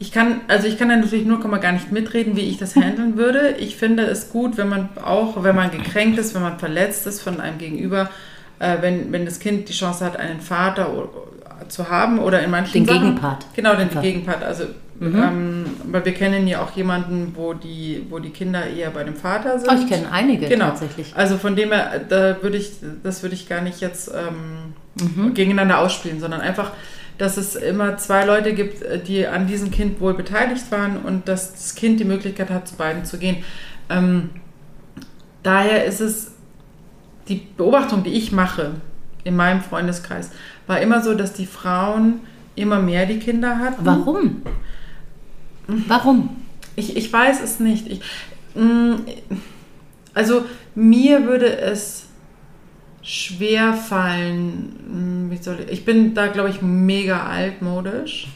ich 0.00 0.12
kann, 0.12 0.40
also 0.48 0.68
ich 0.68 0.78
kann 0.78 0.88
da 0.88 0.96
natürlich 0.96 1.26
nur 1.26 1.40
gar 1.60 1.72
nicht 1.72 1.90
mitreden, 1.90 2.36
wie 2.36 2.42
ich 2.48 2.56
das 2.58 2.76
handeln 2.76 3.16
würde. 3.16 3.56
Ich 3.58 3.76
finde 3.76 4.04
es 4.04 4.30
gut, 4.30 4.56
wenn 4.56 4.68
man 4.68 4.88
auch, 5.04 5.42
wenn 5.42 5.56
man 5.56 5.70
gekränkt 5.70 6.18
ist, 6.18 6.34
wenn 6.34 6.42
man 6.42 6.58
verletzt 6.58 7.06
ist 7.06 7.20
von 7.20 7.40
einem 7.40 7.58
Gegenüber, 7.58 8.08
äh, 8.60 8.76
wenn, 8.80 9.10
wenn 9.12 9.24
das 9.24 9.40
Kind 9.40 9.68
die 9.68 9.72
Chance 9.72 10.04
hat, 10.04 10.16
einen 10.16 10.40
Vater 10.40 11.08
zu 11.68 11.88
haben 11.90 12.18
oder 12.20 12.40
in 12.42 12.50
manchen 12.50 12.72
Den 12.84 12.86
Sachen, 12.86 13.00
Gegenpart. 13.00 13.46
Genau, 13.54 13.72
den 13.72 13.82
Einfach. 13.82 14.02
Gegenpart. 14.02 14.44
Also, 14.44 14.64
Mhm. 15.00 15.14
ähm, 15.22 15.64
weil 15.92 16.04
wir 16.04 16.12
kennen 16.12 16.48
ja 16.48 16.60
auch 16.60 16.72
jemanden, 16.74 17.32
wo 17.36 17.52
die, 17.54 18.04
wo 18.10 18.18
die 18.18 18.30
Kinder 18.30 18.66
eher 18.66 18.90
bei 18.90 19.04
dem 19.04 19.14
Vater 19.14 19.56
sind. 19.60 19.70
Oh, 19.70 19.74
ich 19.80 19.88
kenne 19.88 20.10
einige 20.10 20.48
Genau. 20.48 20.66
tatsächlich. 20.70 21.12
Also 21.14 21.38
von 21.38 21.54
dem 21.54 21.70
her, 21.70 22.00
da 22.08 22.42
würde 22.42 22.56
ich, 22.56 22.72
das 23.04 23.22
würde 23.22 23.36
ich 23.36 23.48
gar 23.48 23.60
nicht 23.60 23.80
jetzt 23.80 24.08
ähm, 24.08 24.74
Mhm. 25.00 25.34
gegeneinander 25.34 25.78
ausspielen, 25.78 26.18
sondern 26.18 26.40
einfach, 26.40 26.72
dass 27.18 27.36
es 27.36 27.56
immer 27.56 27.96
zwei 27.98 28.24
Leute 28.24 28.54
gibt, 28.54 28.82
äh, 28.82 29.02
die 29.02 29.26
an 29.26 29.46
diesem 29.46 29.70
Kind 29.70 30.00
wohl 30.00 30.14
beteiligt 30.14 30.70
waren 30.70 30.96
und 30.98 31.28
dass 31.28 31.52
das 31.52 31.74
Kind 31.74 32.00
die 32.00 32.04
Möglichkeit 32.04 32.50
hat, 32.50 32.68
zu 32.68 32.76
beiden 32.76 33.04
zu 33.04 33.18
gehen. 33.18 33.38
Ähm, 33.90 34.30
daher 35.42 35.84
ist 35.84 36.00
es 36.00 36.32
die 37.28 37.46
Beobachtung, 37.56 38.04
die 38.04 38.12
ich 38.12 38.32
mache 38.32 38.72
in 39.24 39.36
meinem 39.36 39.60
Freundeskreis, 39.60 40.30
war 40.66 40.80
immer 40.80 41.02
so, 41.02 41.14
dass 41.14 41.32
die 41.34 41.46
Frauen 41.46 42.20
immer 42.54 42.80
mehr 42.80 43.06
die 43.06 43.18
Kinder 43.18 43.58
hatten. 43.58 43.84
Warum? 43.84 44.42
Warum? 45.66 46.36
Ich, 46.76 46.96
ich 46.96 47.12
weiß 47.12 47.42
es 47.42 47.60
nicht. 47.60 47.86
Ich, 47.88 48.00
mm, 48.54 48.94
also 50.14 50.44
mir 50.74 51.26
würde 51.26 51.58
es 51.58 52.07
schwer 53.02 53.74
fallen, 53.74 55.28
wie 55.30 55.36
soll 55.36 55.58
ich, 55.66 55.72
ich 55.72 55.84
bin 55.84 56.14
da 56.14 56.26
glaube 56.26 56.50
ich 56.50 56.62
mega 56.62 57.26
altmodisch, 57.26 58.28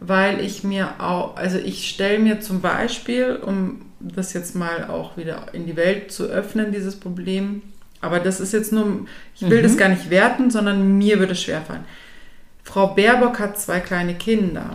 weil 0.00 0.40
ich 0.40 0.64
mir 0.64 0.94
auch, 1.00 1.36
also 1.36 1.58
ich 1.58 1.88
stelle 1.88 2.18
mir 2.18 2.40
zum 2.40 2.60
Beispiel, 2.60 3.36
um 3.36 3.82
das 4.00 4.32
jetzt 4.32 4.54
mal 4.56 4.88
auch 4.88 5.16
wieder 5.16 5.46
in 5.52 5.66
die 5.66 5.76
Welt 5.76 6.10
zu 6.10 6.24
öffnen, 6.24 6.72
dieses 6.72 6.96
Problem, 6.96 7.62
aber 8.00 8.18
das 8.18 8.40
ist 8.40 8.52
jetzt 8.52 8.72
nur, 8.72 9.06
ich 9.34 9.42
will 9.42 9.58
Mhm. 9.58 9.62
das 9.62 9.76
gar 9.76 9.88
nicht 9.90 10.08
werten, 10.10 10.50
sondern 10.50 10.96
mir 10.98 11.18
würde 11.18 11.32
es 11.32 11.42
schwer 11.42 11.60
fallen. 11.60 11.84
Frau 12.64 12.88
Baerbock 12.94 13.38
hat 13.38 13.58
zwei 13.60 13.80
kleine 13.80 14.14
Kinder 14.14 14.70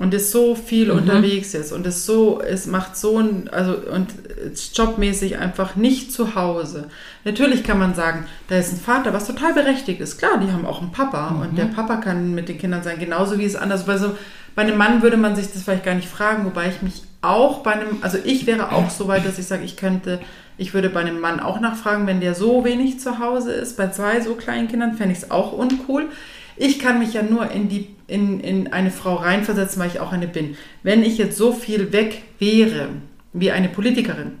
und 0.00 0.12
ist 0.14 0.32
so 0.32 0.54
viel 0.56 0.86
Mhm. 0.92 0.98
unterwegs 0.98 1.52
jetzt 1.52 1.72
und 1.72 1.86
ist 1.86 2.06
so, 2.06 2.40
es 2.40 2.66
macht 2.66 2.96
so 2.96 3.18
ein, 3.18 3.48
also 3.52 3.76
und 3.92 4.08
ist 4.52 4.76
jobmäßig 4.76 5.38
einfach 5.38 5.76
nicht 5.76 6.12
zu 6.12 6.34
Hause. 6.34 6.88
Natürlich 7.24 7.62
kann 7.62 7.78
man 7.78 7.94
sagen, 7.94 8.26
da 8.48 8.56
ist 8.56 8.72
ein 8.72 8.80
Vater, 8.80 9.12
was 9.12 9.26
total 9.26 9.52
berechtigt 9.54 10.00
ist. 10.00 10.18
Klar, 10.18 10.38
die 10.38 10.50
haben 10.50 10.66
auch 10.66 10.80
einen 10.80 10.90
Papa 10.92 11.28
und 11.42 11.56
der 11.56 11.66
Papa 11.66 11.96
kann 11.96 12.34
mit 12.34 12.48
den 12.48 12.58
Kindern 12.58 12.82
sein, 12.82 12.98
genauso 12.98 13.38
wie 13.38 13.44
es 13.44 13.54
anders. 13.56 13.84
Bei, 13.86 13.98
so, 13.98 14.16
bei 14.54 14.62
einem 14.62 14.78
Mann 14.78 15.02
würde 15.02 15.16
man 15.18 15.36
sich 15.36 15.52
das 15.52 15.62
vielleicht 15.62 15.84
gar 15.84 15.94
nicht 15.94 16.08
fragen, 16.08 16.44
wobei 16.46 16.68
ich 16.68 16.82
mich 16.82 17.02
auch 17.22 17.58
bei 17.62 17.72
einem, 17.72 17.98
also 18.00 18.16
ich 18.24 18.46
wäre 18.46 18.72
auch 18.72 18.88
so 18.88 19.06
weit, 19.06 19.26
dass 19.26 19.38
ich 19.38 19.46
sage, 19.46 19.64
ich 19.64 19.76
könnte, 19.76 20.18
ich 20.56 20.72
würde 20.72 20.88
bei 20.88 21.00
einem 21.00 21.20
Mann 21.20 21.40
auch 21.40 21.60
nachfragen, 21.60 22.06
wenn 22.06 22.20
der 22.20 22.34
so 22.34 22.64
wenig 22.64 22.98
zu 23.00 23.18
Hause 23.18 23.52
ist. 23.52 23.76
Bei 23.76 23.88
zwei 23.88 24.22
so 24.22 24.34
kleinen 24.34 24.68
Kindern 24.68 24.94
fände 24.94 25.12
ich 25.12 25.18
es 25.24 25.30
auch 25.30 25.52
uncool. 25.52 26.06
Ich 26.60 26.78
kann 26.78 26.98
mich 26.98 27.14
ja 27.14 27.22
nur 27.22 27.50
in, 27.50 27.70
die, 27.70 27.88
in, 28.06 28.38
in 28.40 28.70
eine 28.70 28.90
Frau 28.90 29.14
reinversetzen, 29.14 29.80
weil 29.80 29.88
ich 29.88 29.98
auch 29.98 30.12
eine 30.12 30.28
bin. 30.28 30.58
Wenn 30.82 31.02
ich 31.02 31.16
jetzt 31.16 31.38
so 31.38 31.54
viel 31.54 31.90
weg 31.90 32.20
wäre 32.38 32.88
wie 33.32 33.50
eine 33.50 33.70
Politikerin, 33.70 34.32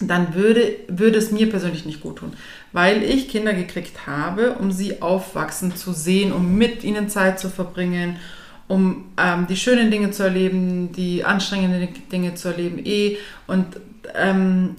dann 0.00 0.36
würde, 0.36 0.76
würde 0.86 1.18
es 1.18 1.32
mir 1.32 1.50
persönlich 1.50 1.84
nicht 1.84 2.00
gut 2.00 2.18
tun, 2.18 2.34
weil 2.72 3.02
ich 3.02 3.28
Kinder 3.28 3.54
gekriegt 3.54 4.06
habe, 4.06 4.52
um 4.52 4.70
sie 4.70 5.02
aufwachsen 5.02 5.74
zu 5.74 5.92
sehen, 5.92 6.30
um 6.30 6.56
mit 6.56 6.84
ihnen 6.84 7.08
Zeit 7.08 7.40
zu 7.40 7.48
verbringen, 7.50 8.18
um 8.68 9.06
ähm, 9.20 9.48
die 9.48 9.56
schönen 9.56 9.90
Dinge 9.90 10.12
zu 10.12 10.22
erleben, 10.22 10.92
die 10.92 11.24
anstrengenden 11.24 11.88
Dinge 12.12 12.36
zu 12.36 12.50
erleben, 12.50 12.78
eh. 12.84 13.16
Und 13.48 13.66
ähm, 14.14 14.76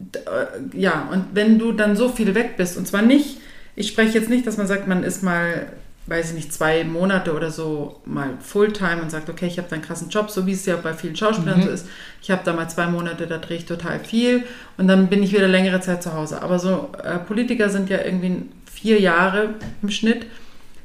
äh, 0.00 0.78
ja, 0.78 1.06
und 1.12 1.26
wenn 1.34 1.58
du 1.58 1.72
dann 1.72 1.96
so 1.96 2.08
viel 2.08 2.34
weg 2.34 2.56
bist, 2.56 2.78
und 2.78 2.88
zwar 2.88 3.02
nicht, 3.02 3.40
ich 3.76 3.88
spreche 3.88 4.18
jetzt 4.18 4.30
nicht, 4.30 4.46
dass 4.46 4.56
man 4.56 4.66
sagt, 4.66 4.88
man 4.88 5.02
ist 5.02 5.22
mal, 5.22 5.66
weiß 6.06 6.30
ich 6.30 6.34
nicht, 6.34 6.52
zwei 6.52 6.84
Monate 6.84 7.34
oder 7.34 7.50
so 7.50 8.00
mal 8.04 8.30
Fulltime 8.40 9.00
und 9.00 9.10
sagt, 9.10 9.30
okay, 9.30 9.46
ich 9.46 9.56
habe 9.58 9.68
da 9.68 9.76
einen 9.76 9.84
krassen 9.84 10.10
Job, 10.10 10.30
so 10.30 10.46
wie 10.46 10.52
es 10.52 10.66
ja 10.66 10.76
bei 10.76 10.92
vielen 10.92 11.16
Schauspielern 11.16 11.62
so 11.62 11.70
ist. 11.70 11.86
Ich 12.20 12.30
habe 12.30 12.42
da 12.44 12.52
mal 12.52 12.68
zwei 12.68 12.86
Monate, 12.86 13.26
da 13.26 13.38
drehe 13.38 13.56
ich 13.56 13.64
total 13.64 14.00
viel 14.00 14.44
und 14.76 14.86
dann 14.86 15.08
bin 15.08 15.22
ich 15.22 15.32
wieder 15.32 15.48
längere 15.48 15.80
Zeit 15.80 16.02
zu 16.02 16.12
Hause. 16.12 16.42
Aber 16.42 16.58
so 16.58 16.90
äh, 17.02 17.18
Politiker 17.18 17.70
sind 17.70 17.88
ja 17.88 18.02
irgendwie 18.04 18.42
vier 18.70 19.00
Jahre 19.00 19.54
im 19.82 19.90
Schnitt 19.90 20.26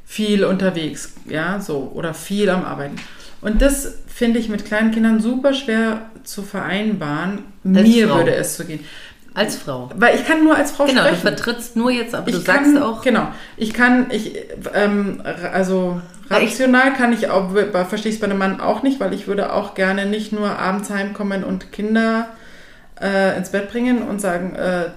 viel 0.05 0.43
unterwegs, 0.43 1.13
ja, 1.27 1.59
so, 1.59 1.91
oder 1.93 2.13
viel 2.13 2.49
am 2.49 2.63
Arbeiten. 2.63 2.95
Und 3.41 3.61
das 3.61 3.99
finde 4.07 4.39
ich 4.39 4.49
mit 4.49 4.65
kleinen 4.65 4.91
Kindern 4.91 5.21
super 5.21 5.53
schwer 5.53 6.09
zu 6.23 6.41
vereinbaren. 6.41 7.43
Als 7.63 7.87
Mir 7.87 8.07
Frau. 8.07 8.17
würde 8.17 8.35
es 8.35 8.57
so 8.57 8.63
gehen. 8.65 8.81
Als 9.33 9.55
Frau. 9.55 9.89
Weil 9.95 10.15
ich 10.15 10.25
kann 10.25 10.43
nur 10.43 10.55
als 10.55 10.71
Frau 10.71 10.85
Genau, 10.85 11.03
du 11.03 11.07
sprechen. 11.09 11.21
vertrittst 11.21 11.75
nur 11.75 11.91
jetzt, 11.91 12.15
aber 12.15 12.31
du 12.31 12.37
ich 12.37 12.43
sagst 12.45 12.73
kann, 12.73 12.83
auch, 12.83 13.01
Genau. 13.01 13.27
Ich 13.57 13.73
kann, 13.73 14.07
ich, 14.11 14.35
ähm, 14.73 15.21
also 15.53 16.01
rational 16.29 16.93
kann 16.93 17.13
ich 17.13 17.29
auch, 17.29 17.51
verstehe 17.87 18.09
ich 18.09 18.15
es 18.15 18.19
bei 18.19 18.25
einem 18.27 18.39
Mann 18.39 18.59
auch 18.59 18.83
nicht, 18.83 18.99
weil 18.99 19.13
ich 19.13 19.27
würde 19.27 19.53
auch 19.53 19.75
gerne 19.75 20.05
nicht 20.05 20.31
nur 20.31 20.57
abends 20.57 20.89
heimkommen 20.89 21.43
und 21.43 21.71
Kinder 21.71 22.27
äh, 23.01 23.37
ins 23.37 23.49
Bett 23.49 23.71
bringen 23.71 24.01
und 24.01 24.19
sagen, 24.19 24.55
äh, 24.55 24.89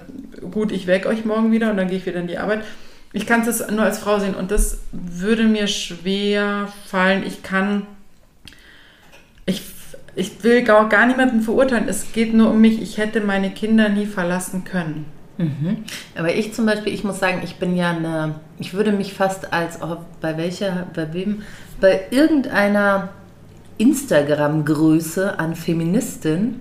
gut, 0.50 0.72
ich 0.72 0.86
weck 0.86 1.06
euch 1.06 1.24
morgen 1.24 1.52
wieder 1.52 1.70
und 1.70 1.76
dann 1.76 1.88
gehe 1.88 1.98
ich 1.98 2.06
wieder 2.06 2.20
in 2.20 2.26
die 2.26 2.38
Arbeit. 2.38 2.62
Ich 3.12 3.26
kann 3.26 3.46
es 3.46 3.66
nur 3.70 3.84
als 3.84 3.98
Frau 3.98 4.18
sehen 4.18 4.34
und 4.34 4.50
das 4.50 4.78
würde 4.90 5.44
mir 5.44 5.66
schwer 5.66 6.68
fallen. 6.86 7.24
Ich 7.26 7.42
kann, 7.42 7.86
ich, 9.44 9.62
ich 10.14 10.42
will 10.44 10.62
gar, 10.62 10.88
gar 10.88 11.06
niemanden 11.06 11.40
verurteilen. 11.40 11.88
Es 11.88 12.12
geht 12.12 12.34
nur 12.34 12.50
um 12.50 12.60
mich. 12.60 12.82
Ich 12.82 12.98
hätte 12.98 13.20
meine 13.20 13.50
Kinder 13.50 13.88
nie 13.88 14.06
verlassen 14.06 14.64
können. 14.64 15.06
Mhm. 15.38 15.84
Aber 16.16 16.34
ich 16.34 16.52
zum 16.52 16.66
Beispiel, 16.66 16.92
ich 16.92 17.04
muss 17.04 17.18
sagen, 17.18 17.40
ich 17.42 17.56
bin 17.56 17.74
ja 17.74 17.90
eine, 17.90 18.34
ich 18.58 18.74
würde 18.74 18.92
mich 18.92 19.14
fast 19.14 19.52
als, 19.52 19.80
oh, 19.82 19.96
bei 20.20 20.36
welcher, 20.36 20.86
bei 20.94 21.12
wem, 21.14 21.42
bei 21.80 22.02
irgendeiner 22.10 23.08
Instagram-Größe 23.78 25.38
an 25.38 25.56
Feministin, 25.56 26.60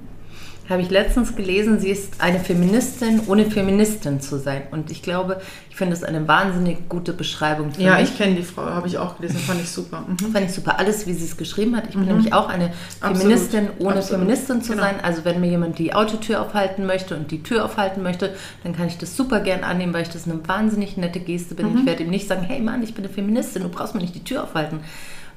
habe 0.69 0.81
ich 0.81 0.89
letztens 0.89 1.35
gelesen, 1.35 1.79
sie 1.79 1.89
ist 1.89 2.13
eine 2.21 2.39
Feministin, 2.39 3.21
ohne 3.27 3.45
Feministin 3.51 4.21
zu 4.21 4.37
sein. 4.39 4.61
Und 4.71 4.89
ich 4.89 5.01
glaube, 5.01 5.41
ich 5.69 5.75
finde 5.75 5.93
es 5.93 6.03
eine 6.03 6.27
wahnsinnig 6.27 6.87
gute 6.87 7.11
Beschreibung 7.11 7.71
Ja, 7.77 7.95
mich. 7.97 8.09
ich 8.11 8.17
kenne 8.17 8.35
die 8.35 8.43
Frau, 8.43 8.63
habe 8.63 8.87
ich 8.87 8.97
auch 8.97 9.17
gelesen, 9.17 9.37
fand 9.39 9.59
ich 9.61 9.69
super. 9.69 10.05
Mhm. 10.07 10.31
Fand 10.31 10.45
ich 10.45 10.53
super, 10.53 10.79
alles, 10.79 11.07
wie 11.07 11.13
sie 11.13 11.25
es 11.25 11.35
geschrieben 11.35 11.75
hat. 11.75 11.85
Ich 11.89 11.95
bin 11.95 12.05
nämlich 12.05 12.33
auch 12.33 12.47
eine 12.47 12.71
Absolut. 13.01 13.17
Feministin, 13.17 13.67
ohne 13.79 13.95
Absolut. 13.95 14.21
Feministin 14.21 14.61
zu 14.61 14.71
Genau. 14.73 14.83
sein. 14.83 14.95
Also 15.03 15.25
wenn 15.25 15.41
mir 15.41 15.49
jemand 15.49 15.77
die 15.77 15.93
Autotür 15.93 16.41
aufhalten 16.41 16.85
möchte 16.85 17.17
und 17.17 17.31
die 17.31 17.43
Tür 17.43 17.65
aufhalten 17.65 18.01
möchte, 18.01 18.33
dann 18.63 18.73
kann 18.73 18.87
ich 18.87 18.97
das 18.97 19.17
super 19.17 19.41
gern 19.41 19.63
annehmen, 19.65 19.93
weil 19.93 20.03
ich 20.03 20.09
das 20.09 20.25
eine 20.25 20.39
wahnsinnig 20.47 20.95
nette 20.95 21.19
Geste 21.19 21.53
bin. 21.55 21.71
Mhm. 21.73 21.77
Ich 21.79 21.85
werde 21.85 22.03
ihm 22.03 22.09
nicht 22.09 22.27
sagen, 22.29 22.43
hey 22.43 22.61
Mann, 22.61 22.81
ich 22.83 22.93
bin 22.93 23.03
eine 23.03 23.13
Feministin, 23.13 23.63
du 23.63 23.69
brauchst 23.69 23.93
mir 23.93 24.01
nicht 24.01 24.15
die 24.15 24.23
Tür 24.23 24.43
aufhalten. 24.43 24.79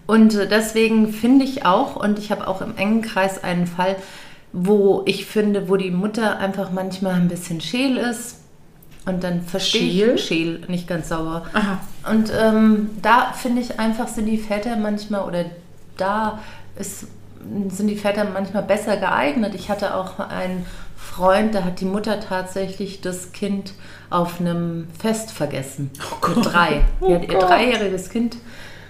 Und 0.07 0.35
äh, 0.35 0.47
deswegen 0.47 1.13
finde 1.13 1.45
ich 1.45 1.65
auch, 1.65 1.97
und 1.97 2.19
ich 2.19 2.31
habe 2.31 2.47
auch 2.47 2.61
im 2.61 2.77
engen 2.77 3.03
Kreis 3.03 3.43
einen 3.43 3.67
Fall, 3.67 3.97
wo 4.57 5.03
ich 5.05 5.27
finde, 5.27 5.69
wo 5.69 5.77
die 5.77 5.91
Mutter 5.91 6.39
einfach 6.39 6.71
manchmal 6.71 7.15
ein 7.15 7.29
bisschen 7.29 7.61
scheel 7.61 7.97
ist. 7.97 8.41
Und 9.05 9.23
dann 9.25 9.43
verstehe 9.43 9.81
Scheel? 9.81 10.15
ich, 10.15 10.25
scheel, 10.25 10.61
nicht 10.69 10.87
ganz 10.89 11.09
sauber. 11.09 11.45
Aha. 11.53 11.81
Und 12.11 12.33
ähm, 12.41 12.91
da 13.03 13.33
finde 13.33 13.61
ich 13.61 13.79
einfach, 13.79 14.09
sind 14.09 14.27
die 14.27 14.39
Väter 14.39 14.77
manchmal 14.77 15.27
oder 15.27 15.45
da 15.97 16.39
ist, 16.79 17.09
sind 17.69 17.89
die 17.89 17.97
Väter 17.97 18.25
manchmal 18.33 18.63
besser 18.63 18.97
geeignet. 18.97 19.55
Ich 19.55 19.69
hatte 19.69 19.95
auch 19.95 20.21
einen 20.21 20.65
Freund, 20.97 21.55
da 21.55 21.65
hat 21.65 21.81
die 21.81 21.85
Mutter 21.85 22.21
tatsächlich 22.21 23.01
das 23.03 23.33
Kind 23.33 23.75
auf 24.09 24.41
einem 24.41 24.87
Fest 24.99 25.33
vergessen. 25.33 25.91
Oh 26.01 26.17
Gott. 26.21 26.37
Mit 26.37 26.47
drei. 26.47 26.83
Oh 27.01 27.09
Die 27.09 27.15
hat 27.17 27.23
ihr 27.23 27.29
Gott. 27.29 27.43
dreijähriges 27.43 28.09
Kind 28.09 28.37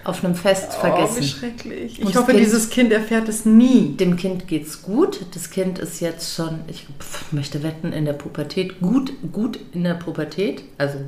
auf 0.05 0.23
einem 0.23 0.35
Fest 0.35 0.69
Oh, 0.71 0.75
wie 0.77 0.89
vergessen. 0.89 1.23
schrecklich. 1.23 2.01
Und 2.01 2.09
Ich 2.09 2.15
hoffe, 2.15 2.31
Kind- 2.31 2.39
dieses 2.45 2.69
Kind 2.69 2.91
erfährt 2.93 3.27
es 3.27 3.45
nie. 3.45 3.97
Dem 3.97 4.15
Kind 4.15 4.47
geht's 4.47 4.81
gut. 4.81 5.25
Das 5.33 5.49
Kind 5.49 5.79
ist 5.79 5.99
jetzt 5.99 6.35
schon, 6.35 6.59
ich 6.67 6.87
pf, 6.99 7.31
möchte 7.31 7.63
wetten, 7.63 7.91
in 7.91 8.05
der 8.05 8.13
Pubertät. 8.13 8.79
Gut, 8.79 9.11
gut 9.31 9.59
in 9.73 9.83
der 9.83 9.95
Pubertät. 9.95 10.63
Also 10.77 10.99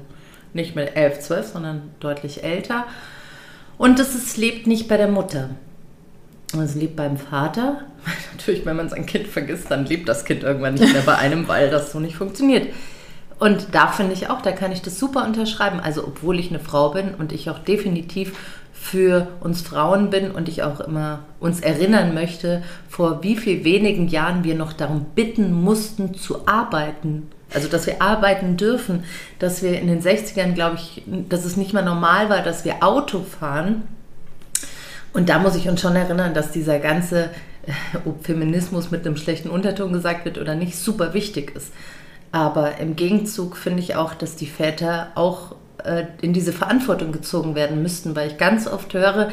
nicht 0.54 0.76
mehr 0.76 0.98
11, 0.98 1.20
12, 1.20 1.48
sondern 1.54 1.84
deutlich 2.00 2.44
älter. 2.44 2.86
Und 3.78 4.00
es 4.00 4.16
ist, 4.16 4.38
lebt 4.38 4.66
nicht 4.68 4.88
bei 4.88 4.98
der 4.98 5.08
Mutter. 5.08 5.52
Es 6.60 6.76
lebt 6.76 6.96
beim 6.96 7.18
Vater. 7.18 7.82
Natürlich, 8.36 8.66
wenn 8.66 8.76
man 8.78 8.90
sein 8.90 9.06
Kind 9.06 9.28
vergisst, 9.28 9.70
dann 9.70 9.86
lebt 9.86 10.10
das 10.10 10.26
Kind 10.26 10.44
irgendwann 10.44 10.74
nicht 10.76 10.92
mehr 10.94 11.02
bei 11.04 11.16
einem, 11.16 11.48
weil 11.48 11.70
das 11.70 11.92
so 11.92 12.00
nicht 12.00 12.16
funktioniert. 12.16 12.68
Und 13.40 13.68
da 13.74 13.88
finde 13.90 14.14
ich 14.14 14.32
auch, 14.32 14.42
da 14.42 14.52
kann 14.52 14.72
ich 14.72 14.82
das 14.82 14.98
super 14.98 15.24
unterschreiben. 15.24 15.80
Also, 15.80 16.04
obwohl 16.08 16.40
ich 16.40 16.50
eine 16.50 16.60
Frau 16.60 16.90
bin 16.90 17.14
und 17.14 17.32
ich 17.34 17.52
auch 17.52 17.60
definitiv 17.60 18.34
für 18.80 19.28
uns 19.42 19.62
Frauen 19.62 20.10
bin 20.10 20.32
und 20.32 20.48
ich 20.48 20.64
auch 20.64 20.80
immer 20.80 21.20
uns 21.40 21.60
erinnern 21.60 22.14
möchte, 22.14 22.64
vor 22.90 23.24
wie 23.24 23.36
viel 23.36 23.64
wenigen 23.64 24.08
Jahren 24.08 24.44
wir 24.44 24.56
noch 24.56 24.74
darum 24.74 25.08
bitten 25.16 25.52
mussten 25.52 26.14
zu 26.14 26.48
arbeiten. 26.48 27.30
Also, 27.54 27.68
dass 27.68 27.88
wir 27.88 28.02
arbeiten 28.02 28.58
dürfen, 28.58 29.04
dass 29.40 29.64
wir 29.64 29.80
in 29.80 29.88
den 29.88 30.02
60ern, 30.02 30.54
glaube 30.54 30.76
ich, 30.76 31.04
dass 31.30 31.46
es 31.46 31.58
nicht 31.58 31.74
mehr 31.74 31.84
normal 31.84 32.30
war, 32.30 32.42
dass 32.42 32.66
wir 32.66 32.84
Auto 32.84 33.24
fahren. 33.24 33.84
Und 35.14 35.30
da 35.30 35.40
muss 35.40 35.56
ich 35.56 35.70
uns 35.70 35.82
schon 35.82 35.96
erinnern, 35.96 36.34
dass 36.34 36.52
dieser 36.52 36.80
ganze 36.80 37.30
ob 38.06 38.26
Feminismus 38.26 38.92
mit 38.92 39.06
einem 39.06 39.18
schlechten 39.18 39.50
Unterton 39.50 39.94
gesagt 39.94 40.26
wird 40.26 40.38
oder 40.38 40.56
nicht, 40.56 40.78
super 40.78 41.14
wichtig 41.14 41.56
ist. 41.56 41.74
Aber 42.32 42.78
im 42.78 42.96
Gegenzug 42.96 43.58
finde 43.58 43.80
ich 43.80 43.96
auch, 43.96 44.14
dass 44.14 44.36
die 44.36 44.48
Väter 44.48 45.08
auch 45.16 45.56
äh, 45.84 46.06
in 46.22 46.34
diese 46.34 46.54
Verantwortung 46.54 47.12
gezogen 47.12 47.56
werden 47.56 47.82
müssten, 47.82 48.16
weil 48.16 48.30
ich 48.30 48.38
ganz 48.38 48.68
oft 48.68 48.94
höre, 48.94 49.30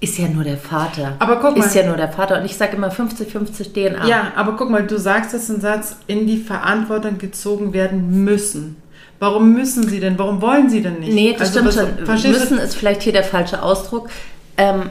ist 0.00 0.18
ja 0.18 0.26
nur 0.28 0.42
der 0.44 0.56
Vater. 0.56 1.14
Aber 1.20 1.36
guck 1.36 1.56
mal. 1.56 1.64
Ist 1.64 1.74
ja 1.76 1.86
nur 1.86 1.96
der 1.96 2.08
Vater. 2.08 2.38
Und 2.40 2.44
ich 2.44 2.56
sage 2.56 2.76
immer 2.76 2.90
50-50 2.90 3.72
DNA. 3.72 4.06
Ja, 4.06 4.32
aber 4.34 4.56
guck 4.56 4.68
mal, 4.68 4.84
du 4.84 4.98
sagst 4.98 5.32
jetzt 5.32 5.48
einen 5.50 5.60
Satz, 5.60 5.96
in 6.08 6.26
die 6.26 6.38
Verantwortung 6.38 7.18
gezogen 7.18 7.72
werden 7.72 8.24
müssen. 8.24 8.76
Warum 9.20 9.52
müssen 9.52 9.86
sie 9.88 10.00
denn? 10.00 10.18
Warum 10.18 10.42
wollen 10.42 10.68
sie 10.68 10.82
denn 10.82 10.98
nicht? 10.98 11.12
Nee, 11.12 11.32
das 11.38 11.56
Also 11.56 11.70
stimmt 11.70 12.06
was- 12.08 12.20
schon. 12.22 12.30
Müssen 12.32 12.56
du? 12.56 12.62
ist 12.64 12.74
vielleicht 12.74 13.02
hier 13.02 13.12
der 13.12 13.22
falsche 13.22 13.62
Ausdruck. 13.62 14.10
Ähm, 14.56 14.90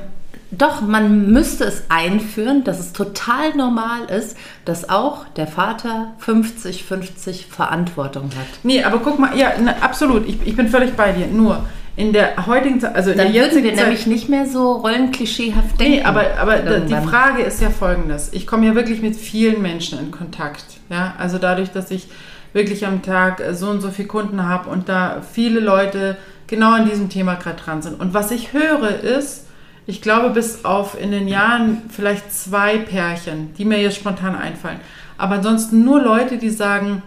doch, 0.51 0.81
man 0.81 1.31
müsste 1.31 1.63
es 1.63 1.83
einführen, 1.87 2.65
dass 2.65 2.79
es 2.79 2.91
total 2.91 3.55
normal 3.55 4.05
ist, 4.05 4.35
dass 4.65 4.89
auch 4.89 5.25
der 5.37 5.47
Vater 5.47 6.13
50-50 6.25 7.47
Verantwortung 7.49 8.25
hat. 8.37 8.47
Nee, 8.63 8.83
aber 8.83 8.99
guck 8.99 9.17
mal, 9.17 9.37
ja, 9.37 9.53
na, 9.63 9.77
absolut. 9.79 10.27
Ich, 10.27 10.37
ich 10.45 10.55
bin 10.55 10.67
völlig 10.67 10.93
bei 10.95 11.13
dir. 11.13 11.27
Nur 11.27 11.63
in 11.95 12.11
der 12.11 12.47
heutigen 12.47 12.81
Zeit, 12.81 12.95
also 12.95 13.11
in 13.11 13.17
Dann 13.17 13.31
der 13.31 13.43
würden 13.43 13.55
wir 13.55 13.61
jetzigen 13.61 13.75
Zeit. 13.77 13.85
nämlich 13.85 14.07
nicht 14.07 14.29
mehr 14.29 14.45
so 14.45 14.73
rollenklischeehaft 14.73 15.79
denken. 15.79 15.99
Nee, 15.99 16.03
aber, 16.03 16.37
aber 16.37 16.57
die. 16.57 16.93
Frage 16.95 17.43
ist 17.43 17.61
ja 17.61 17.69
folgendes. 17.69 18.33
Ich 18.33 18.45
komme 18.45 18.65
ja 18.65 18.75
wirklich 18.75 19.01
mit 19.01 19.15
vielen 19.15 19.61
Menschen 19.61 19.99
in 19.99 20.11
Kontakt. 20.11 20.65
Ja? 20.89 21.13
Also 21.17 21.37
dadurch, 21.37 21.71
dass 21.71 21.91
ich 21.91 22.07
wirklich 22.53 22.85
am 22.85 23.01
Tag 23.01 23.39
äh, 23.39 23.53
so 23.53 23.69
und 23.69 23.79
so 23.79 23.89
viele 23.89 24.09
Kunden 24.09 24.45
habe 24.47 24.69
und 24.69 24.89
da 24.89 25.21
viele 25.21 25.61
Leute 25.61 26.17
genau 26.47 26.73
an 26.73 26.89
diesem 26.89 27.09
Thema 27.09 27.35
gerade 27.35 27.61
dran 27.61 27.81
sind. 27.81 27.99
Und 27.99 28.13
was 28.13 28.31
ich 28.31 28.51
höre 28.51 28.99
ist, 28.99 29.45
ich 29.87 30.01
glaube 30.01 30.29
bis 30.29 30.63
auf 30.63 30.99
in 30.99 31.11
den 31.11 31.27
Jahren 31.27 31.83
vielleicht 31.89 32.31
zwei 32.33 32.77
Pärchen, 32.77 33.53
die 33.55 33.65
mir 33.65 33.81
jetzt 33.81 33.95
spontan 33.97 34.35
einfallen. 34.35 34.79
Aber 35.17 35.35
ansonsten 35.35 35.83
nur 35.83 36.01
Leute, 36.01 36.37
die 36.37 36.49
sagen, 36.49 37.03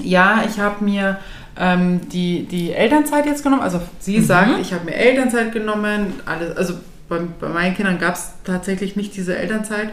ja, 0.00 0.44
ich 0.46 0.58
habe 0.58 0.84
mir 0.84 1.18
ähm, 1.58 2.08
die, 2.08 2.44
die 2.44 2.72
Elternzeit 2.72 3.26
jetzt 3.26 3.42
genommen. 3.42 3.62
Also 3.62 3.80
sie 3.98 4.20
sagt, 4.20 4.58
ich 4.60 4.72
habe 4.72 4.86
mir 4.86 4.94
Elternzeit 4.94 5.52
genommen. 5.52 6.14
Alles, 6.24 6.56
also 6.56 6.74
bei, 7.08 7.18
bei 7.40 7.48
meinen 7.48 7.76
Kindern 7.76 7.98
gab 7.98 8.14
es 8.14 8.32
tatsächlich 8.44 8.96
nicht 8.96 9.16
diese 9.16 9.36
Elternzeit. 9.36 9.90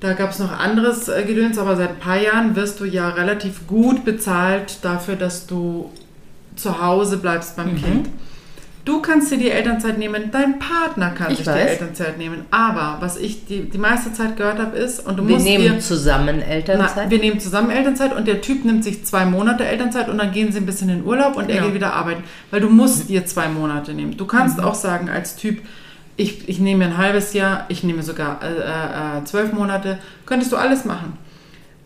Da 0.00 0.12
gab 0.12 0.30
es 0.30 0.38
noch 0.38 0.52
anderes 0.52 1.08
äh, 1.08 1.22
Gedöns, 1.24 1.58
aber 1.58 1.76
seit 1.76 1.90
ein 1.90 1.98
paar 1.98 2.20
Jahren 2.20 2.56
wirst 2.56 2.80
du 2.80 2.84
ja 2.84 3.10
relativ 3.10 3.66
gut 3.66 4.04
bezahlt 4.04 4.78
dafür, 4.82 5.16
dass 5.16 5.46
du 5.46 5.90
zu 6.56 6.82
Hause 6.82 7.18
bleibst 7.18 7.56
beim 7.56 7.76
Kind. 7.76 8.08
Du 8.84 9.00
kannst 9.00 9.30
dir 9.32 9.38
die 9.38 9.50
Elternzeit 9.50 9.96
nehmen, 9.98 10.30
dein 10.30 10.58
Partner 10.58 11.10
kann 11.10 11.30
Ich 11.30 11.38
sich 11.38 11.46
die 11.46 11.52
weiß. 11.52 11.70
Elternzeit 11.70 12.18
nehmen. 12.18 12.42
Aber 12.50 12.98
was 13.00 13.16
ich 13.16 13.46
die, 13.46 13.62
die 13.70 13.78
meiste 13.78 14.12
Zeit 14.12 14.36
gehört 14.36 14.58
habe, 14.58 14.76
ist, 14.76 15.06
und 15.06 15.18
du 15.18 15.26
wir 15.26 15.36
musst 15.36 15.46
nehmen 15.46 15.64
dir 15.64 15.78
zusammen 15.80 16.36
na, 16.40 16.44
Elternzeit. 16.52 17.08
wir 17.10 17.18
nehmen 17.18 17.40
zusammen 17.40 17.70
Elternzeit 17.70 18.14
und 18.14 18.28
der 18.28 18.42
Typ 18.42 18.64
nimmt 18.66 18.84
sich 18.84 19.02
zwei 19.06 19.24
Monate 19.24 19.64
Elternzeit 19.64 20.10
und 20.10 20.18
dann 20.18 20.32
gehen 20.32 20.52
sie 20.52 20.58
ein 20.58 20.66
bisschen 20.66 20.90
in 20.90 21.02
Urlaub 21.04 21.36
und 21.36 21.48
er 21.48 21.54
Genau. 21.56 21.66
geht 21.68 21.74
wieder 21.76 21.94
arbeiten. 21.94 22.24
Weil 22.50 22.60
du 22.60 22.68
musst 22.68 23.08
dir 23.08 23.24
zwei 23.24 23.48
Monate 23.48 23.94
nehmen. 23.94 24.18
Du 24.18 24.26
kannst 24.26 24.62
auch 24.62 24.74
sagen 24.74 25.08
als 25.08 25.36
Typ, 25.36 25.62
ich, 26.16 26.46
ich 26.48 26.58
nehme 26.60 26.84
mir 26.84 26.90
ein 26.92 26.98
halbes 26.98 27.32
Jahr, 27.32 27.64
ich 27.70 27.84
nehme 27.84 28.02
sogar 28.02 28.40
äh, 28.42 29.18
äh, 29.20 29.24
zwölf 29.24 29.52
Monate, 29.54 29.98
könntest 30.26 30.52
du 30.52 30.56
alles 30.56 30.84
machen. 30.84 31.14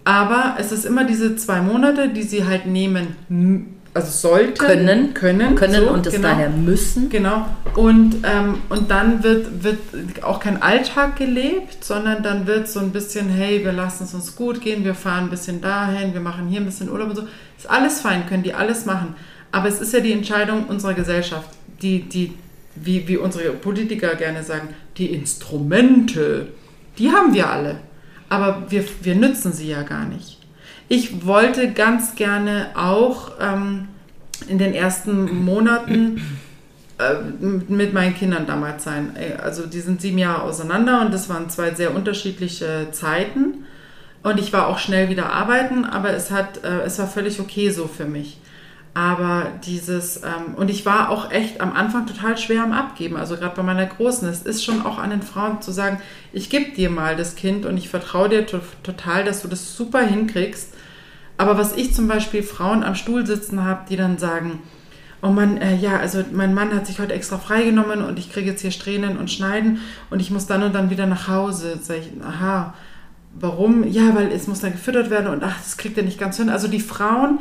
Aber 0.05 0.57
es 0.59 0.73
ist 0.73 0.85
immer 0.85 1.05
diese 1.05 1.37
zwei 1.37 1.61
Monate, 1.61 2.09
die 2.09 2.23
sie 2.23 2.45
halt 2.47 2.67
nehmen, 2.67 3.15
m- 3.31 3.67
also 3.99 4.29
sollten, 4.29 4.59
Können. 4.59 5.15
können, 5.15 5.55
können 5.55 5.85
so, 5.85 5.91
und 5.91 6.07
es 6.07 6.15
genau. 6.15 6.29
daher 6.29 6.51
müssen. 6.51 7.11
Genau. 7.11 7.47
Und, 7.75 8.17
ähm, 8.25 8.63
und 8.69 8.91
dann 8.91 9.23
wird, 9.23 9.65
wird 9.65 9.79
auch 10.23 10.41
kein 10.41 10.63
Alltag 10.63 11.17
gelebt, 11.17 11.85
sondern 11.85 12.23
dann 12.23 12.47
wird 12.47 12.69
so 12.69 12.81
ein 12.81 12.91
bisschen, 12.91 13.29
hey, 13.29 13.65
wir 13.65 13.73
lassen 13.73 14.05
es 14.05 14.15
uns 14.15 14.37
gut 14.37 14.61
gehen, 14.61 14.85
wir 14.85 14.95
fahren 14.95 15.25
ein 15.25 15.31
bisschen 15.31 15.61
dahin, 15.61 16.15
wir 16.15 16.21
machen 16.21 16.49
hier 16.49 16.61
ein 16.61 16.67
bisschen 16.67 16.91
Urlaub 16.91 17.11
und 17.11 17.17
so. 17.17 17.23
Ist 17.57 17.69
alles 17.69 18.01
fein, 18.01 18.27
können 18.27 18.43
die 18.43 18.55
alles 18.55 18.87
machen. 18.87 19.15
Aber 19.51 19.69
es 19.69 19.81
ist 19.81 19.93
ja 19.93 20.01
die 20.01 20.13
Entscheidung 20.13 20.67
unserer 20.67 20.95
Gesellschaft, 20.95 21.49
die, 21.83 22.03
die 22.03 22.35
wie, 22.77 23.09
wie 23.09 23.17
unsere 23.17 23.51
Politiker 23.51 24.15
gerne 24.15 24.43
sagen, 24.43 24.69
die 24.97 25.13
Instrumente, 25.13 26.49
die 26.99 27.11
haben 27.11 27.35
wir 27.35 27.51
alle. 27.51 27.81
Aber 28.29 28.65
wir, 28.69 28.85
wir 29.03 29.15
nützen 29.15 29.53
sie 29.53 29.69
ja 29.69 29.83
gar 29.83 30.05
nicht. 30.05 30.38
Ich 30.89 31.27
wollte 31.27 31.73
ganz 31.73 32.15
gerne 32.15 32.71
auch 32.75 33.33
ähm, 33.41 33.89
in 34.49 34.59
den 34.59 34.73
ersten 34.73 35.45
Monaten 35.45 36.21
äh, 36.99 37.15
mit 37.69 37.93
meinen 37.93 38.15
Kindern 38.15 38.47
damals 38.47 38.85
sein. 38.85 39.15
Äh, 39.17 39.41
Also 39.43 39.67
die 39.67 39.81
sind 39.81 40.01
sieben 40.01 40.19
Jahre 40.19 40.43
auseinander 40.43 41.03
und 41.03 41.13
das 41.13 41.29
waren 41.29 41.51
zwei 41.51 41.75
sehr 41.75 41.95
unterschiedliche 41.95 42.89
Zeiten. 42.93 43.65
Und 44.23 44.41
ich 44.41 44.53
war 44.53 44.67
auch 44.67 44.79
schnell 44.79 45.09
wieder 45.09 45.33
arbeiten, 45.33 45.85
aber 45.85 46.11
es 46.11 46.31
hat, 46.31 46.65
äh, 46.65 46.81
es 46.85 46.99
war 46.99 47.07
völlig 47.07 47.39
okay 47.39 47.71
so 47.71 47.87
für 47.87 48.05
mich. 48.05 48.39
Aber 48.99 49.53
dieses, 49.65 50.25
ähm, 50.25 50.57
und 50.57 50.69
ich 50.71 50.85
war 50.85 51.11
auch 51.11 51.31
echt 51.31 51.61
am 51.61 51.73
Anfang 51.73 52.07
total 52.07 52.37
schwer 52.37 52.65
am 52.65 52.73
Abgeben, 52.73 53.17
also 53.17 53.37
gerade 53.37 53.55
bei 53.55 53.63
meiner 53.63 53.87
Großen. 53.87 54.29
Es 54.29 54.43
ist 54.43 54.65
schon 54.65 54.85
auch 54.85 54.99
an 54.99 55.11
den 55.11 55.23
Frauen 55.23 55.63
zu 55.63 55.71
sagen, 55.71 56.01
ich 56.33 56.51
gebe 56.51 56.73
dir 56.73 56.91
mal 56.91 57.15
das 57.15 57.37
Kind 57.37 57.65
und 57.65 57.77
ich 57.77 57.89
vertraue 57.89 58.29
dir 58.29 58.45
to 58.45 58.59
total, 58.83 59.25
dass 59.25 59.43
du 59.43 59.47
das 59.47 59.77
super 59.77 60.01
hinkriegst. 60.01 60.75
Aber 61.37 61.57
was 61.57 61.77
ich 61.77 61.95
zum 61.95 62.09
Beispiel 62.09 62.43
Frauen 62.43 62.83
am 62.83 62.97
Stuhl 62.97 63.25
sitzen 63.25 63.63
habe, 63.63 63.83
die 63.89 63.95
dann 63.95 64.19
sagen, 64.19 64.65
oh 65.23 65.29
Mann, 65.29 65.59
äh, 65.59 65.77
ja, 65.77 65.99
also 65.99 66.25
mein 66.33 66.53
Mann 66.53 66.75
hat 66.75 66.89
sich 66.89 66.99
heute 66.99 67.15
extra 67.15 67.39
freigenommen 67.39 68.03
und 68.03 68.19
ich 68.19 68.33
kriege 68.33 68.51
jetzt 68.51 68.63
hier 68.63 68.73
Strähnen 68.73 69.17
und 69.17 69.31
Schneiden 69.31 69.79
und 70.11 70.19
ich 70.19 70.33
muss 70.33 70.49
dann 70.49 70.65
und 70.65 70.75
dann 70.75 70.91
wieder 70.91 71.07
nach 71.07 71.29
Hause. 71.29 71.79
Sag 71.81 71.99
ich, 71.99 72.11
aha, 72.21 72.75
warum? 73.39 73.87
Ja, 73.87 74.17
weil 74.17 74.33
es 74.33 74.49
muss 74.49 74.59
dann 74.59 74.73
gefüttert 74.73 75.09
werden 75.09 75.29
und 75.29 75.45
ach, 75.45 75.57
das 75.57 75.77
kriegt 75.77 75.97
er 75.97 76.03
nicht 76.03 76.19
ganz 76.19 76.37
hin. 76.37 76.49
Also 76.49 76.67
die 76.67 76.81
Frauen 76.81 77.39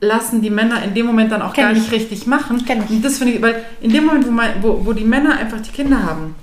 lassen 0.00 0.42
die 0.42 0.50
Männer 0.50 0.82
in 0.82 0.94
dem 0.94 1.06
Moment 1.06 1.32
dann 1.32 1.42
auch 1.42 1.52
Kenn 1.54 1.64
gar 1.64 1.72
ich. 1.72 1.78
nicht 1.78 1.92
richtig 1.92 2.26
machen. 2.26 2.64
Kenn 2.64 2.82
ich. 2.84 2.90
Und 2.90 3.04
das 3.04 3.18
finde 3.18 3.34
ich, 3.34 3.42
weil 3.42 3.64
in 3.80 3.90
dem 3.92 4.06
Moment, 4.06 4.26
wo, 4.26 4.30
mein, 4.30 4.50
wo, 4.62 4.86
wo 4.86 4.92
die 4.92 5.04
Männer 5.04 5.36
einfach 5.38 5.60
die 5.60 5.70
Kinder 5.70 6.02
haben, 6.02 6.34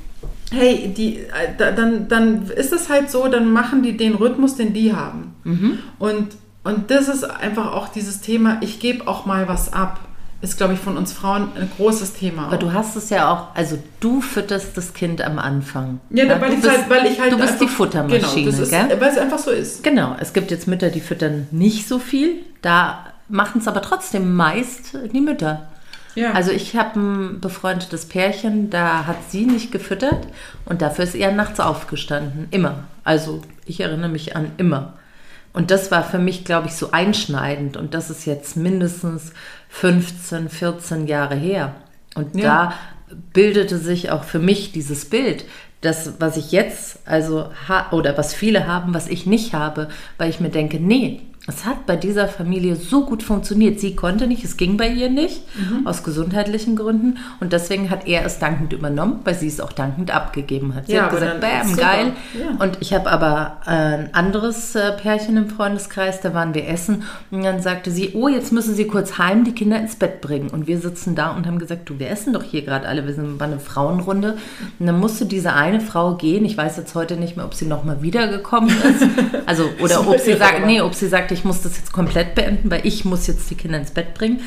hey, 0.51 0.93
die, 0.95 1.17
äh, 1.19 1.27
da, 1.57 1.71
dann, 1.71 2.07
dann 2.07 2.47
ist 2.49 2.73
es 2.73 2.89
halt 2.89 3.09
so, 3.09 3.27
dann 3.27 3.51
machen 3.51 3.81
die 3.83 3.97
den 3.97 4.15
Rhythmus, 4.15 4.55
den 4.55 4.73
die 4.73 4.93
haben. 4.93 5.35
Mhm. 5.43 5.79
Und, 5.99 6.29
und 6.63 6.91
das 6.91 7.07
ist 7.07 7.23
einfach 7.23 7.73
auch 7.73 7.87
dieses 7.89 8.21
Thema, 8.21 8.57
ich 8.61 8.79
gebe 8.79 9.07
auch 9.07 9.25
mal 9.25 9.47
was 9.47 9.71
ab, 9.73 9.99
ist, 10.41 10.57
glaube 10.57 10.73
ich, 10.73 10.79
von 10.79 10.97
uns 10.97 11.13
Frauen 11.13 11.47
ein 11.55 11.69
großes 11.77 12.13
Thema. 12.13 12.47
Aber 12.47 12.57
du 12.57 12.73
hast 12.73 12.95
es 12.95 13.09
ja 13.09 13.31
auch, 13.31 13.55
also 13.55 13.81
du 13.99 14.21
fütterst 14.21 14.77
das 14.77 14.93
Kind 14.93 15.21
am 15.21 15.39
Anfang. 15.39 15.99
ja, 16.11 16.25
Na, 16.27 16.39
weil, 16.41 16.49
du 16.49 16.55
ich 16.57 16.61
bist, 16.61 16.77
halt, 16.77 16.89
weil 16.89 17.05
ich 17.11 17.19
halt 17.19 17.31
Du 17.31 17.37
bist 17.37 17.53
einfach, 17.53 17.65
die 17.65 17.71
Futtermaschine, 17.71 18.51
genau, 18.51 18.63
ist, 18.63 18.69
gell? 18.69 18.97
Weil 18.99 19.09
es 19.09 19.17
einfach 19.17 19.39
so 19.39 19.49
ist. 19.49 19.83
Genau, 19.83 20.15
es 20.19 20.33
gibt 20.33 20.51
jetzt 20.51 20.67
Mütter, 20.67 20.89
die 20.89 20.99
füttern 20.99 21.47
nicht 21.51 21.87
so 21.87 21.99
viel. 21.99 22.35
Da 22.61 23.05
machen 23.28 23.61
es 23.61 23.67
aber 23.67 23.82
trotzdem 23.82 24.36
meist 24.36 24.97
die 25.13 25.21
Mütter. 25.21 25.67
Ja. 26.15 26.32
Also 26.32 26.51
ich 26.51 26.76
habe 26.76 26.99
ein 26.99 27.41
befreundetes 27.41 28.05
Pärchen, 28.05 28.69
da 28.69 29.05
hat 29.05 29.17
sie 29.30 29.45
nicht 29.45 29.71
gefüttert 29.71 30.28
und 30.65 30.82
dafür 30.82 31.03
ist 31.03 31.15
er 31.15 31.32
nachts 31.32 31.59
aufgestanden. 31.59 32.47
Immer. 32.51 32.86
Also 33.03 33.41
ich 33.65 33.82
erinnere 33.82 34.09
mich 34.09 34.36
an 34.36 34.51
immer. 34.57 34.93
Und 35.51 35.71
das 35.71 35.89
war 35.91 36.03
für 36.03 36.19
mich, 36.19 36.43
glaube 36.45 36.67
ich, 36.67 36.76
so 36.76 36.91
einschneidend. 36.91 37.78
Und 37.78 37.93
das 37.93 38.09
ist 38.09 38.26
jetzt 38.26 38.57
mindestens 38.57 39.32
15, 39.69 40.49
14 40.49 41.07
Jahre 41.07 41.36
her. 41.36 41.76
Und 42.13 42.36
Ja. 42.36 42.43
da 42.43 42.73
bildete 43.34 43.78
sich 43.78 44.11
auch 44.11 44.23
für 44.23 44.39
mich 44.39 44.71
dieses 44.71 45.09
Bild. 45.09 45.45
Das, 45.82 46.13
was 46.19 46.36
ich 46.38 46.51
jetzt, 46.51 46.99
also, 47.05 47.49
oder 47.91 48.17
was 48.17 48.34
viele 48.34 48.67
haben, 48.67 48.93
was 48.93 49.07
ich 49.07 49.26
nicht 49.26 49.53
habe, 49.53 49.89
weil 50.17 50.30
ich 50.30 50.39
mir 50.39 50.49
denke, 50.49 50.78
nee, 50.80 51.21
es 51.47 51.63
hat 51.65 51.85
bei 51.85 51.95
dieser 51.95 52.27
Familie 52.27 52.75
so 52.75 53.05
gut 53.05 53.21
funktioniert. 53.21 53.79
Sie 53.79 53.95
konnte 53.95 54.25
nicht, 54.25 54.43
es 54.43 54.57
ging 54.57 54.77
bei 54.77 54.87
ihr 54.87 55.09
nicht, 55.09 55.41
Mhm. 55.57 55.85
aus 55.85 56.03
gesundheitlichen 56.03 56.75
Gründen. 56.75 57.17
Und 57.39 57.53
deswegen 57.53 57.89
hat 57.91 58.07
er 58.07 58.25
es 58.25 58.39
dankend 58.39 58.73
übernommen, 58.73 59.19
weil 59.23 59.35
sie 59.35 59.47
es 59.47 59.59
auch 59.61 59.71
dankend 59.71 60.09
abgegeben 60.09 60.73
hat. 60.73 60.87
Sie 60.87 60.93
Ja, 60.93 61.03
hat 61.03 61.11
gesagt, 61.11 61.41
bam, 61.41 61.75
geil. 61.75 62.13
Ja. 62.33 62.63
Und 62.63 62.77
ich 62.81 62.93
habe 62.93 63.11
aber 63.11 63.57
äh, 63.67 63.69
ein 63.69 64.09
anderes 64.13 64.73
äh, 64.75 64.91
Pärchen 64.93 65.37
im 65.37 65.47
Freundeskreis, 65.49 66.19
da 66.21 66.33
waren 66.33 66.53
wir 66.55 66.67
essen. 66.67 67.03
Und 67.29 67.43
dann 67.43 67.61
sagte 67.61 67.91
sie, 67.91 68.13
oh, 68.15 68.27
jetzt 68.27 68.51
müssen 68.51 68.73
Sie 68.73 68.87
kurz 68.87 69.17
heim 69.19 69.43
die 69.43 69.51
Kinder 69.53 69.77
ins 69.79 69.95
Bett 69.95 70.21
bringen. 70.21 70.49
Und 70.49 70.65
wir 70.67 70.79
sitzen 70.79 71.13
da 71.13 71.29
und 71.29 71.45
haben 71.45 71.59
gesagt, 71.59 71.87
du, 71.89 71.99
wir 71.99 72.09
essen 72.09 72.33
doch 72.33 72.43
hier 72.43 72.63
gerade 72.63 72.87
alle. 72.87 73.05
Wir 73.05 73.13
sind 73.13 73.37
bei 73.37 73.45
einer 73.45 73.59
Frauenrunde. 73.59 74.37
Und 74.79 74.85
dann 74.87 74.99
musste 74.99 75.25
diese 75.27 75.53
eine 75.53 75.79
Frau 75.79 76.15
gehen. 76.15 76.43
Ich 76.43 76.57
weiß 76.57 76.77
jetzt 76.77 76.95
heute 76.95 77.17
nicht 77.17 77.35
mehr, 77.37 77.45
ob 77.45 77.53
sie 77.53 77.65
nochmal 77.67 78.01
wiedergekommen 78.01 78.69
ist. 78.69 79.05
Also, 79.47 79.69
oder 79.79 80.07
ob 80.07 80.17
sie 80.19 80.33
sagt, 80.33 80.65
nee, 80.65 80.81
ob 80.81 80.95
sie 80.95 81.07
sagte, 81.07 81.34
ich 81.36 81.45
muss 81.45 81.61
das 81.61 81.77
jetzt 81.77 81.93
komplett 81.93 82.33
beenden, 82.36 82.71
weil 82.71 82.86
ich 82.86 83.05
muss 83.05 83.27
jetzt 83.27 83.49
die 83.49 83.55
Kinder 83.55 83.77
ins 83.77 83.91
Bett 83.91 84.13
bringen. 84.15 84.39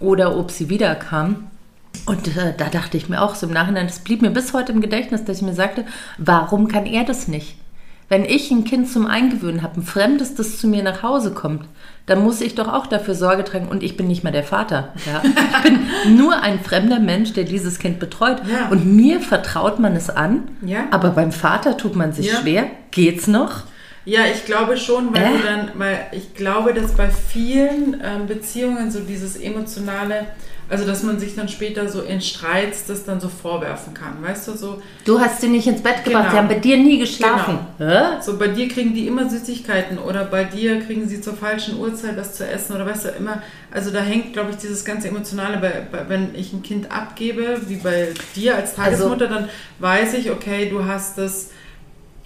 Oder 0.00 0.36
ob 0.38 0.50
sie 0.50 0.68
wiederkam. 0.70 1.48
Und 2.06 2.28
äh, 2.36 2.54
da 2.56 2.68
dachte 2.68 2.96
ich 2.96 3.08
mir 3.08 3.20
auch 3.20 3.34
so 3.34 3.46
im 3.46 3.52
Nachhinein, 3.52 3.86
das 3.86 3.98
blieb 3.98 4.22
mir 4.22 4.30
bis 4.30 4.52
heute 4.54 4.72
im 4.72 4.80
Gedächtnis, 4.80 5.24
dass 5.24 5.38
ich 5.38 5.42
mir 5.42 5.54
sagte, 5.54 5.84
warum 6.18 6.68
kann 6.68 6.86
er 6.86 7.04
das 7.04 7.28
nicht? 7.28 7.56
wenn 8.10 8.24
ich 8.24 8.50
ein 8.50 8.64
Kind 8.64 8.88
zum 8.90 9.06
Eingewöhnen 9.06 9.62
habe, 9.62 9.80
ein 9.80 9.84
Fremdes, 9.84 10.34
das 10.34 10.58
zu 10.58 10.66
mir 10.66 10.82
nach 10.82 11.04
Hause 11.04 11.30
kommt, 11.32 11.64
dann 12.06 12.24
muss 12.24 12.40
ich 12.40 12.56
doch 12.56 12.66
auch 12.66 12.88
dafür 12.88 13.14
Sorge 13.14 13.44
tragen 13.44 13.68
und 13.68 13.84
ich 13.84 13.96
bin 13.96 14.08
nicht 14.08 14.24
mal 14.24 14.32
der 14.32 14.42
Vater. 14.42 14.88
Ja? 15.06 15.22
Ich 15.22 15.62
bin 15.62 15.78
nur 16.16 16.42
ein 16.42 16.58
fremder 16.58 16.98
Mensch, 16.98 17.34
der 17.34 17.44
dieses 17.44 17.78
Kind 17.78 18.00
betreut. 18.00 18.42
Ja. 18.50 18.68
Und 18.68 18.84
mir 18.96 19.20
vertraut 19.20 19.78
man 19.78 19.94
es 19.94 20.10
an, 20.10 20.48
Ja. 20.66 20.86
aber 20.90 21.10
beim 21.10 21.30
Vater 21.30 21.76
tut 21.76 21.94
man 21.94 22.12
sich 22.12 22.32
schwer. 22.32 22.66
Geht's 22.90 23.28
noch? 23.28 23.62
Ja, 24.06 24.20
ich 24.32 24.44
glaube 24.46 24.76
schon, 24.76 25.14
weil 25.14 25.22
Äh? 25.22 25.36
du 25.38 25.42
dann, 25.44 25.70
weil 25.76 26.06
ich 26.12 26.34
glaube, 26.34 26.72
dass 26.74 26.92
bei 26.92 27.10
vielen 27.10 28.00
ähm, 28.02 28.26
Beziehungen 28.26 28.90
so 28.90 29.00
dieses 29.00 29.36
emotionale, 29.36 30.26
also 30.70 30.86
dass 30.86 31.02
man 31.02 31.18
sich 31.20 31.36
dann 31.36 31.48
später 31.50 31.86
so 31.88 32.00
in 32.00 32.20
Streits 32.22 32.86
das 32.86 33.04
dann 33.04 33.20
so 33.20 33.28
vorwerfen 33.28 33.92
kann, 33.92 34.22
weißt 34.22 34.48
du, 34.48 34.52
so, 34.56 34.80
Du 35.04 35.20
hast 35.20 35.42
sie 35.42 35.48
nicht 35.48 35.66
ins 35.66 35.82
Bett 35.82 36.02
gebracht, 36.04 36.22
Genau. 36.22 36.30
sie 36.32 36.38
haben 36.38 36.48
bei 36.48 36.54
dir 36.58 36.78
nie 36.78 36.98
geschlafen. 36.98 37.58
Hä? 37.76 38.22
so 38.22 38.38
bei 38.38 38.48
dir 38.48 38.68
kriegen 38.68 38.94
die 38.94 39.06
immer 39.06 39.28
Süßigkeiten 39.28 39.98
oder 39.98 40.24
bei 40.24 40.44
dir 40.44 40.80
kriegen 40.80 41.06
sie 41.06 41.20
zur 41.20 41.34
falschen 41.34 41.78
Uhrzeit 41.78 42.16
was 42.16 42.34
zu 42.34 42.46
essen 42.48 42.74
oder 42.76 42.86
weißt 42.86 43.04
du, 43.04 43.08
immer, 43.10 43.42
also 43.70 43.90
da 43.90 44.00
hängt, 44.00 44.32
glaube 44.32 44.50
ich, 44.52 44.56
dieses 44.56 44.82
ganze 44.84 45.08
Emotionale, 45.08 45.58
bei, 45.58 45.82
bei, 45.92 46.08
wenn 46.08 46.34
ich 46.34 46.54
ein 46.54 46.62
Kind 46.62 46.90
abgebe, 46.90 47.60
wie 47.66 47.76
bei 47.76 48.08
dir 48.34 48.54
als 48.56 48.70
Also- 48.78 48.82
Tagesmutter, 49.08 49.26
dann 49.26 49.48
weiß 49.78 50.14
ich, 50.14 50.30
okay, 50.30 50.70
du 50.70 50.86
hast 50.86 51.18
das, 51.18 51.50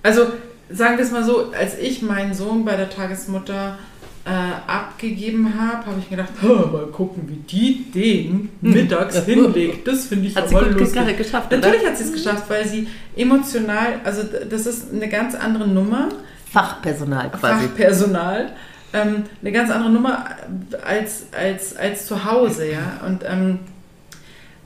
also 0.04 0.26
sagen 0.70 0.96
wir 0.96 1.04
es 1.04 1.10
mal 1.12 1.24
so, 1.24 1.52
als 1.52 1.78
ich 1.78 2.02
meinen 2.02 2.34
Sohn 2.34 2.64
bei 2.64 2.76
der 2.76 2.90
Tagesmutter 2.90 3.78
äh, 4.26 4.30
abgegeben 4.70 5.52
habe, 5.60 5.84
habe 5.86 5.96
ich 6.00 6.08
gedacht, 6.08 6.30
"Ha, 6.42 6.46
mal 6.72 6.86
gucken, 6.86 7.24
wie 7.28 7.36
die 7.36 7.90
den 7.92 8.48
mittags 8.62 9.18
hinlegt. 9.24 9.86
Das 9.86 10.06
finde 10.06 10.28
ich 10.28 10.34
Hat 10.36 10.48
sie 10.48 10.54
gut 10.54 10.78
lustig. 10.78 11.04
ge- 11.06 11.14
geschafft, 11.14 11.48
oder? 11.52 11.58
Natürlich 11.58 11.86
hat 11.86 11.98
sie 11.98 12.04
es 12.04 12.12
geschafft, 12.12 12.44
weil 12.48 12.66
sie 12.66 12.88
emotional, 13.16 14.00
also 14.04 14.22
das 14.48 14.64
ist 14.66 14.92
eine 14.94 15.08
ganz 15.10 15.34
andere 15.34 15.68
Nummer, 15.68 16.08
Fachpersonal 16.50 17.30
quasi. 17.32 17.64
Fachpersonal, 17.66 18.52
ähm, 18.94 19.24
eine 19.42 19.52
ganz 19.52 19.70
andere 19.70 19.90
Nummer 19.90 20.24
als, 20.86 21.24
als, 21.38 21.76
als 21.76 22.06
zu 22.06 22.24
Hause, 22.24 22.70
ja. 22.70 23.00
Und 23.06 23.24
ähm, 23.28 23.58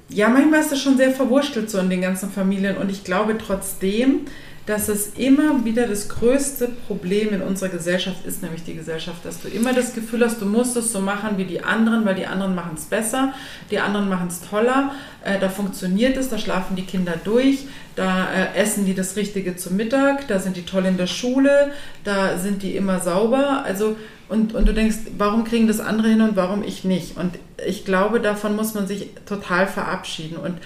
ja, 0.09 0.29
manchmal 0.29 0.61
ist 0.61 0.71
das 0.71 0.81
schon 0.81 0.97
sehr 0.97 1.11
verwurstelt 1.11 1.69
so 1.69 1.79
in 1.79 1.91
den 1.91 2.01
ganzen 2.01 2.31
Familien 2.31 2.77
und 2.77 2.91
ich 2.91 3.03
glaube 3.05 3.37
trotzdem, 3.39 4.21
dass 4.69 4.91
es 4.91 5.15
immer 5.17 5.65
wieder 5.65 5.87
das 5.87 6.11
größte 6.11 6.69
Problem 6.87 7.33
in 7.33 7.41
unserer 7.41 7.71
Gesellschaft 7.71 8.27
ist, 8.27 8.43
nämlich 8.43 8.65
die 8.65 8.75
Gesellschaft, 8.75 9.25
dass 9.25 9.41
du 9.41 9.49
immer 9.49 9.73
das 9.73 9.95
Gefühl 9.95 10.23
hast, 10.23 10.43
du 10.43 10.45
musst 10.45 10.77
es 10.77 10.93
so 10.93 11.01
machen 11.01 11.39
wie 11.39 11.47
die 11.47 11.65
anderen, 11.65 12.05
weil 12.05 12.17
die 12.17 12.27
anderen 12.27 12.55
machen 12.55 12.73
es 12.77 12.85
besser, 12.85 13.33
die 13.71 13.79
anderen 13.79 14.11
machen 14.11 14.29
es 14.29 14.43
toller, 14.43 14.93
äh, 15.25 15.39
da 15.41 15.49
funktioniert 15.49 16.19
es, 16.19 16.29
da 16.29 16.37
schlafen 16.37 16.77
die 16.77 16.85
Kinder 16.85 17.15
durch, 17.25 17.67
da 17.97 18.29
äh, 18.31 18.59
essen 18.59 18.85
die 18.85 18.95
das 18.95 19.17
Richtige 19.17 19.57
zum 19.57 19.77
Mittag, 19.77 20.29
da 20.29 20.39
sind 20.39 20.55
die 20.59 20.67
toll 20.67 20.85
in 20.85 20.99
der 20.99 21.07
Schule, 21.07 21.73
da 22.05 22.37
sind 22.37 22.63
die 22.63 22.77
immer 22.77 23.01
sauber, 23.01 23.65
also 23.65 23.97
und, 24.29 24.55
und 24.55 24.69
du 24.69 24.75
denkst, 24.75 24.99
warum 25.17 25.45
kriegen 25.45 25.67
das 25.67 25.81
andere 25.81 26.09
hin 26.09 26.21
und 26.21 26.37
warum 26.37 26.63
ich 26.63 26.85
nicht? 26.85 27.17
Und 27.17 27.39
ich 27.67 27.87
glaube, 27.87 28.21
davon 28.21 28.55
muss 28.55 28.75
man 28.75 28.87
sich 28.87 29.09
total 29.25 29.67
verabschieden 29.67 30.37
und 30.37 30.59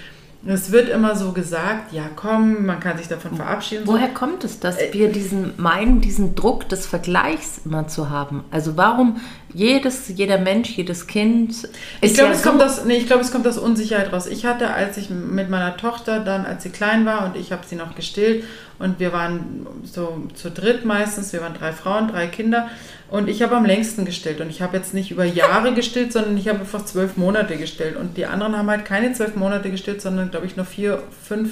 es 0.45 0.71
wird 0.71 0.89
immer 0.89 1.15
so 1.15 1.31
gesagt, 1.31 1.93
ja 1.93 2.03
komm, 2.15 2.65
man 2.65 2.79
kann 2.79 2.97
sich 2.97 3.07
davon 3.07 3.35
verabschieden. 3.35 3.85
so. 3.85 3.93
Woher 3.93 4.09
kommt 4.09 4.43
es, 4.43 4.59
dass 4.59 4.77
Äh, 4.77 4.89
wir 4.93 5.11
diesen 5.11 5.53
meinen, 5.57 6.01
diesen 6.01 6.35
Druck 6.35 6.67
des 6.69 6.85
Vergleichs 6.85 7.61
immer 7.65 7.87
zu 7.87 8.09
haben? 8.09 8.43
Also 8.51 8.75
warum 8.75 9.21
jedes, 9.53 10.07
jeder 10.07 10.37
Mensch, 10.37 10.71
jedes 10.71 11.07
Kind 11.07 11.51
ist 11.51 11.69
Ich 12.01 12.13
glaube, 12.13 12.31
ja 12.31 12.35
es 12.35 12.43
so, 12.43 12.49
kommt 12.49 12.63
aus, 12.63 12.85
nee, 12.85 12.95
ich 12.95 13.05
glaube, 13.05 13.21
es 13.21 13.31
kommt 13.31 13.47
aus 13.47 13.57
Unsicherheit 13.57 14.11
raus. 14.11 14.27
Ich 14.27 14.45
hatte, 14.45 14.73
als 14.73 14.97
ich 14.97 15.09
mit 15.09 15.49
meiner 15.49 15.77
Tochter 15.77 16.19
dann, 16.19 16.45
als 16.45 16.63
sie 16.63 16.69
klein 16.69 17.05
war 17.05 17.25
und 17.25 17.35
ich 17.35 17.51
habe 17.51 17.63
sie 17.67 17.75
noch 17.75 17.95
gestillt 17.95 18.43
und 18.79 18.99
wir 18.99 19.13
waren 19.13 19.67
so 19.83 20.23
zu 20.33 20.49
dritt 20.49 20.85
meistens, 20.85 21.33
wir 21.33 21.41
waren 21.41 21.53
drei 21.53 21.71
Frauen, 21.71 22.07
drei 22.07 22.27
Kinder 22.27 22.69
und 23.09 23.29
ich 23.29 23.41
habe 23.43 23.55
am 23.55 23.65
längsten 23.65 24.05
gestillt 24.05 24.41
und 24.41 24.49
ich 24.49 24.61
habe 24.61 24.75
jetzt 24.75 24.93
nicht 24.93 25.11
über 25.11 25.25
Jahre 25.25 25.73
gestillt, 25.75 26.11
sondern 26.11 26.37
ich 26.37 26.47
habe 26.47 26.59
einfach 26.59 26.85
zwölf 26.85 27.17
Monate 27.17 27.57
gestillt 27.57 27.95
und 27.95 28.17
die 28.17 28.25
anderen 28.25 28.57
haben 28.57 28.69
halt 28.69 28.85
keine 28.85 29.13
zwölf 29.13 29.35
Monate 29.35 29.69
gestillt, 29.69 30.01
sondern 30.01 30.31
glaube 30.31 30.47
ich 30.47 30.55
nur 30.55 30.65
vier, 30.65 31.03
fünf, 31.23 31.51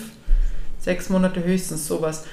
sechs 0.79 1.09
Monate 1.09 1.43
höchstens 1.43 1.87
sowas. 1.87 2.25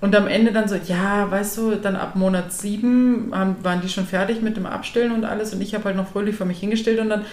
Und 0.00 0.14
am 0.14 0.26
Ende 0.26 0.52
dann 0.52 0.68
so, 0.68 0.74
ja, 0.74 1.30
weißt 1.30 1.56
du, 1.56 1.76
dann 1.76 1.96
ab 1.96 2.16
Monat 2.16 2.52
sieben 2.52 3.30
haben, 3.32 3.56
waren 3.62 3.80
die 3.80 3.88
schon 3.88 4.06
fertig 4.06 4.42
mit 4.42 4.56
dem 4.56 4.66
Abstillen 4.66 5.12
und 5.12 5.24
alles 5.24 5.54
und 5.54 5.62
ich 5.62 5.74
habe 5.74 5.84
halt 5.84 5.96
noch 5.96 6.08
fröhlich 6.08 6.36
vor 6.36 6.46
mich 6.46 6.60
hingestellt 6.60 7.00
und 7.00 7.08
dann, 7.08 7.24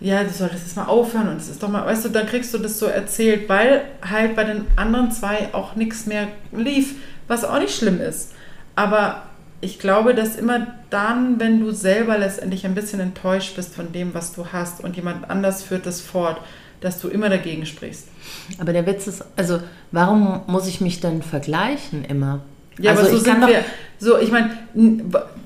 ja, 0.00 0.22
du 0.22 0.30
solltest 0.30 0.64
jetzt 0.64 0.76
mal 0.76 0.86
aufhören 0.86 1.28
und 1.28 1.36
es 1.36 1.48
ist 1.48 1.62
doch 1.62 1.68
mal, 1.68 1.84
weißt 1.84 2.04
du, 2.04 2.08
dann 2.10 2.26
kriegst 2.26 2.54
du 2.54 2.58
das 2.58 2.78
so 2.78 2.86
erzählt, 2.86 3.48
weil 3.48 3.82
halt 4.08 4.36
bei 4.36 4.44
den 4.44 4.66
anderen 4.76 5.10
zwei 5.10 5.48
auch 5.52 5.74
nichts 5.74 6.06
mehr 6.06 6.28
lief, 6.52 6.94
was 7.26 7.44
auch 7.44 7.58
nicht 7.58 7.74
schlimm 7.74 8.00
ist. 8.00 8.32
Aber 8.76 9.22
ich 9.60 9.78
glaube, 9.78 10.14
dass 10.14 10.36
immer 10.36 10.66
dann, 10.90 11.40
wenn 11.40 11.60
du 11.60 11.70
selber 11.70 12.18
letztendlich 12.18 12.66
ein 12.66 12.74
bisschen 12.74 13.00
enttäuscht 13.00 13.56
bist 13.56 13.74
von 13.74 13.92
dem, 13.92 14.14
was 14.14 14.32
du 14.32 14.46
hast 14.52 14.82
und 14.82 14.96
jemand 14.96 15.30
anders 15.30 15.62
führt 15.62 15.86
das 15.86 16.00
fort, 16.00 16.40
dass 16.82 17.00
du 17.00 17.08
immer 17.08 17.28
dagegen 17.28 17.64
sprichst. 17.64 18.08
Aber 18.58 18.72
der 18.72 18.86
Witz 18.86 19.06
ist, 19.06 19.24
also 19.36 19.60
warum 19.90 20.42
muss 20.46 20.66
ich 20.66 20.80
mich 20.80 21.00
dann 21.00 21.22
vergleichen 21.22 22.04
immer? 22.04 22.40
Ja, 22.78 22.90
also 22.90 23.02
aber 23.02 23.10
so 23.10 23.16
ich 23.16 23.22
sind 23.22 23.46
wir. 23.46 23.64
So, 23.98 24.18
ich 24.18 24.30
meine, 24.32 24.50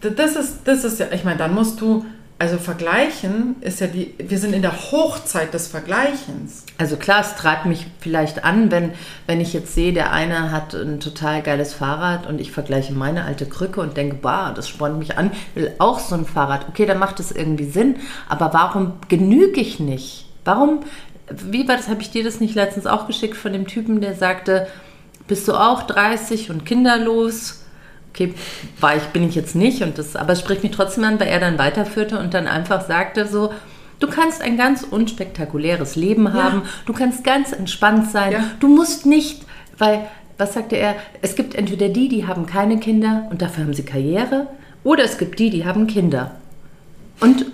das 0.01 0.37
ist, 0.37 0.61
das 0.65 0.85
ist 0.85 0.99
ja, 0.99 1.07
ich 1.13 1.25
meine, 1.25 1.37
dann 1.37 1.55
musst 1.55 1.81
du, 1.81 2.07
also 2.39 2.59
vergleichen 2.59 3.57
ist 3.61 3.81
ja 3.81 3.87
die, 3.87 4.15
wir 4.19 4.39
sind 4.39 4.55
in 4.55 4.63
der 4.63 4.91
Hochzeit 4.91 5.55
des 5.55 5.69
Vergleichens. 5.69 6.65
Also 6.79 6.97
klar, 6.97 7.21
es 7.21 7.35
treibt 7.35 7.65
mich 7.67 7.87
vielleicht 8.01 8.45
an, 8.45 8.71
wenn, 8.71 8.93
wenn 9.27 9.41
ich 9.41 9.53
jetzt 9.55 9.75
sehe, 9.75 9.93
der 9.93 10.13
eine 10.13 10.53
hat 10.53 10.75
ein 10.75 11.01
total 11.01 11.43
geiles 11.43 11.73
Fahrrad 11.75 12.27
und 12.27 12.41
ich 12.41 12.53
vergleiche 12.53 12.93
meine 12.93 13.25
alte 13.25 13.47
Krücke 13.47 13.81
und 13.81 13.97
denke, 13.97 14.17
bah, 14.17 14.53
das 14.53 14.69
spornt 14.69 14.99
mich 14.99 15.17
an, 15.17 15.31
will 15.55 15.73
auch 15.79 15.99
so 15.99 16.15
ein 16.15 16.27
Fahrrad. 16.27 16.69
Okay, 16.69 16.87
dann 16.87 16.99
macht 16.99 17.21
es 17.21 17.33
irgendwie 17.33 17.71
Sinn, 17.71 17.97
aber 18.29 18.53
warum 18.53 18.95
genüge 19.09 19.61
ich 19.61 19.81
nicht? 19.81 20.27
Warum, 20.45 20.81
wie 21.31 21.67
war 21.69 21.77
das, 21.77 21.89
habe 21.89 22.03
ich 22.03 22.11
dir 22.11 22.25
das 22.25 22.41
nicht 22.41 22.55
letztens 22.55 22.87
auch 22.87 23.07
geschickt 23.07 23.37
von 23.37 23.53
dem 23.53 23.67
Typen, 23.67 24.01
der 24.01 24.15
sagte, 24.15 24.67
bist 25.27 25.49
du 25.49 25.55
auch 25.55 25.83
30 25.83 26.51
und 26.51 26.65
kinderlos? 26.65 27.65
Okay, 28.13 28.33
war 28.81 28.97
ich, 28.97 29.03
bin 29.05 29.29
ich 29.29 29.35
jetzt 29.35 29.55
nicht, 29.57 29.83
und 29.83 29.99
das, 29.99 30.17
aber 30.17 30.33
es 30.33 30.41
spricht 30.41 30.63
mich 30.63 30.73
trotzdem 30.73 31.05
an, 31.05 31.21
weil 31.21 31.29
er 31.29 31.41
dann 31.41 31.59
weiterführte 31.59 32.19
und 32.19 32.33
dann 32.33 32.47
einfach 32.47 32.87
sagte 32.87 33.27
so, 33.27 33.53
du 33.99 34.07
kannst 34.07 34.41
ein 34.41 34.57
ganz 34.57 34.85
unspektakuläres 34.85 35.97
Leben 35.97 36.33
haben, 36.33 36.63
du 36.87 36.93
kannst 36.93 37.25
ganz 37.25 37.53
entspannt 37.53 38.11
sein, 38.11 38.33
Ja. 38.33 38.45
du 38.61 38.69
musst 38.69 39.05
nicht, 39.05 39.43
weil, 39.79 40.07
was 40.39 40.55
sagte 40.55 40.77
er, 40.77 40.95
es 41.23 41.35
gibt 41.35 41.55
entweder 41.55 41.89
die, 41.91 42.09
die 42.09 42.27
haben 42.27 42.47
keine 42.47 42.79
Kinder 42.79 43.27
und 43.31 43.43
dafür 43.43 43.65
haben 43.65 43.75
sie 43.75 43.85
Karriere, 43.85 44.47
oder 44.85 45.05
es 45.05 45.19
gibt 45.19 45.39
die, 45.39 45.51
die 45.51 45.67
haben 45.67 45.87
Kinder. 45.87 46.37
Und, 47.21 47.47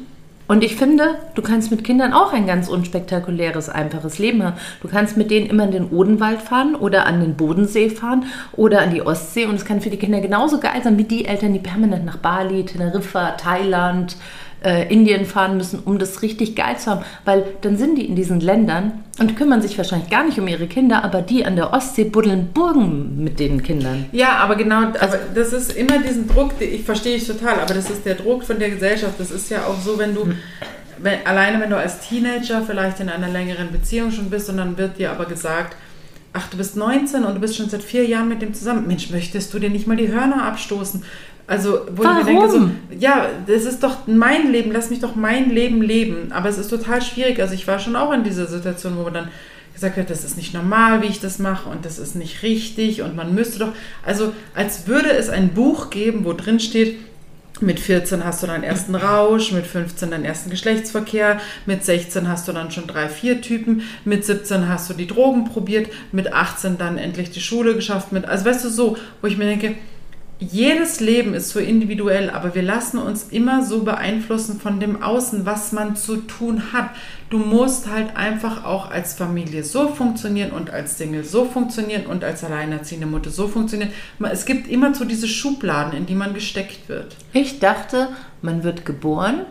und 0.48 0.64
ich 0.64 0.76
finde, 0.76 1.16
du 1.34 1.42
kannst 1.42 1.70
mit 1.70 1.84
Kindern 1.84 2.12
auch 2.12 2.32
ein 2.32 2.46
ganz 2.46 2.68
unspektakuläres, 2.68 3.68
einfaches 3.68 4.18
Leben 4.18 4.42
haben. 4.42 4.56
Du 4.82 4.88
kannst 4.88 5.16
mit 5.16 5.30
denen 5.30 5.46
immer 5.46 5.64
in 5.64 5.70
den 5.70 5.90
Odenwald 5.90 6.42
fahren 6.42 6.74
oder 6.74 7.06
an 7.06 7.20
den 7.20 7.36
Bodensee 7.36 7.88
fahren 7.88 8.24
oder 8.52 8.82
an 8.82 8.92
die 8.92 9.02
Ostsee. 9.02 9.46
Und 9.46 9.54
es 9.54 9.64
kann 9.64 9.80
für 9.80 9.90
die 9.90 9.96
Kinder 9.96 10.20
genauso 10.20 10.60
geil 10.60 10.82
sein 10.82 10.98
wie 10.98 11.04
die 11.04 11.24
Eltern, 11.24 11.52
die 11.52 11.58
permanent 11.58 12.04
nach 12.04 12.18
Bali, 12.18 12.64
Teneriffa, 12.64 13.32
Thailand, 13.32 14.16
äh, 14.64 14.92
Indien 14.92 15.24
fahren 15.24 15.56
müssen, 15.56 15.80
um 15.84 15.98
das 15.98 16.22
richtig 16.22 16.56
geil 16.56 16.76
zu 16.78 16.90
haben. 16.90 17.04
Weil 17.24 17.44
dann 17.62 17.76
sind 17.76 17.96
die 17.96 18.06
in 18.06 18.16
diesen 18.16 18.40
Ländern 18.40 19.04
und 19.18 19.36
kümmern 19.36 19.62
sich 19.62 19.76
wahrscheinlich 19.76 20.10
gar 20.10 20.24
nicht 20.24 20.38
um 20.38 20.48
ihre 20.48 20.66
Kinder, 20.66 21.04
aber 21.04 21.22
die 21.22 21.44
an 21.44 21.56
der 21.56 21.72
Ostsee 21.72 22.04
buddeln 22.04 22.50
Burgen 22.52 23.22
mit 23.22 23.40
den 23.40 23.62
Kindern. 23.62 24.06
Ja, 24.12 24.36
aber 24.38 24.56
genau, 24.56 24.78
aber 24.78 25.18
das 25.34 25.52
ist 25.52 25.76
immer 25.76 25.98
diesen 25.98 26.28
Druck, 26.28 26.58
den 26.58 26.74
ich 26.74 26.82
verstehe 26.84 27.16
ich 27.16 27.26
total, 27.26 27.60
aber 27.60 27.74
das 27.74 27.90
ist 27.90 28.04
der 28.06 28.14
Druck 28.14 28.44
von 28.44 28.58
der 28.58 28.70
Gesellschaft. 28.70 29.14
Das 29.18 29.30
ist 29.30 29.50
ja 29.50 29.66
auch 29.66 29.80
so, 29.80 29.98
wenn 29.98 30.14
du, 30.14 30.32
wenn, 30.98 31.26
alleine 31.26 31.60
wenn 31.60 31.70
du 31.70 31.76
als 31.76 32.00
Teenager 32.00 32.62
vielleicht 32.62 33.00
in 33.00 33.08
einer 33.08 33.28
längeren 33.28 33.70
Beziehung 33.70 34.10
schon 34.10 34.30
bist 34.30 34.48
und 34.48 34.56
dann 34.56 34.78
wird 34.78 34.98
dir 34.98 35.10
aber 35.10 35.26
gesagt, 35.26 35.76
ach, 36.32 36.48
du 36.48 36.56
bist 36.56 36.76
19 36.76 37.24
und 37.24 37.34
du 37.34 37.40
bist 37.40 37.56
schon 37.56 37.68
seit 37.68 37.82
vier 37.82 38.06
Jahren 38.06 38.28
mit 38.28 38.42
dem 38.42 38.54
zusammen. 38.54 38.86
Mensch, 38.86 39.10
möchtest 39.10 39.52
du 39.52 39.58
dir 39.58 39.70
nicht 39.70 39.86
mal 39.86 39.96
die 39.96 40.08
Hörner 40.08 40.44
abstoßen? 40.44 41.04
Also, 41.46 41.80
wo 41.94 42.02
ich 42.02 42.08
mir 42.08 42.24
denke, 42.24 42.48
so, 42.48 42.54
Warum? 42.54 42.76
ja, 42.98 43.26
das 43.46 43.64
ist 43.64 43.82
doch 43.82 44.06
mein 44.06 44.52
Leben, 44.52 44.70
lass 44.72 44.90
mich 44.90 45.00
doch 45.00 45.16
mein 45.16 45.50
Leben 45.50 45.82
leben. 45.82 46.32
Aber 46.32 46.48
es 46.48 46.58
ist 46.58 46.68
total 46.68 47.02
schwierig. 47.02 47.40
Also, 47.40 47.54
ich 47.54 47.66
war 47.66 47.78
schon 47.78 47.96
auch 47.96 48.12
in 48.12 48.24
dieser 48.24 48.46
Situation, 48.46 48.96
wo 48.96 49.02
man 49.02 49.14
dann 49.14 49.28
gesagt 49.74 49.96
wird, 49.96 50.10
das 50.10 50.24
ist 50.24 50.36
nicht 50.36 50.54
normal, 50.54 51.02
wie 51.02 51.06
ich 51.06 51.20
das 51.20 51.38
mache 51.38 51.68
und 51.68 51.84
das 51.84 51.98
ist 51.98 52.14
nicht 52.14 52.42
richtig 52.42 53.02
und 53.02 53.16
man 53.16 53.34
müsste 53.34 53.58
doch, 53.58 53.72
also 54.04 54.32
als 54.54 54.86
würde 54.86 55.10
es 55.10 55.28
ein 55.28 55.50
Buch 55.54 55.90
geben, 55.90 56.24
wo 56.24 56.34
drin 56.34 56.60
steht, 56.60 56.98
mit 57.60 57.78
14 57.78 58.24
hast 58.24 58.42
du 58.42 58.46
deinen 58.46 58.64
ersten 58.64 58.94
Rausch, 58.94 59.52
mit 59.52 59.66
15 59.66 60.10
deinen 60.10 60.24
ersten 60.24 60.50
Geschlechtsverkehr, 60.50 61.40
mit 61.64 61.84
16 61.84 62.28
hast 62.28 62.48
du 62.48 62.52
dann 62.52 62.70
schon 62.70 62.86
drei, 62.86 63.08
vier 63.08 63.40
Typen, 63.40 63.82
mit 64.04 64.24
17 64.24 64.68
hast 64.68 64.90
du 64.90 64.94
die 64.94 65.06
Drogen 65.06 65.44
probiert, 65.44 65.88
mit 66.10 66.32
18 66.32 66.76
dann 66.78 66.98
endlich 66.98 67.30
die 67.30 67.40
Schule 67.40 67.74
geschafft, 67.74 68.12
mit, 68.12 68.24
also 68.24 68.44
weißt 68.44 68.64
du 68.64 68.68
so, 68.68 68.96
wo 69.20 69.26
ich 69.26 69.38
mir 69.38 69.46
denke, 69.46 69.76
jedes 70.42 71.00
Leben 71.00 71.34
ist 71.34 71.50
so 71.50 71.60
individuell, 71.60 72.30
aber 72.30 72.54
wir 72.54 72.62
lassen 72.62 72.98
uns 72.98 73.24
immer 73.30 73.64
so 73.64 73.82
beeinflussen 73.84 74.60
von 74.60 74.80
dem 74.80 75.02
Außen, 75.02 75.46
was 75.46 75.72
man 75.72 75.96
zu 75.96 76.16
tun 76.16 76.72
hat. 76.72 76.90
Du 77.30 77.38
musst 77.38 77.90
halt 77.90 78.16
einfach 78.16 78.64
auch 78.64 78.90
als 78.90 79.14
Familie 79.14 79.64
so 79.64 79.88
funktionieren 79.88 80.50
und 80.50 80.70
als 80.70 80.98
Single 80.98 81.24
so 81.24 81.44
funktionieren 81.44 82.06
und 82.06 82.24
als 82.24 82.44
alleinerziehende 82.44 83.06
Mutter 83.06 83.30
so 83.30 83.48
funktionieren. 83.48 83.92
Es 84.30 84.44
gibt 84.44 84.68
immer 84.68 84.94
so 84.94 85.04
diese 85.04 85.28
Schubladen, 85.28 85.96
in 85.96 86.06
die 86.06 86.14
man 86.14 86.34
gesteckt 86.34 86.88
wird. 86.88 87.16
Ich 87.32 87.60
dachte, 87.60 88.08
man 88.42 88.64
wird 88.64 88.84
geboren, 88.84 89.46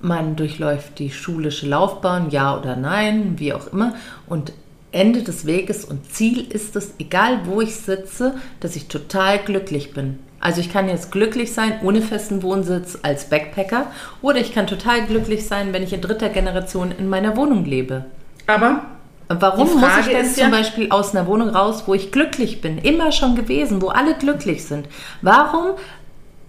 man 0.00 0.36
durchläuft 0.36 0.98
die 0.98 1.10
schulische 1.10 1.66
Laufbahn, 1.66 2.30
ja 2.30 2.58
oder 2.58 2.76
nein, 2.76 3.34
wie 3.38 3.52
auch 3.52 3.72
immer, 3.72 3.94
und 4.26 4.52
Ende 4.92 5.22
des 5.22 5.46
Weges 5.46 5.84
und 5.84 6.10
Ziel 6.10 6.50
ist 6.50 6.76
es, 6.76 6.94
egal 6.98 7.40
wo 7.44 7.60
ich 7.60 7.76
sitze, 7.76 8.34
dass 8.60 8.76
ich 8.76 8.88
total 8.88 9.38
glücklich 9.38 9.92
bin. 9.92 10.18
Also 10.40 10.60
ich 10.60 10.72
kann 10.72 10.88
jetzt 10.88 11.10
glücklich 11.10 11.52
sein 11.52 11.80
ohne 11.82 12.00
festen 12.00 12.42
Wohnsitz 12.42 12.98
als 13.02 13.28
Backpacker 13.28 13.88
oder 14.22 14.38
ich 14.38 14.54
kann 14.54 14.66
total 14.66 15.04
glücklich 15.04 15.46
sein, 15.46 15.72
wenn 15.72 15.82
ich 15.82 15.92
in 15.92 16.00
dritter 16.00 16.28
Generation 16.28 16.92
in 16.96 17.08
meiner 17.08 17.36
Wohnung 17.36 17.64
lebe. 17.64 18.04
Aber 18.46 18.82
warum 19.28 19.80
muss 19.80 19.90
ich 20.00 20.06
denn 20.06 20.26
zum 20.26 20.44
ja 20.44 20.48
Beispiel 20.48 20.90
aus 20.90 21.14
einer 21.14 21.26
Wohnung 21.26 21.50
raus, 21.50 21.84
wo 21.86 21.94
ich 21.94 22.12
glücklich 22.12 22.60
bin, 22.60 22.78
immer 22.78 23.12
schon 23.12 23.34
gewesen, 23.34 23.82
wo 23.82 23.88
alle 23.88 24.14
glücklich 24.14 24.64
sind? 24.64 24.88
Warum 25.22 25.72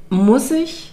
muss 0.10 0.52
ich 0.52 0.92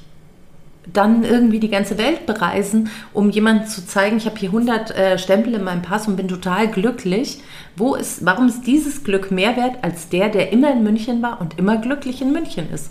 dann 0.93 1.25
irgendwie 1.25 1.61
die 1.61 1.69
ganze 1.69 1.99
Welt 1.99 2.27
bereisen, 2.27 2.91
um 3.13 3.31
jemandem 3.31 3.69
zu 3.69 3.87
zeigen, 3.87 4.17
ich 4.17 4.27
habe 4.27 4.39
hier 4.39 4.51
100 4.51 4.91
äh, 4.91 5.19
Stempel 5.19 5.55
in 5.55 5.65
meinem 5.65 5.83
Pass 5.83 6.07
und 6.07 6.17
bin 6.17 6.29
total 6.29 6.69
glücklich. 6.69 7.41
Wo 7.77 7.95
ist, 7.95 8.25
warum 8.25 8.49
ist 8.49 8.67
dieses 8.67 9.05
Glück 9.05 9.31
mehr 9.31 9.57
wert 9.57 9.79
als 9.83 10.09
der, 10.09 10.29
der 10.29 10.53
immer 10.53 10.73
in 10.73 10.83
München 10.83 11.23
war 11.23 11.41
und 11.41 11.59
immer 11.59 11.79
glücklich 11.79 12.23
in 12.23 12.33
München 12.33 12.71
ist? 12.73 12.91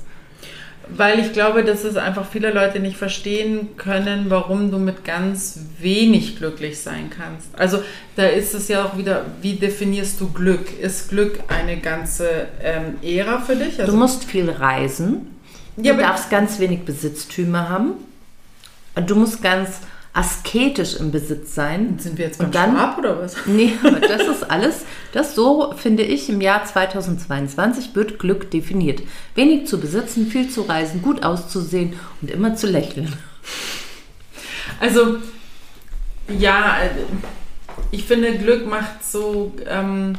Weil 0.88 1.20
ich 1.20 1.34
glaube, 1.34 1.64
dass 1.64 1.84
es 1.84 1.98
einfach 1.98 2.28
viele 2.28 2.52
Leute 2.52 2.80
nicht 2.80 2.98
verstehen 2.98 3.70
können, 3.76 4.26
warum 4.30 4.70
du 4.70 4.78
mit 4.78 5.04
ganz 5.04 5.60
wenig 5.80 6.38
glücklich 6.38 6.80
sein 6.80 7.10
kannst. 7.10 7.58
Also 7.58 7.80
da 8.16 8.28
ist 8.28 8.54
es 8.54 8.68
ja 8.68 8.86
auch 8.86 8.98
wieder, 8.98 9.26
wie 9.42 9.54
definierst 9.54 10.22
du 10.22 10.32
Glück? 10.32 10.80
Ist 10.80 11.10
Glück 11.10 11.40
eine 11.48 11.78
ganze 11.78 12.48
ähm, 12.62 12.98
Ära 13.02 13.40
für 13.40 13.56
dich? 13.56 13.80
Also 13.80 13.94
du 13.94 13.98
musst 13.98 14.26
viel 14.26 14.50
reisen. 14.50 15.35
Du 15.78 15.84
ja, 15.84 15.94
darfst 15.94 16.30
ganz 16.30 16.60
wenig 16.60 16.86
Besitztümer 16.86 17.70
haben. 17.70 17.94
Und 18.96 19.10
du 19.10 19.16
musst 19.16 19.42
ganz 19.42 19.82
asketisch 20.14 20.96
im 20.96 21.12
Besitz 21.12 21.54
sein. 21.54 22.00
Sind 22.00 22.18
wir 22.18 22.26
jetzt 22.26 22.38
beim 22.38 22.48
und 22.48 22.56
dann, 22.56 22.72
Schwab 22.72 22.98
oder 22.98 23.20
was? 23.20 23.36
Nee, 23.46 23.74
aber 23.84 24.00
das 24.00 24.22
ist 24.22 24.50
alles, 24.50 24.86
das 25.12 25.36
so 25.36 25.74
finde 25.76 26.04
ich 26.04 26.30
im 26.30 26.40
Jahr 26.40 26.64
2022 26.64 27.94
wird 27.96 28.18
Glück 28.18 28.50
definiert. 28.50 29.02
Wenig 29.36 29.68
zu 29.68 29.78
besitzen, 29.78 30.28
viel 30.28 30.50
zu 30.50 30.62
reisen, 30.62 31.02
gut 31.02 31.24
auszusehen 31.24 31.94
und 32.22 32.32
immer 32.32 32.56
zu 32.56 32.68
lächeln. 32.68 33.12
Also, 34.80 35.18
ja, 36.30 36.78
ich 37.92 38.06
finde 38.06 38.38
Glück 38.38 38.68
macht 38.68 39.04
so, 39.04 39.54
ähm, 39.68 40.18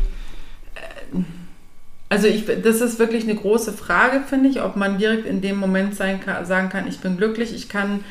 also 2.09 2.28
ich, 2.28 2.46
das 2.46 2.80
ist 2.80 2.98
wirklich 2.98 3.24
eine 3.24 3.34
große 3.34 3.72
Frage, 3.72 4.22
finde 4.28 4.48
ich, 4.48 4.62
ob 4.62 4.76
man 4.76 4.98
direkt 4.98 5.26
in 5.26 5.40
dem 5.40 5.57
Moment 5.57 5.96
sein 5.96 6.20
sagen 6.44 6.68
kann, 6.68 6.86
ich 6.86 7.00
bin 7.00 7.16
glücklich. 7.16 7.54
Ich 7.54 7.68
kann 7.68 8.04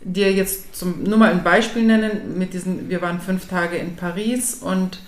dir 0.00 0.32
jetzt 0.32 0.74
zum, 0.76 1.04
nur 1.04 1.18
mal 1.18 1.30
ein 1.30 1.44
Beispiel 1.44 1.82
nennen. 1.82 2.36
Mit 2.36 2.54
diesen, 2.54 2.88
wir 2.88 3.02
waren 3.02 3.20
fünf 3.20 3.46
Tage 3.48 3.76
in 3.76 3.96
Paris 3.96 4.54
und 4.54 5.00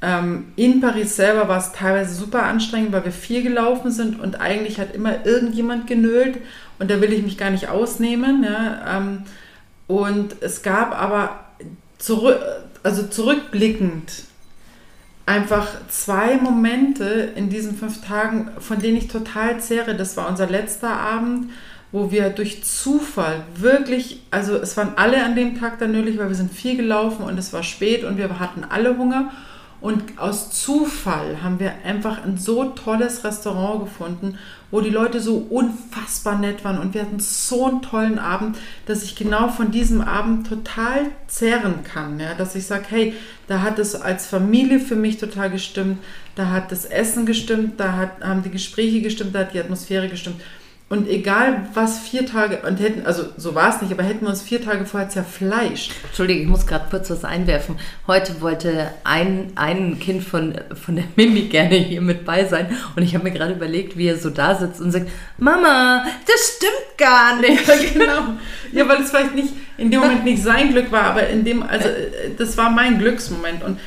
ähm, 0.00 0.46
in 0.56 0.80
Paris 0.80 1.16
selber 1.16 1.48
war 1.48 1.58
es 1.58 1.72
teilweise 1.72 2.14
super 2.14 2.44
anstrengend, 2.44 2.92
weil 2.92 3.04
wir 3.04 3.12
viel 3.12 3.42
gelaufen 3.42 3.90
sind 3.90 4.18
und 4.18 4.40
eigentlich 4.40 4.80
hat 4.80 4.94
immer 4.94 5.24
irgendjemand 5.26 5.86
genölt 5.86 6.38
und 6.78 6.90
da 6.90 7.00
will 7.00 7.12
ich 7.12 7.22
mich 7.22 7.38
gar 7.38 7.50
nicht 7.50 7.68
ausnehmen. 7.68 8.42
Ja, 8.42 8.96
ähm, 8.96 9.24
und 9.86 10.36
es 10.40 10.62
gab 10.62 10.98
aber 10.98 11.44
zurück, 11.98 12.40
also 12.82 13.06
zurückblickend 13.06 14.24
einfach 15.26 15.68
zwei 15.88 16.36
Momente 16.36 17.04
in 17.36 17.48
diesen 17.48 17.76
fünf 17.76 18.04
Tagen, 18.04 18.50
von 18.58 18.80
denen 18.80 18.96
ich 18.96 19.08
total 19.08 19.60
zehre. 19.60 19.94
Das 19.94 20.16
war 20.16 20.28
unser 20.28 20.46
letzter 20.46 20.90
Abend, 20.90 21.50
wo 21.92 22.10
wir 22.10 22.30
durch 22.30 22.64
Zufall 22.64 23.44
wirklich, 23.54 24.22
also 24.30 24.56
es 24.56 24.76
waren 24.76 24.94
alle 24.96 25.24
an 25.24 25.36
dem 25.36 25.58
Tag 25.60 25.78
dann 25.78 25.92
nötig, 25.92 26.18
weil 26.18 26.28
wir 26.28 26.34
sind 26.34 26.52
viel 26.52 26.76
gelaufen 26.76 27.24
und 27.24 27.38
es 27.38 27.52
war 27.52 27.62
spät 27.62 28.02
und 28.04 28.16
wir 28.16 28.40
hatten 28.40 28.64
alle 28.64 28.96
Hunger. 28.96 29.30
Und 29.80 30.18
aus 30.18 30.50
Zufall 30.52 31.42
haben 31.42 31.58
wir 31.58 31.72
einfach 31.84 32.24
ein 32.24 32.38
so 32.38 32.64
tolles 32.64 33.24
Restaurant 33.24 33.84
gefunden, 33.84 34.38
wo 34.72 34.80
die 34.80 34.90
Leute 34.90 35.20
so 35.20 35.36
unfassbar 35.36 36.38
nett 36.38 36.64
waren. 36.64 36.78
Und 36.78 36.94
wir 36.94 37.02
hatten 37.02 37.20
so 37.20 37.66
einen 37.66 37.82
tollen 37.82 38.18
Abend, 38.18 38.56
dass 38.86 39.04
ich 39.04 39.14
genau 39.14 39.48
von 39.48 39.70
diesem 39.70 40.00
Abend 40.00 40.48
total 40.48 41.10
zehren 41.28 41.84
kann. 41.84 42.18
Ja? 42.18 42.34
Dass 42.34 42.56
ich 42.56 42.66
sage, 42.66 42.86
hey, 42.88 43.14
da 43.46 43.60
hat 43.60 43.78
es 43.78 43.94
als 43.94 44.26
Familie 44.26 44.80
für 44.80 44.96
mich 44.96 45.18
total 45.18 45.50
gestimmt, 45.50 45.98
da 46.34 46.48
hat 46.48 46.72
das 46.72 46.86
Essen 46.86 47.26
gestimmt, 47.26 47.78
da 47.78 47.92
hat, 47.92 48.22
haben 48.24 48.42
die 48.42 48.50
Gespräche 48.50 49.02
gestimmt, 49.02 49.34
da 49.34 49.40
hat 49.40 49.54
die 49.54 49.60
Atmosphäre 49.60 50.08
gestimmt. 50.08 50.40
Und 50.92 51.08
egal 51.08 51.68
was 51.72 52.00
vier 52.00 52.26
Tage, 52.26 52.58
und 52.68 52.78
hätten, 52.78 53.06
also 53.06 53.24
so 53.38 53.54
war 53.54 53.74
es 53.74 53.80
nicht, 53.80 53.90
aber 53.90 54.02
hätten 54.02 54.26
wir 54.26 54.28
uns 54.28 54.42
vier 54.42 54.62
Tage 54.62 54.84
vorher 54.84 55.08
zerfleischt. 55.08 55.90
Entschuldige, 56.04 56.42
ich 56.42 56.46
muss 56.46 56.66
gerade 56.66 56.84
kurz 56.90 57.08
was 57.08 57.24
einwerfen. 57.24 57.76
Heute 58.06 58.42
wollte 58.42 58.90
ein, 59.02 59.52
ein 59.54 59.98
Kind 60.00 60.22
von, 60.22 60.54
von 60.74 60.96
der 60.96 61.06
Mimi 61.16 61.44
gerne 61.44 61.76
hier 61.76 62.02
mit 62.02 62.26
bei 62.26 62.44
sein. 62.44 62.76
Und 62.94 63.04
ich 63.04 63.14
habe 63.14 63.24
mir 63.24 63.30
gerade 63.30 63.54
überlegt, 63.54 63.96
wie 63.96 64.08
er 64.08 64.18
so 64.18 64.28
da 64.28 64.54
sitzt 64.54 64.82
und 64.82 64.90
sagt, 64.90 65.08
Mama, 65.38 66.04
das 66.26 66.56
stimmt 66.58 66.98
gar 66.98 67.40
nicht. 67.40 67.66
Ja, 67.66 67.74
genau. 67.94 68.34
Ja, 68.72 68.86
weil 68.86 69.00
es 69.00 69.08
vielleicht 69.08 69.34
nicht 69.34 69.54
in 69.78 69.90
dem 69.90 70.00
Moment 70.00 70.26
nicht 70.26 70.42
sein 70.42 70.72
Glück 70.72 70.92
war, 70.92 71.04
aber 71.04 71.26
in 71.26 71.42
dem, 71.42 71.62
also 71.62 71.88
das 72.36 72.58
war 72.58 72.68
mein 72.68 72.98
Glücksmoment. 72.98 73.64
Und 73.64 73.80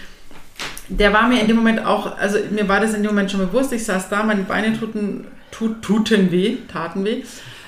der 0.89 1.13
war 1.13 1.27
mir 1.27 1.39
in 1.39 1.47
dem 1.47 1.57
Moment 1.57 1.85
auch, 1.85 2.17
also 2.17 2.39
mir 2.49 2.67
war 2.67 2.79
das 2.79 2.95
in 2.95 3.03
dem 3.03 3.11
Moment 3.11 3.29
schon 3.29 3.41
bewusst. 3.41 3.71
Ich 3.73 3.85
saß 3.85 4.09
da, 4.09 4.23
meine 4.23 4.41
Beine 4.41 4.75
tuten 4.75 5.27
tut, 5.55 5.81
tuten 5.81 6.31
weh, 6.31 6.57
taten 6.71 7.05
weh, 7.05 7.23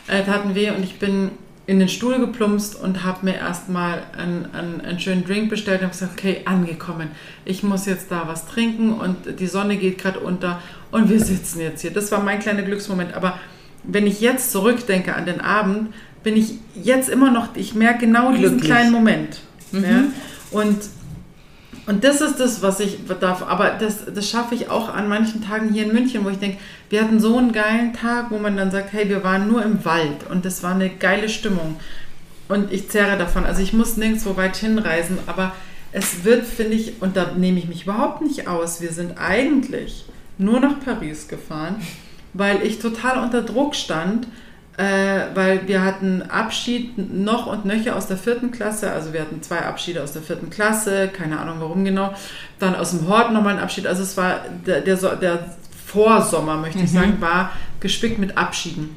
äh, 0.07 0.23
taten 0.23 0.55
weh 0.55 0.69
und 0.71 0.83
ich 0.83 0.99
bin 0.99 1.31
in 1.65 1.79
den 1.79 1.89
Stuhl 1.89 2.17
geplumpst 2.17 2.81
und 2.81 3.03
habe 3.03 3.25
mir 3.25 3.35
erstmal 3.35 4.03
einen, 4.17 4.47
einen, 4.53 4.79
einen 4.79 4.99
schönen 5.01 5.25
Drink 5.25 5.49
bestellt 5.49 5.81
und 5.81 5.88
habe 5.88 5.93
gesagt, 5.93 6.13
okay, 6.17 6.41
angekommen. 6.45 7.09
Ich 7.43 7.61
muss 7.61 7.85
jetzt 7.85 8.09
da 8.09 8.23
was 8.25 8.47
trinken 8.47 8.93
und 8.93 9.39
die 9.39 9.47
Sonne 9.47 9.75
geht 9.75 9.97
gerade 9.97 10.19
unter 10.19 10.61
und 10.91 11.09
wir 11.09 11.19
sitzen 11.19 11.59
jetzt 11.59 11.81
hier. 11.81 11.91
Das 11.91 12.09
war 12.11 12.23
mein 12.23 12.39
kleiner 12.39 12.61
Glücksmoment. 12.61 13.13
Aber 13.15 13.38
wenn 13.83 14.07
ich 14.07 14.21
jetzt 14.21 14.51
zurückdenke 14.51 15.13
an 15.13 15.25
den 15.25 15.41
Abend, 15.41 15.93
bin 16.23 16.38
ich 16.38 16.53
jetzt 16.81 17.09
immer 17.09 17.31
noch, 17.31 17.49
ich 17.55 17.75
merke 17.75 18.05
genau 18.05 18.31
diesen 18.31 18.59
Glücklich. 18.59 18.71
kleinen 18.71 18.91
Moment. 18.93 19.41
Mhm. 19.73 19.83
Ja? 19.83 20.03
Und 20.51 20.77
und 21.88 22.03
das 22.03 22.19
ist 22.19 22.39
das, 22.39 22.61
was 22.61 22.81
ich 22.81 22.99
darf. 23.21 23.43
Aber 23.43 23.69
das, 23.69 24.05
das 24.13 24.29
schaffe 24.29 24.55
ich 24.55 24.69
auch 24.69 24.93
an 24.93 25.07
manchen 25.07 25.41
Tagen 25.41 25.73
hier 25.73 25.85
in 25.85 25.93
München, 25.93 26.25
wo 26.25 26.29
ich 26.29 26.38
denke, 26.38 26.57
wir 26.89 27.01
hatten 27.01 27.21
so 27.21 27.38
einen 27.38 27.53
geilen 27.53 27.93
Tag, 27.93 28.29
wo 28.29 28.38
man 28.38 28.57
dann 28.57 28.71
sagt, 28.71 28.91
hey, 28.91 29.07
wir 29.07 29.23
waren 29.23 29.47
nur 29.47 29.63
im 29.63 29.83
Wald 29.85 30.29
und 30.29 30.43
das 30.43 30.63
war 30.63 30.75
eine 30.75 30.89
geile 30.89 31.29
Stimmung. 31.29 31.79
Und 32.49 32.73
ich 32.73 32.89
zehre 32.89 33.17
davon. 33.17 33.45
Also 33.45 33.61
ich 33.61 33.71
muss 33.71 33.95
nirgendwo 33.95 34.35
weit 34.35 34.57
hinreisen, 34.57 35.17
aber 35.27 35.53
es 35.93 36.25
wird, 36.25 36.45
finde 36.45 36.73
ich, 36.73 37.01
und 37.01 37.15
da 37.15 37.31
nehme 37.38 37.57
ich 37.57 37.69
mich 37.69 37.83
überhaupt 37.83 38.21
nicht 38.21 38.49
aus, 38.49 38.81
wir 38.81 38.91
sind 38.91 39.17
eigentlich 39.17 40.05
nur 40.38 40.59
nach 40.59 40.81
Paris 40.83 41.29
gefahren, 41.29 41.77
weil 42.33 42.63
ich 42.63 42.79
total 42.79 43.23
unter 43.23 43.41
Druck 43.41 43.75
stand, 43.75 44.27
äh, 44.78 45.25
weil 45.34 45.67
wir 45.67 45.84
hatten 45.84 46.21
Abschied 46.21 46.97
noch 47.13 47.47
und 47.47 47.65
nöcher 47.65 47.95
aus 47.95 48.07
der 48.07 48.17
vierten 48.17 48.51
Klasse, 48.51 48.91
also 48.91 49.11
wir 49.11 49.21
hatten 49.21 49.41
zwei 49.41 49.59
Abschiede 49.59 50.03
aus 50.03 50.13
der 50.13 50.21
vierten 50.21 50.51
Klasse, 50.51 51.07
keine 51.07 51.39
Ahnung 51.39 51.57
warum 51.59 51.84
genau, 51.84 52.13
dann 52.59 52.75
aus 52.75 52.91
dem 52.91 53.07
Hort 53.07 53.34
nochmal 53.34 53.55
ein 53.55 53.59
Abschied, 53.59 53.88
also 53.88 54.03
es 54.03 54.15
war 54.17 54.41
der, 54.65 54.82
der, 54.82 54.95
der 55.15 55.39
Vorsommer, 55.86 56.57
möchte 56.57 56.80
ich 56.80 56.91
mhm. 56.91 56.95
sagen, 56.95 57.21
war 57.21 57.51
gespickt 57.80 58.19
mit 58.19 58.38
Abschieden. 58.38 58.95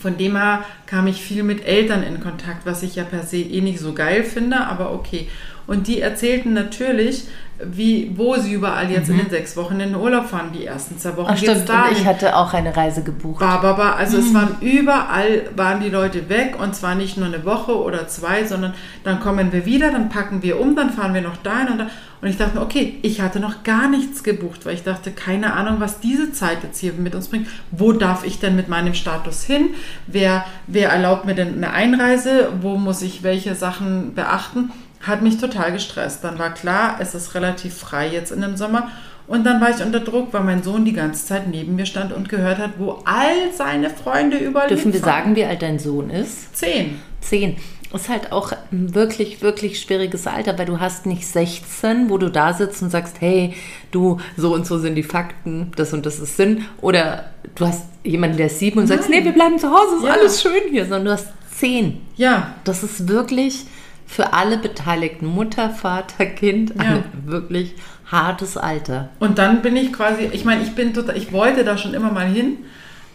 Von 0.00 0.16
dem 0.16 0.36
her 0.36 0.64
kam 0.86 1.06
ich 1.06 1.20
viel 1.20 1.42
mit 1.42 1.66
Eltern 1.66 2.02
in 2.02 2.20
Kontakt, 2.20 2.64
was 2.64 2.82
ich 2.82 2.94
ja 2.94 3.04
per 3.04 3.24
se 3.24 3.38
eh 3.38 3.60
nicht 3.60 3.80
so 3.80 3.92
geil 3.92 4.22
finde, 4.22 4.66
aber 4.66 4.92
okay. 4.92 5.28
Und 5.70 5.86
die 5.86 6.00
erzählten 6.00 6.52
natürlich, 6.52 7.28
wie, 7.62 8.10
wo 8.16 8.34
sie 8.34 8.54
überall 8.54 8.90
jetzt 8.90 9.08
mhm. 9.08 9.14
in 9.14 9.20
den 9.20 9.30
sechs 9.30 9.56
Wochen 9.56 9.74
in 9.74 9.90
den 9.90 9.94
Urlaub 9.94 10.26
fahren. 10.26 10.50
Die 10.52 10.66
ersten 10.66 10.98
zwei 10.98 11.16
Wochen 11.16 11.28
Ach, 11.30 11.36
stimmt. 11.36 11.70
Und 11.70 11.92
ich 11.92 12.04
hatte 12.06 12.34
auch 12.34 12.52
eine 12.52 12.76
Reise 12.76 13.04
gebucht. 13.04 13.38
Bah, 13.38 13.58
bah, 13.58 13.74
bah. 13.74 13.92
Also 13.94 14.16
mhm. 14.16 14.22
es 14.24 14.34
waren 14.34 14.56
überall, 14.60 15.48
waren 15.54 15.80
die 15.80 15.88
Leute 15.88 16.28
weg 16.28 16.56
und 16.60 16.74
zwar 16.74 16.96
nicht 16.96 17.18
nur 17.18 17.28
eine 17.28 17.44
Woche 17.44 17.80
oder 17.80 18.08
zwei, 18.08 18.44
sondern 18.44 18.74
dann 19.04 19.20
kommen 19.20 19.52
wir 19.52 19.64
wieder, 19.64 19.92
dann 19.92 20.08
packen 20.08 20.42
wir 20.42 20.58
um, 20.58 20.74
dann 20.74 20.90
fahren 20.90 21.14
wir 21.14 21.20
noch 21.20 21.36
dahin 21.36 21.68
und 21.68 21.78
da. 21.78 21.86
Und 22.20 22.28
ich 22.28 22.36
dachte 22.36 22.56
mir, 22.56 22.62
okay, 22.62 22.98
ich 23.02 23.20
hatte 23.20 23.38
noch 23.38 23.62
gar 23.62 23.88
nichts 23.88 24.24
gebucht, 24.24 24.66
weil 24.66 24.74
ich 24.74 24.82
dachte, 24.82 25.12
keine 25.12 25.52
Ahnung, 25.52 25.76
was 25.78 26.00
diese 26.00 26.32
Zeit 26.32 26.64
jetzt 26.64 26.80
hier 26.80 26.94
mit 26.94 27.14
uns 27.14 27.28
bringt. 27.28 27.46
Wo 27.70 27.92
darf 27.92 28.24
ich 28.24 28.40
denn 28.40 28.56
mit 28.56 28.68
meinem 28.68 28.94
Status 28.94 29.44
hin? 29.44 29.68
Wer, 30.08 30.44
wer 30.66 30.90
erlaubt 30.90 31.26
mir 31.26 31.36
denn 31.36 31.54
eine 31.54 31.72
Einreise? 31.72 32.48
Wo 32.60 32.76
muss 32.76 33.02
ich 33.02 33.22
welche 33.22 33.54
Sachen 33.54 34.14
beachten? 34.14 34.72
Hat 35.00 35.22
mich 35.22 35.38
total 35.38 35.72
gestresst. 35.72 36.22
Dann 36.24 36.38
war 36.38 36.52
klar, 36.54 36.96
es 37.00 37.14
ist 37.14 37.34
relativ 37.34 37.74
frei 37.76 38.08
jetzt 38.08 38.32
in 38.32 38.40
dem 38.42 38.56
Sommer. 38.56 38.88
Und 39.26 39.44
dann 39.44 39.60
war 39.60 39.70
ich 39.70 39.80
unter 39.84 40.00
Druck, 40.00 40.32
weil 40.32 40.42
mein 40.42 40.62
Sohn 40.62 40.84
die 40.84 40.92
ganze 40.92 41.24
Zeit 41.24 41.46
neben 41.48 41.76
mir 41.76 41.86
stand 41.86 42.12
und 42.12 42.28
gehört 42.28 42.58
hat, 42.58 42.72
wo 42.78 43.00
all 43.04 43.52
seine 43.56 43.88
Freunde 43.88 44.36
überall 44.38 44.68
Dürfen 44.68 44.92
wir 44.92 45.00
sagen, 45.00 45.36
wie 45.36 45.44
alt 45.44 45.62
dein 45.62 45.78
Sohn 45.78 46.10
ist? 46.10 46.56
Zehn. 46.56 46.98
Zehn. 47.20 47.56
Ist 47.92 48.08
halt 48.08 48.30
auch 48.32 48.52
ein 48.70 48.94
wirklich, 48.94 49.40
wirklich 49.42 49.80
schwieriges 49.80 50.26
Alter, 50.26 50.56
weil 50.58 50.66
du 50.66 50.78
hast 50.80 51.06
nicht 51.06 51.26
16, 51.26 52.08
wo 52.08 52.18
du 52.18 52.28
da 52.28 52.52
sitzt 52.54 52.82
und 52.82 52.90
sagst, 52.90 53.16
hey, 53.20 53.54
du, 53.90 54.18
so 54.36 54.54
und 54.54 54.64
so 54.66 54.78
sind 54.78 54.94
die 54.96 55.02
Fakten, 55.02 55.72
das 55.76 55.92
und 55.92 56.06
das 56.06 56.18
ist 56.20 56.36
Sinn. 56.36 56.64
Oder 56.80 57.30
du 57.56 57.66
hast 57.66 57.84
jemanden, 58.04 58.36
der 58.36 58.46
ist 58.46 58.58
sieben 58.60 58.78
und 58.80 58.86
sagst, 58.86 59.08
Nein. 59.10 59.20
nee, 59.20 59.24
wir 59.24 59.32
bleiben 59.32 59.58
zu 59.58 59.70
Hause, 59.70 59.96
ist 59.98 60.04
Ja. 60.04 60.12
alles 60.12 60.40
schön 60.42 60.70
hier. 60.70 60.84
Sondern 60.84 61.04
du 61.06 61.10
hast 61.12 61.28
zehn. 61.56 62.00
Ja, 62.16 62.54
Das 62.64 62.82
ist 62.84 63.08
wirklich 63.08 63.64
für 64.10 64.32
alle 64.32 64.58
Beteiligten, 64.58 65.26
Mutter, 65.26 65.70
Vater, 65.70 66.26
Kind, 66.26 66.74
Ja. 66.76 66.94
ein 66.96 67.04
wirklich 67.26 67.74
hartes 68.10 68.56
Alter. 68.56 69.10
Und 69.20 69.38
dann 69.38 69.62
bin 69.62 69.76
ich 69.76 69.92
quasi, 69.92 70.28
ich 70.32 70.44
meine, 70.44 70.64
ich 70.64 70.74
bin 70.74 70.92
total, 70.92 71.16
ich 71.16 71.32
wollte 71.32 71.62
da 71.62 71.78
schon 71.78 71.94
immer 71.94 72.10
mal 72.10 72.26
hin, 72.26 72.56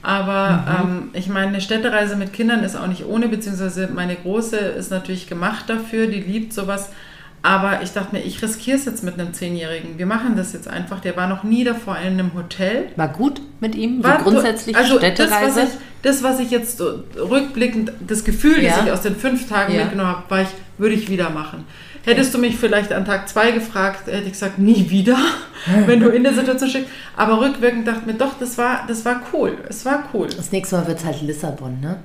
aber 0.02 0.64
ähm, 0.86 1.10
ich 1.12 1.28
meine, 1.28 1.48
eine 1.48 1.60
Städtereise 1.60 2.16
mit 2.16 2.32
Kindern 2.32 2.64
ist 2.64 2.78
auch 2.78 2.88
nicht 2.88 3.06
ohne, 3.06 3.28
beziehungsweise 3.28 3.90
meine 3.94 4.16
Große 4.16 4.56
ist 4.56 4.90
natürlich 4.90 5.28
gemacht 5.28 5.66
dafür, 5.68 6.08
die 6.08 6.22
liebt 6.22 6.54
sowas. 6.54 6.92
Aber 7.46 7.84
ich 7.84 7.92
dachte 7.92 8.16
mir, 8.16 8.24
ich 8.24 8.42
riskiere 8.42 8.76
es 8.76 8.86
jetzt 8.86 9.04
mit 9.04 9.20
einem 9.20 9.32
Zehnjährigen. 9.32 10.00
Wir 10.00 10.08
machen 10.08 10.36
das 10.36 10.52
jetzt 10.54 10.68
einfach. 10.68 11.00
Der 11.00 11.16
war 11.16 11.28
noch 11.28 11.44
nie 11.44 11.64
davor 11.64 11.96
in 12.00 12.14
einem 12.14 12.34
Hotel. 12.34 12.88
War 12.96 13.08
gut 13.08 13.40
mit 13.60 13.76
ihm? 13.76 14.04
War 14.04 14.18
so 14.18 14.32
grundsätzlich 14.32 14.76
also 14.76 14.98
Städtereise? 14.98 15.30
Das 15.46 15.56
was, 15.56 15.64
ich, 15.64 15.80
das, 16.02 16.24
was 16.24 16.40
ich 16.40 16.50
jetzt 16.50 16.80
so 16.80 17.04
rückblickend, 17.16 17.92
das 18.08 18.24
Gefühl, 18.24 18.64
Ja. 18.64 18.78
das 18.78 18.86
ich 18.88 18.92
aus 18.92 19.02
den 19.02 19.16
fünf 19.16 19.48
Tagen 19.48 19.76
Ja. 19.76 19.82
mitgenommen 19.82 20.10
habe, 20.10 20.24
war 20.28 20.42
ich, 20.42 20.48
würde 20.80 20.96
ich 20.96 21.08
wieder 21.08 21.30
machen. 21.30 21.66
Hättest 22.04 22.34
du 22.34 22.40
mich 22.40 22.58
vielleicht 22.58 22.92
an 22.92 23.06
Tag 23.06 23.30
zwei 23.30 23.52
gefragt, 23.52 24.08
hätte 24.08 24.24
ich 24.26 24.32
gesagt, 24.32 24.58
nie 24.58 24.90
wieder, 24.90 25.18
wenn 25.86 26.00
du 26.00 26.10
in 26.10 26.24
der 26.24 26.34
Situation 26.34 26.68
steckst. 26.68 26.90
Aber 27.16 27.42
rückwirkend 27.42 27.88
dachte 27.88 28.08
mir, 28.08 28.16
doch, 28.16 28.40
das 28.40 28.58
war, 28.58 28.86
das 28.88 29.06
war 29.06 29.22
cool. 29.34 29.56
Es 29.70 29.86
war 29.86 30.04
cool. 30.16 30.30
das 30.36 30.52
nächste 30.52 30.78
Mal 30.78 30.88
wird 30.88 30.98
es 30.98 31.06
halt 31.06 31.22
Lissabon, 31.22 31.80
ne? 31.80 31.98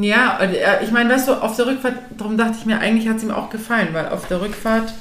Ja, 0.00 0.38
und, 0.40 0.54
äh, 0.54 0.82
ich 0.82 0.90
meine, 0.90 1.10
weißt 1.12 1.28
du, 1.28 1.32
auf 1.34 1.56
der 1.56 1.66
Rückfahrt, 1.66 1.94
darum 2.16 2.38
dachte 2.38 2.54
ich 2.58 2.64
mir, 2.66 2.78
eigentlich 2.80 3.08
hat 3.08 3.18
es 3.18 3.22
ihm 3.22 3.30
auch 3.30 3.50
gefallen, 3.50 3.88
weil 3.92 4.08
auf 4.08 4.26
der 4.28 4.40
Rückfahrt 4.40 4.92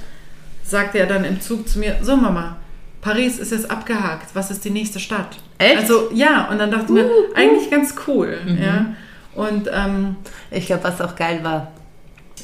sagte 0.64 1.00
er 1.00 1.06
dann 1.08 1.24
im 1.24 1.40
Zug 1.42 1.68
zu 1.70 1.80
mir, 1.80 1.96
so 2.02 2.16
Mama, 2.18 2.58
Paris 3.02 3.38
ist 3.40 3.52
jetzt 3.52 3.70
abgehakt, 3.70 4.34
was 4.34 4.50
ist 4.52 4.64
die 4.66 4.70
nächste 4.70 5.00
Stadt? 5.00 5.38
Echt? 5.58 5.78
Also 5.78 6.10
ja, 6.14 6.48
und 6.50 6.58
dann 6.60 6.72
dachte 6.72 6.86
ich 6.88 6.92
mir, 6.92 7.10
eigentlich 7.36 7.70
ganz 7.70 7.96
cool. 8.08 8.38
Ja. 8.62 8.88
Und 9.36 9.70
ähm, 9.74 10.16
Ich 10.52 10.68
glaube, 10.68 10.84
was 10.86 11.02
auch 11.02 11.16
geil 11.16 11.40
war, 11.44 11.72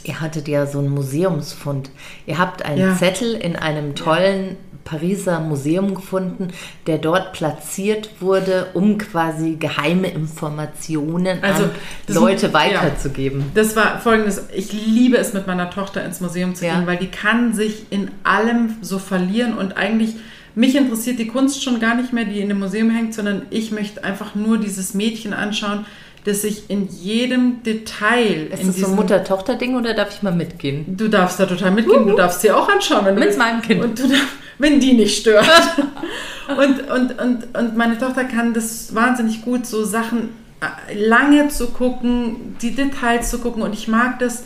ihr 0.04 0.20
hattet 0.22 0.48
ja 0.48 0.66
so 0.66 0.80
einen 0.80 0.90
Museumsfund. 0.90 1.92
Ihr 2.26 2.38
habt 2.38 2.64
einen 2.66 2.78
Ja. 2.80 2.96
Zettel 2.96 3.34
in 3.36 3.56
einem 3.56 3.96
tollen 3.96 4.58
Pariser 4.84 5.40
Museum 5.40 5.94
gefunden, 5.96 6.48
der 6.88 6.98
dort 6.98 7.34
platziert 7.34 8.10
wurde, 8.20 8.68
um 8.74 8.98
quasi 8.98 9.56
geheime 9.60 10.10
Informationen 10.10 11.40
Also, 11.44 11.66
an 11.66 11.70
Leute 12.08 12.48
ja. 12.48 12.54
weiterzugeben. 12.54 13.44
das 13.54 13.76
war 13.76 14.00
folgendes, 14.00 14.48
ich 14.56 14.72
liebe 14.74 15.18
es 15.18 15.34
mit 15.34 15.48
meiner 15.48 15.70
Tochter 15.70 16.04
ins 16.04 16.22
Museum 16.22 16.56
zu 16.56 16.66
Ja. 16.66 16.76
gehen, 16.76 16.88
weil 16.88 16.98
die 16.98 17.08
kann 17.12 17.54
sich 17.54 17.86
in 17.90 18.10
allem 18.24 18.76
so 18.82 19.00
verlieren 19.00 19.58
und 19.58 19.78
eigentlich, 19.78 20.16
mich 20.56 20.76
interessiert 20.76 21.20
die 21.20 21.28
Kunst 21.28 21.64
schon 21.64 21.80
gar 21.80 21.96
nicht 21.96 22.12
mehr, 22.14 22.26
die 22.26 22.40
in 22.40 22.50
dem 22.50 22.60
Museum 22.60 22.90
hängt, 22.90 23.14
sondern 23.14 23.44
ich 23.50 23.72
möchte 23.72 24.04
einfach 24.04 24.36
nur 24.36 24.58
dieses 24.58 24.94
Mädchen 24.94 25.34
anschauen, 25.34 25.86
das 26.26 26.42
sich 26.42 26.70
in 26.70 26.90
jedem 26.90 27.64
Detail 27.64 28.48
Ist 28.52 28.62
in 28.62 28.68
das 28.68 28.78
so 28.78 28.88
ein 28.88 28.96
Mutter-Tochter-Ding 28.96 29.78
oder 29.78 29.94
darf 29.94 30.10
ich 30.14 30.22
mal 30.22 30.34
mitgehen? 30.34 30.98
Du 30.98 31.08
darfst 31.08 31.40
da 31.40 31.46
total 31.46 31.72
mitgehen, 31.72 32.08
du 32.08 32.16
darfst 32.16 32.42
sie 32.42 32.52
auch 32.52 32.68
anschauen, 32.68 33.06
wenn 33.06 33.14
du 33.16 33.20
Mit 33.22 33.28
willst. 33.30 33.40
meinem 33.40 33.62
Kind. 33.62 33.84
Und 33.84 33.98
du 34.00 34.08
darf, 34.10 34.28
wenn 34.60 34.80
die 34.80 34.94
nicht 34.94 35.20
stört. 35.20 35.48
und, 36.50 36.90
und, 36.92 37.20
und, 37.20 37.58
und 37.58 37.78
meine 37.78 37.98
Tochter 37.98 38.26
kann 38.26 38.54
das 38.54 38.94
wahnsinnig 38.94 39.42
gut, 39.42 39.66
so 39.66 39.84
Sachen 39.84 40.30
äh, 40.62 40.94
lange 40.94 41.48
zu 41.48 41.68
gucken, 41.68 42.56
die 42.62 42.76
Details 42.76 43.32
zu 43.32 43.40
gucken. 43.40 43.64
Und 43.64 43.74
ich 43.74 43.88
mag 43.88 44.20
das, 44.20 44.44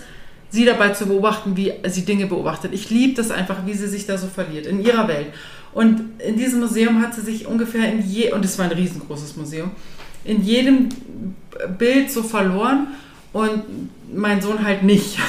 sie 0.49 0.65
dabei 0.65 0.89
zu 0.89 1.07
beobachten, 1.07 1.57
wie 1.57 1.73
sie 1.87 2.05
Dinge 2.05 2.27
beobachtet. 2.27 2.73
Ich 2.73 2.89
liebe 2.89 3.15
das 3.15 3.31
einfach, 3.31 3.65
wie 3.65 3.73
sie 3.73 3.87
sich 3.87 4.05
da 4.05 4.17
so 4.17 4.27
verliert, 4.27 4.67
in 4.67 4.83
ihrer 4.83 5.07
Welt. 5.07 5.27
Und 5.73 6.21
in 6.21 6.37
diesem 6.37 6.59
Museum 6.59 7.01
hat 7.01 7.15
sie 7.15 7.21
sich 7.21 7.47
ungefähr 7.47 7.91
in 7.91 8.07
je, 8.07 8.31
und 8.31 8.45
es 8.45 8.59
war 8.59 8.65
ein 8.65 8.71
riesengroßes 8.71 9.35
Museum, 9.35 9.71
in 10.23 10.43
jedem 10.43 10.89
Bild 11.77 12.11
so 12.11 12.21
verloren 12.21 12.87
und 13.33 13.63
mein 14.13 14.41
Sohn 14.41 14.63
halt 14.63 14.83
nicht. 14.83 15.17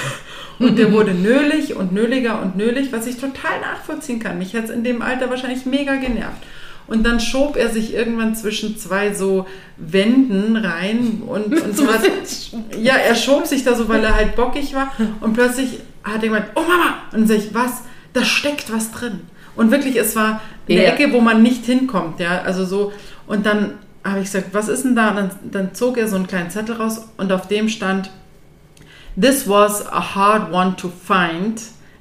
Und 0.59 0.79
der 0.79 0.93
wurde 0.93 1.15
nölig 1.15 1.75
und 1.77 1.93
nöliger 1.93 2.41
und 2.43 2.57
nölig, 2.57 2.93
was 2.93 3.07
ich 3.07 3.17
total 3.17 3.61
nachvollziehen 3.61 4.21
kann. 4.21 4.39
Mich 4.39 4.55
hat 4.55 4.65
es 4.65 4.71
in 4.71 4.85
dem 4.85 5.03
Alter 5.03 5.31
wahrscheinlich 5.31 5.67
mega 5.67 5.97
genervt. 5.97 6.43
Und 6.87 7.05
dann 7.05 7.19
schob 7.19 7.57
er 7.57 7.71
sich 7.71 7.95
irgendwann 7.95 8.35
zwischen 8.37 8.77
zwei 8.77 9.15
so 9.15 9.47
Wänden 9.79 10.57
rein 10.57 11.23
und, 11.27 11.61
und 11.63 11.77
so 11.77 11.87
hat, 11.87 12.03
ja, 12.79 12.95
er 12.97 13.15
schob 13.15 13.47
sich 13.47 13.65
da 13.65 13.75
so, 13.75 13.89
weil 13.89 14.05
er 14.05 14.15
halt 14.15 14.37
bockig 14.37 14.75
war 14.75 14.93
und 15.21 15.33
plötzlich 15.35 15.81
hat 16.03 16.23
er 16.23 16.29
gemeint, 16.29 16.47
oh 16.55 16.61
Mama, 16.61 16.99
und 17.13 17.21
dann 17.21 17.27
sag 17.27 17.39
ich, 17.39 17.55
was? 17.55 17.83
Da 18.13 18.23
steckt 18.25 18.73
was 18.73 18.93
drin. 18.93 19.21
Und 19.57 19.71
wirklich, 19.71 19.97
es 19.97 20.15
war 20.15 20.41
eine 20.69 20.85
Ja. 20.85 20.91
Ecke, 20.91 21.13
wo 21.13 21.21
man 21.21 21.43
nicht 21.43 21.65
hinkommt, 21.65 22.21
ja, 22.21 22.43
also 22.43 22.65
so. 22.65 22.93
Und 23.27 23.47
dann 23.47 23.75
habe 24.05 24.19
ich 24.19 24.27
gesagt, 24.27 24.49
was 24.53 24.69
ist 24.69 24.85
denn 24.85 24.95
da? 24.95 25.11
Und 25.11 25.17
dann, 25.17 25.31
dann 25.51 25.75
zog 25.75 25.97
er 25.97 26.09
so 26.09 26.17
einen 26.17 26.27
kleinen 26.27 26.51
Zettel 26.51 26.77
raus 26.77 27.09
und 27.17 27.33
auf 27.33 27.49
dem 27.49 27.69
stand, 27.69 28.11
This 29.21 29.49
was 29.49 29.87
a 29.87 30.01
hard 30.17 30.53
one 30.53 30.77
to 30.77 30.89
find 30.89 31.61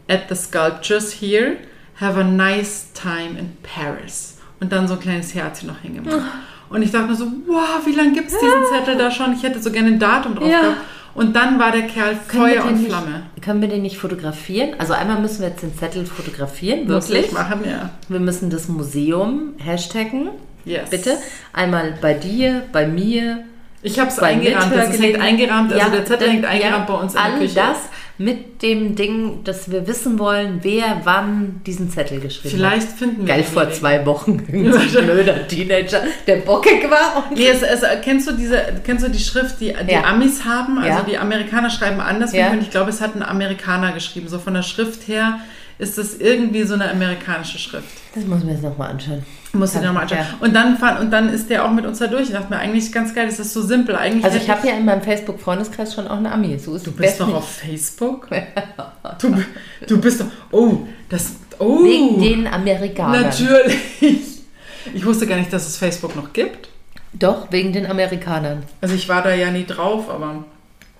at 0.09 0.29
the 0.29 0.35
sculptures 0.35 1.11
here. 1.21 1.57
Have 1.99 2.19
a 2.19 2.23
nice 2.23 2.87
time 2.93 3.37
in 3.37 3.55
Paris. 3.61 4.37
Und 4.59 4.71
dann 4.71 4.87
so 4.87 4.95
ein 4.95 4.99
kleines 4.99 5.35
Herzchen 5.35 5.67
noch 5.67 5.79
hingemacht. 5.79 6.21
Und 6.69 6.81
ich 6.81 6.91
dachte 6.91 7.07
mir 7.07 7.15
so, 7.15 7.25
wow, 7.47 7.85
wie 7.85 7.91
lange 7.91 8.13
gibt 8.13 8.29
es 8.29 8.33
diesen 8.39 8.63
Zettel 8.71 8.97
da 8.97 9.11
schon? 9.11 9.33
Ich 9.33 9.43
hätte 9.43 9.61
so 9.61 9.69
gerne 9.71 9.89
ein 9.89 9.99
Datum 9.99 10.35
drauf 10.35 10.47
Ja. 10.49 10.61
gehabt. 10.61 10.77
Und 11.13 11.35
dann 11.35 11.59
war 11.59 11.71
der 11.71 11.83
Kerl 11.83 12.15
Feuer 12.27 12.65
und 12.65 12.77
nicht- 12.79 12.87
Flamme. 12.87 13.23
Können 13.41 13.61
wir 13.61 13.67
den 13.67 13.83
nicht 13.83 13.97
fotografieren? 13.97 14.71
Also 14.79 14.93
einmal 14.93 15.19
müssen 15.21 15.41
wir 15.41 15.49
jetzt 15.49 15.61
den 15.61 15.77
Zettel 15.77 16.07
fotografieren, 16.07 16.87
Muss 16.91 17.09
wirklich. 17.09 17.27
ich 17.27 17.31
machen, 17.33 17.59
ja. 17.69 17.91
Wir 18.09 18.19
müssen 18.19 18.49
das 18.49 18.67
Museum 18.67 19.53
hashtaggen. 19.59 20.29
Yes. 20.65 20.89
Bitte. 20.89 21.17
Einmal 21.51 21.93
bei 22.01 22.15
dir, 22.15 22.63
bei 22.71 22.87
mir, 22.87 23.43
Ich 23.83 23.99
habe 23.99 24.09
es 24.09 24.17
eingerahmt. 24.19 24.75
Das 24.75 24.89
ist 24.93 25.01
hängt 25.01 25.19
eingerahmt. 25.19 25.73
Also 25.73 25.85
Ja, 25.85 25.89
der 25.91 26.05
Zettel 26.05 26.29
hängt 26.29 26.45
eingerahmt 26.45 26.89
ja, 26.89 26.95
bei 26.95 27.01
uns 27.01 27.13
in 27.13 27.17
der 27.21 27.33
All 27.33 27.39
Küche. 27.39 27.55
das 27.55 27.77
mit 28.17 28.61
dem 28.61 28.95
Ding, 28.95 29.43
dass 29.43 29.69
wir 29.71 29.87
wissen 29.87 30.19
wollen, 30.19 30.59
wer 30.61 31.01
wann 31.03 31.61
diesen 31.65 31.89
Zettel 31.89 32.19
geschrieben 32.19 32.55
Vielleicht 32.55 32.89
hat. 32.89 32.97
finden 32.97 33.25
wir 33.25 33.33
Geil, 33.33 33.43
vor 33.43 33.63
wieder. 33.63 33.71
zwei 33.73 34.05
Wochen. 34.05 34.43
Irgend 34.51 34.73
so 34.91 34.99
ein 34.99 35.05
blöder 35.07 35.47
Teenager, 35.47 36.01
der 36.27 36.37
bockig 36.37 36.89
war. 36.89 37.25
Und 37.29 37.37
Nee, 37.37 37.47
es, 37.49 37.61
es, 37.63 37.81
kennst, 38.03 38.27
du 38.27 38.33
diese, 38.33 38.61
kennst 38.85 39.03
du 39.05 39.09
die 39.09 39.19
Schrift, 39.19 39.59
die 39.59 39.73
die 39.87 39.93
Ja. 39.93 40.03
Amis 40.05 40.45
haben? 40.45 40.77
Also 40.77 41.03
die 41.03 41.17
Amerikaner 41.17 41.69
schreiben 41.69 41.99
anders. 41.99 42.31
Und 42.33 42.61
ich 42.61 42.69
glaube, 42.69 42.91
es 42.91 43.01
hat 43.01 43.15
ein 43.15 43.23
Amerikaner 43.23 43.91
geschrieben. 43.93 44.27
So 44.29 44.37
von 44.39 44.53
der 44.53 44.63
Schrift 44.63 45.07
her 45.07 45.39
ist 45.79 45.97
das 45.97 46.13
irgendwie 46.15 46.63
so 46.63 46.75
eine 46.75 46.89
amerikanische 46.91 47.57
Schrift. 47.57 47.87
das 48.15 48.25
muss 48.25 48.39
man 48.43 48.53
jetzt 48.53 48.63
nochmal 48.63 48.91
anschauen. 48.91 49.23
Musst 49.55 49.75
du 49.75 49.79
dir 49.79 49.85
nochmal 49.85 50.03
anschauen. 50.03 50.19
Ja. 50.21 50.27
Und, 50.39 50.55
dann, 50.55 50.77
fand- 50.79 50.99
und 50.99 51.11
dann 51.11 51.29
ist 51.29 51.47
der 51.49 51.63
auch 51.63 51.69
mit 51.71 51.85
uns 51.85 51.99
da 51.99 52.07
durch. 52.07 52.23
Ich 52.23 52.31
dachte 52.31 52.49
mir, 52.49 52.57
eigentlich 52.57 52.91
ganz 52.91 53.13
geil, 53.13 53.27
das 53.27 53.37
ist 53.39 53.53
so 53.53 53.61
simpel. 53.61 53.95
Eigentlich 53.95 54.25
Also 54.25 54.37
ich 54.37 54.49
habe 54.49 54.67
ja 54.67 54.73
in 54.75 54.83
meinem 54.83 55.03
Facebook-Freundeskreis 55.03 55.93
schon 55.93 56.07
auch 56.07 56.17
eine 56.17 56.31
Ami. 56.31 56.57
So 56.57 56.73
ist 56.75 56.87
Du 56.87 56.91
bist 56.91 57.19
doch 57.19 57.27
nicht. 57.27 57.35
auf 57.35 57.49
Facebook? 57.57 58.27
Du, 59.19 59.35
du 59.87 60.01
bist 60.01 60.21
doch... 60.21 60.25
Oh, 60.51 60.77
das... 61.09 61.33
Oh, 61.59 61.83
Wegen 61.83 62.19
den 62.19 62.47
Amerikanern. 62.47 63.21
natürlich. 63.21 63.77
Ich 64.93 65.05
wusste 65.05 65.27
gar 65.27 65.37
nicht, 65.37 65.53
dass 65.53 65.67
es 65.67 65.77
Facebook 65.77 66.15
noch 66.15 66.33
gibt. 66.33 66.69
Doch, 67.13 67.51
wegen 67.51 67.71
den 67.73 67.85
Amerikanern. 67.85 68.63
Also 68.81 68.95
ich 68.95 69.07
war 69.07 69.21
da 69.21 69.33
ja 69.35 69.51
nie 69.51 69.65
drauf, 69.65 70.09
aber... 70.09 70.43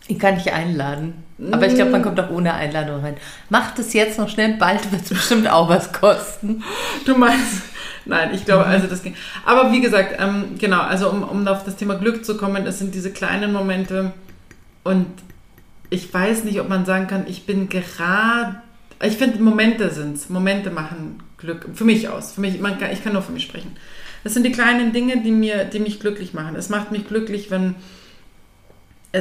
Ich 0.08 0.20
kann 0.20 0.36
dich 0.36 0.52
einladen. 0.54 1.24
Aber 1.52 1.66
ich 1.66 1.76
glaube, 1.76 1.92
man 1.92 2.04
kommt 2.04 2.20
auch 2.20 2.30
ohne 2.30 2.54
Einladung 2.54 3.02
rein. 3.02 3.16
Macht 3.50 3.80
es 3.80 3.94
jetzt 3.94 4.20
noch 4.20 4.30
schnell, 4.30 4.54
bald 4.58 4.92
wird 4.92 5.02
es 5.04 5.10
bestimmt 5.10 5.50
auch 5.50 5.70
was 5.70 5.92
kosten. 5.92 6.62
Du 7.06 7.16
meinst, 7.16 7.64
nein, 8.06 8.32
ich 8.34 8.42
Mhm. 8.42 8.46
glaube, 8.46 8.66
also 8.66 8.88
das 8.88 9.04
ging. 9.04 9.16
Aber 9.46 9.72
wie 9.72 9.82
gesagt, 9.82 10.16
ähm, 10.20 10.56
genau, 10.58 10.82
also 10.82 11.10
um, 11.10 11.24
um 11.24 11.48
auf 11.48 11.64
das 11.64 11.76
Thema 11.76 11.96
Glück 11.96 12.26
zu 12.26 12.38
kommen, 12.38 12.66
es 12.66 12.80
sind 12.80 12.94
diese 12.96 13.12
kleinen 13.12 13.52
Momente 13.54 14.14
und 14.84 15.08
ich 15.90 16.12
weiß 16.14 16.44
nicht, 16.44 16.60
ob 16.60 16.70
man 16.70 16.86
sagen 16.86 17.08
kann, 17.08 17.26
ich 17.28 17.46
bin 17.46 17.70
gerade, 17.70 18.56
ich 19.02 19.18
finde, 19.18 19.42
Momente 19.42 19.92
sind 19.92 20.16
es. 20.16 20.30
Momente 20.30 20.72
machen 20.72 21.22
Glück, 21.38 21.68
für 21.74 21.84
mich 21.86 22.10
aus. 22.10 22.32
Für 22.34 22.42
mich, 22.42 22.60
man 22.60 22.80
kann, 22.80 22.92
ich 22.92 23.04
kann 23.04 23.14
nur 23.14 23.22
für 23.22 23.32
mich 23.32 23.44
sprechen. 23.44 23.76
Das 24.24 24.34
sind 24.34 24.44
die 24.46 24.52
kleinen 24.52 24.94
Dinge, 24.94 25.22
die, 25.22 25.32
mir, 25.32 25.66
die 25.66 25.80
mich 25.80 26.00
glücklich 26.00 26.34
machen. 26.34 26.56
Es 26.56 26.70
macht 26.70 26.92
mich 26.92 27.08
glücklich, 27.08 27.52
wenn 27.52 27.76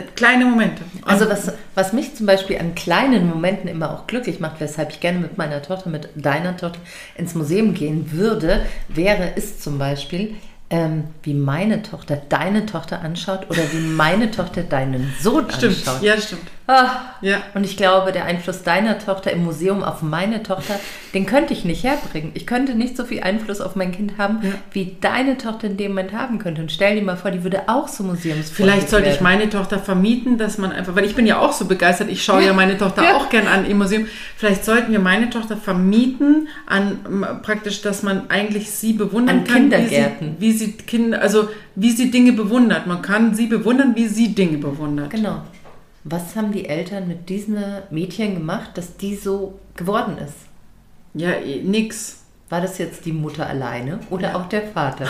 kleine 0.01 0.47
Momente. 0.47 0.82
Also 1.05 1.28
was, 1.28 1.53
was 1.74 1.93
mich 1.93 2.14
zum 2.14 2.26
Beispiel 2.26 2.59
an 2.59 2.74
kleinen 2.74 3.28
Momenten 3.28 3.68
immer 3.68 3.93
auch 3.93 4.07
glücklich 4.07 4.40
macht, 4.40 4.61
weshalb 4.61 4.90
ich 4.90 5.01
gerne 5.01 5.18
mit 5.18 5.36
meiner 5.36 5.61
Tochter, 5.62 5.90
mit 5.90 6.09
deiner 6.14 6.57
Tochter 6.57 6.78
ins 7.16 7.34
Museum 7.34 7.74
gehen 7.74 8.11
würde, 8.12 8.64
wäre, 8.88 9.30
ist 9.36 9.62
zum 9.62 9.78
Beispiel, 9.78 10.34
ähm, 10.70 11.05
wie 11.22 11.34
meine 11.34 11.82
Tochter 11.82 12.22
deine 12.30 12.64
Tochter 12.64 13.03
anschaut 13.03 13.51
oder 13.51 13.62
wie 13.72 13.80
meine 13.80 14.30
Tochter 14.30 14.62
deinen 14.62 15.12
Sohn 15.20 15.45
Stimmt, 15.51 15.86
anschaut. 15.86 16.03
ja, 16.03 16.16
stimmt. 16.18 16.43
Ah, 16.66 16.90
ja. 17.22 17.42
Und 17.54 17.64
ich 17.64 17.76
glaube, 17.76 18.12
der 18.12 18.24
Einfluss 18.24 18.62
deiner 18.62 18.98
Tochter 18.98 19.32
im 19.32 19.44
Museum 19.44 19.82
auf 19.82 20.02
meine 20.02 20.42
Tochter, 20.42 20.78
den 21.12 21.26
könnte 21.26 21.52
ich 21.52 21.64
nicht 21.64 21.82
herbringen. 21.82 22.30
Ich 22.34 22.46
könnte 22.46 22.74
nicht 22.74 22.96
so 22.96 23.04
viel 23.04 23.22
Einfluss 23.22 23.60
auf 23.60 23.74
mein 23.74 23.90
Kind 23.90 24.16
haben, 24.16 24.38
ja. 24.42 24.50
wie 24.70 24.96
deine 25.00 25.38
Tochter 25.38 25.66
in 25.66 25.76
dem 25.76 25.92
Moment 25.92 26.12
haben 26.12 26.38
könnte. 26.38 26.62
Und 26.62 26.70
stell 26.70 26.94
dir 26.94 27.02
mal 27.02 27.16
vor, 27.16 27.32
die 27.32 27.42
würde 27.42 27.62
auch 27.68 27.88
so 27.88 28.04
Museums. 28.04 28.50
Vielleicht 28.50 28.88
sollte 28.88 29.06
werden. 29.06 29.16
ich 29.16 29.20
meine 29.20 29.50
Tochter 29.50 29.80
vermieten, 29.80 30.38
dass 30.38 30.56
man 30.58 30.70
einfach, 30.70 30.94
weil 30.94 31.04
ich 31.04 31.16
bin 31.16 31.26
ja 31.26 31.40
auch 31.40 31.52
so 31.52 31.64
begeistert, 31.64 32.08
ich 32.08 32.22
schaue 32.22 32.40
ja, 32.40 32.48
ja 32.48 32.52
meine 32.52 32.78
Tochter 32.78 33.02
ja. 33.02 33.16
auch 33.16 33.28
gern 33.28 33.48
an 33.48 33.66
im 33.66 33.78
Museum. 33.78 34.06
Vielleicht 34.36 34.64
sollten 34.64 34.92
wir 34.92 35.00
meine 35.00 35.30
Tochter 35.30 35.56
vermieten, 35.56 36.48
an 36.66 37.40
praktisch, 37.42 37.82
dass 37.82 38.04
man 38.04 38.30
eigentlich 38.30 38.70
sie 38.70 38.92
bewundern 38.92 39.40
an 39.40 39.44
kann. 39.44 39.56
Kindergärten. 39.70 40.36
Wie 40.38 40.52
sie, 40.52 40.66
wie 40.66 40.70
sie 40.70 40.72
Kinder, 40.76 41.20
also 41.20 41.48
wie 41.74 41.90
sie 41.90 42.10
Dinge 42.10 42.32
bewundert. 42.32 42.86
Man 42.86 43.02
kann 43.02 43.34
sie 43.34 43.46
bewundern, 43.46 43.96
wie 43.96 44.06
sie 44.06 44.34
Dinge 44.34 44.58
bewundert. 44.58 45.10
Genau. 45.10 45.42
Was 46.05 46.34
haben 46.34 46.53
die 46.53 46.68
Eltern 46.68 47.07
mit 47.07 47.28
diesen 47.28 47.57
Mädchen 47.90 48.34
gemacht, 48.34 48.70
dass 48.74 48.96
die 48.96 49.14
so 49.14 49.59
geworden 49.76 50.18
ist? 50.18 50.34
Ja, 51.14 51.30
eh, 51.32 51.62
nix. 51.62 52.18
War 52.48 52.61
das 52.61 52.78
jetzt 52.78 53.07
die 53.07 53.12
Mutter 53.12 53.46
alleine 53.46 54.00
oder 54.11 54.30
ja. 54.30 54.34
auch 54.34 54.46
der 54.46 54.62
Vater? 54.62 55.07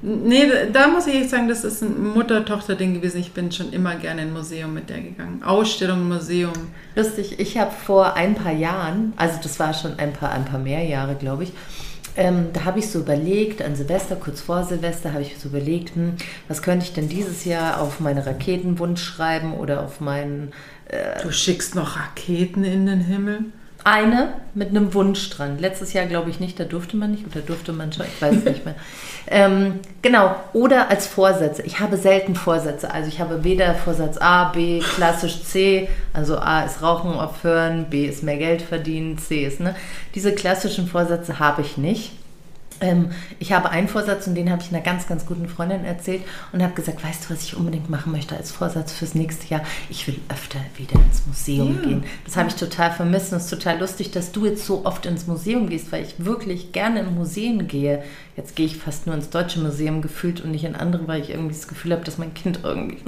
Nee, 0.00 0.48
da 0.72 0.86
muss 0.86 1.08
ich 1.08 1.16
echt 1.16 1.30
sagen, 1.30 1.48
das 1.48 1.64
ist 1.64 1.82
ein 1.82 2.12
Mutter-Tochter-Ding 2.14 2.94
gewesen. 2.94 3.18
Ich 3.18 3.32
bin 3.32 3.50
schon 3.50 3.72
immer 3.72 3.96
gerne 3.96 4.22
in 4.22 4.28
ein 4.28 4.34
Museum 4.34 4.72
mit 4.72 4.88
der 4.88 5.00
gegangen. 5.00 5.42
Ausstellung, 5.42 6.06
Museum. 6.06 6.52
Lustig, 6.94 7.40
ich 7.40 7.58
habe 7.58 7.72
vor 7.72 8.14
ein 8.14 8.36
paar 8.36 8.52
Jahren, 8.52 9.12
also 9.16 9.40
das 9.42 9.58
war 9.58 9.74
schon 9.74 9.98
ein 9.98 10.12
paar, 10.12 10.30
ein 10.30 10.44
paar 10.44 10.60
mehr 10.60 10.84
Jahre, 10.84 11.16
glaube 11.16 11.44
ich, 11.44 11.52
ähm, 12.18 12.48
da 12.52 12.64
habe 12.64 12.80
ich 12.80 12.90
so 12.90 12.98
überlegt, 12.98 13.62
an 13.62 13.76
Silvester, 13.76 14.16
kurz 14.16 14.40
vor 14.40 14.64
Silvester, 14.64 15.12
habe 15.12 15.22
ich 15.22 15.38
so 15.38 15.48
überlegt, 15.48 15.94
hm, 15.94 16.14
was 16.48 16.62
könnte 16.62 16.84
ich 16.84 16.92
denn 16.92 17.08
dieses 17.08 17.44
Jahr 17.44 17.80
auf 17.80 18.00
meine 18.00 18.26
Raketenwunsch 18.26 19.02
schreiben 19.02 19.54
oder 19.54 19.84
auf 19.84 20.00
meinen. 20.00 20.52
Äh, 20.88 21.22
du 21.22 21.30
schickst 21.30 21.76
noch 21.76 21.96
Raketen 21.96 22.64
in 22.64 22.86
den 22.86 23.00
Himmel? 23.00 23.44
Eine 23.84 24.34
mit 24.54 24.70
einem 24.70 24.92
Wunsch 24.92 25.30
dran. 25.30 25.58
Letztes 25.58 25.92
Jahr 25.92 26.06
glaube 26.06 26.30
ich 26.30 26.40
nicht, 26.40 26.58
da 26.58 26.64
durfte 26.64 26.96
man 26.96 27.12
nicht 27.12 27.26
oder 27.26 27.40
durfte 27.40 27.72
man 27.72 27.92
schon, 27.92 28.06
ich 28.06 28.20
weiß 28.20 28.36
es 28.36 28.44
nicht 28.44 28.64
mehr. 28.64 28.74
Ähm, 29.30 29.80
genau, 30.00 30.34
oder 30.54 30.90
als 30.90 31.06
Vorsätze. 31.06 31.60
Ich 31.60 31.80
habe 31.80 31.98
selten 31.98 32.34
Vorsätze. 32.34 32.90
Also 32.90 33.08
ich 33.08 33.20
habe 33.20 33.44
weder 33.44 33.74
Vorsatz 33.74 34.16
A, 34.16 34.44
B, 34.44 34.78
klassisch 34.78 35.42
C, 35.42 35.90
also 36.14 36.38
A 36.38 36.62
ist 36.62 36.80
Rauchen 36.80 37.12
aufhören, 37.12 37.90
B 37.90 38.06
ist 38.06 38.22
mehr 38.22 38.38
Geld 38.38 38.62
verdienen, 38.62 39.18
C 39.18 39.44
ist, 39.44 39.60
ne? 39.60 39.76
Diese 40.14 40.34
klassischen 40.34 40.88
Vorsätze 40.88 41.38
habe 41.38 41.60
ich 41.60 41.76
nicht. 41.76 42.12
Ähm, 42.80 43.10
ich 43.38 43.52
habe 43.52 43.70
einen 43.70 43.88
Vorsatz 43.88 44.26
und 44.26 44.34
den 44.34 44.50
habe 44.50 44.62
ich 44.62 44.68
einer 44.70 44.82
ganz, 44.82 45.06
ganz 45.06 45.26
guten 45.26 45.48
Freundin 45.48 45.84
erzählt 45.84 46.22
und 46.52 46.62
habe 46.62 46.74
gesagt, 46.74 47.04
weißt 47.04 47.24
du, 47.24 47.34
was 47.34 47.42
ich 47.42 47.56
unbedingt 47.56 47.90
machen 47.90 48.12
möchte 48.12 48.36
als 48.36 48.50
Vorsatz 48.50 48.92
fürs 48.92 49.14
nächste 49.14 49.46
Jahr? 49.48 49.62
Ich 49.88 50.06
will 50.06 50.20
öfter 50.28 50.58
wieder 50.76 50.94
ins 50.94 51.26
Museum 51.26 51.76
ja. 51.76 51.88
gehen. 51.88 52.04
Das 52.24 52.36
habe 52.36 52.48
ich 52.48 52.54
total 52.54 52.90
vermisst 52.90 53.32
und 53.32 53.38
es 53.38 53.44
ist 53.44 53.50
total 53.50 53.78
lustig, 53.78 54.10
dass 54.10 54.32
du 54.32 54.46
jetzt 54.46 54.64
so 54.64 54.84
oft 54.84 55.06
ins 55.06 55.26
Museum 55.26 55.68
gehst, 55.68 55.90
weil 55.92 56.04
ich 56.04 56.24
wirklich 56.24 56.72
gerne 56.72 57.00
in 57.00 57.14
Museen 57.14 57.68
gehe. 57.68 58.02
Jetzt 58.38 58.54
gehe 58.54 58.66
ich 58.66 58.76
fast 58.76 59.08
nur 59.08 59.16
ins 59.16 59.30
Deutsche 59.30 59.58
Museum 59.58 60.00
gefühlt 60.00 60.40
und 60.40 60.52
nicht 60.52 60.62
in 60.62 60.76
andere, 60.76 61.08
weil 61.08 61.20
ich 61.20 61.30
irgendwie 61.30 61.56
das 61.56 61.66
Gefühl 61.66 61.90
habe, 61.90 62.04
dass 62.04 62.18
mein 62.18 62.34
Kind 62.34 62.60
irgendwie, 62.62 62.98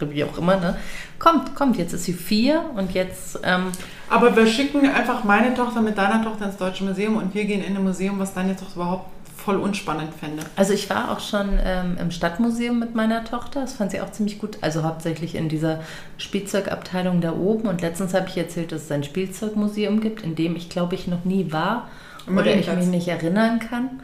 wie 0.00 0.24
auch 0.24 0.36
immer, 0.36 0.56
ne? 0.56 0.76
Kommt, 1.20 1.54
kommt, 1.54 1.78
jetzt 1.78 1.92
ist 1.92 2.02
sie 2.02 2.12
vier 2.12 2.64
und 2.74 2.92
jetzt... 2.92 3.38
Ähm, 3.44 3.66
aber 4.10 4.34
wir 4.34 4.44
schicken 4.44 4.84
einfach 4.90 5.22
meine 5.22 5.54
Tochter 5.54 5.82
mit 5.82 5.96
deiner 5.96 6.24
Tochter 6.24 6.46
ins 6.46 6.56
Deutsche 6.56 6.82
Museum 6.82 7.16
und 7.16 7.32
wir 7.32 7.44
gehen 7.44 7.62
in 7.62 7.76
ein 7.76 7.84
Museum, 7.84 8.18
was 8.18 8.34
deine 8.34 8.56
Tochter 8.56 8.74
überhaupt 8.74 9.06
voll 9.36 9.54
unspannend 9.54 10.12
fände. 10.14 10.42
Also 10.56 10.72
ich 10.72 10.90
war 10.90 11.12
auch 11.12 11.20
schon 11.20 11.60
ähm, 11.64 11.96
im 12.00 12.10
Stadtmuseum 12.10 12.76
mit 12.80 12.96
meiner 12.96 13.24
Tochter. 13.24 13.60
Das 13.60 13.74
fand 13.74 13.92
sie 13.92 14.00
auch 14.00 14.10
ziemlich 14.10 14.40
gut. 14.40 14.58
Also 14.62 14.82
hauptsächlich 14.82 15.36
in 15.36 15.48
dieser 15.48 15.78
Spielzeugabteilung 16.18 17.20
da 17.20 17.34
oben. 17.34 17.68
Und 17.68 17.82
letztens 17.82 18.14
habe 18.14 18.26
ich 18.28 18.36
erzählt, 18.36 18.72
dass 18.72 18.82
es 18.82 18.90
ein 18.90 19.04
Spielzeugmuseum 19.04 20.00
gibt, 20.00 20.22
in 20.22 20.34
dem 20.34 20.56
ich 20.56 20.68
glaube 20.68 20.96
ich 20.96 21.06
noch 21.06 21.24
nie 21.24 21.52
war 21.52 21.88
oder 22.26 22.54
ich 22.54 22.66
mich 22.66 22.86
nicht 22.86 23.08
erinnern 23.08 23.60
kann. 23.60 24.00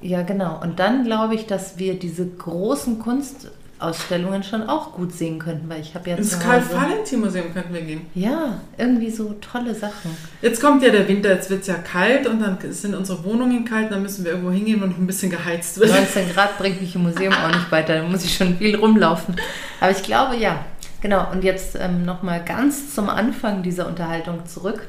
Ja, 0.00 0.22
genau. 0.22 0.60
Und 0.62 0.78
dann 0.78 1.04
glaube 1.04 1.34
ich, 1.34 1.46
dass 1.46 1.78
wir 1.78 1.98
diese 1.98 2.26
großen 2.26 2.98
Kunst 2.98 3.50
Ausstellungen 3.78 4.42
schon 4.42 4.62
auch 4.68 4.92
gut 4.92 5.12
sehen 5.12 5.38
könnten, 5.38 5.68
weil 5.68 5.82
ich 5.82 5.94
habe 5.94 6.08
ja 6.08 6.16
Ins 6.16 6.38
Karl-Valentin-Museum 6.38 7.52
könnten 7.52 7.74
wir 7.74 7.82
gehen. 7.82 8.06
Ja, 8.14 8.60
irgendwie 8.78 9.10
so 9.10 9.34
tolle 9.34 9.74
Sachen. 9.74 10.16
Jetzt 10.40 10.62
kommt 10.62 10.82
ja 10.82 10.90
der 10.90 11.06
Winter, 11.06 11.28
jetzt 11.28 11.50
wird 11.50 11.60
es 11.60 11.66
ja 11.66 11.74
kalt 11.74 12.26
und 12.26 12.40
dann 12.40 12.56
sind 12.70 12.94
unsere 12.94 13.22
Wohnungen 13.24 13.66
kalt, 13.66 13.92
dann 13.92 14.00
müssen 14.00 14.24
wir 14.24 14.32
irgendwo 14.32 14.50
hingehen, 14.50 14.80
wo 14.80 14.86
noch 14.86 14.96
ein 14.96 15.06
bisschen 15.06 15.30
geheizt 15.30 15.78
wird. 15.78 15.90
19 15.90 16.32
Grad 16.32 16.56
bringt 16.56 16.80
mich 16.80 16.94
im 16.94 17.02
Museum 17.02 17.34
auch 17.34 17.48
nicht 17.48 17.70
weiter, 17.70 18.00
da 18.00 18.02
muss 18.02 18.24
ich 18.24 18.34
schon 18.34 18.56
viel 18.56 18.76
rumlaufen. 18.76 19.36
Aber 19.80 19.90
ich 19.90 20.02
glaube, 20.02 20.36
ja, 20.36 20.64
genau. 21.02 21.30
Und 21.30 21.44
jetzt 21.44 21.76
ähm, 21.78 22.06
nochmal 22.06 22.42
ganz 22.44 22.94
zum 22.94 23.10
Anfang 23.10 23.62
dieser 23.62 23.86
Unterhaltung 23.86 24.46
zurück 24.46 24.88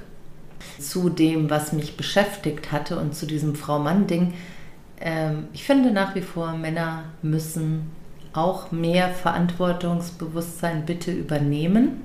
zu 0.79 1.09
dem, 1.09 1.49
was 1.49 1.73
mich 1.73 1.97
beschäftigt 1.97 2.71
hatte 2.71 2.97
und 2.97 3.15
zu 3.15 3.25
diesem 3.25 3.55
Frau-Mann-Ding. 3.55 4.33
Ähm, 4.99 5.47
ich 5.53 5.63
finde 5.63 5.91
nach 5.91 6.15
wie 6.15 6.21
vor, 6.21 6.53
Männer 6.53 7.03
müssen 7.21 7.91
auch 8.33 8.71
mehr 8.71 9.09
Verantwortungsbewusstsein 9.09 10.85
bitte 10.85 11.11
übernehmen. 11.11 12.03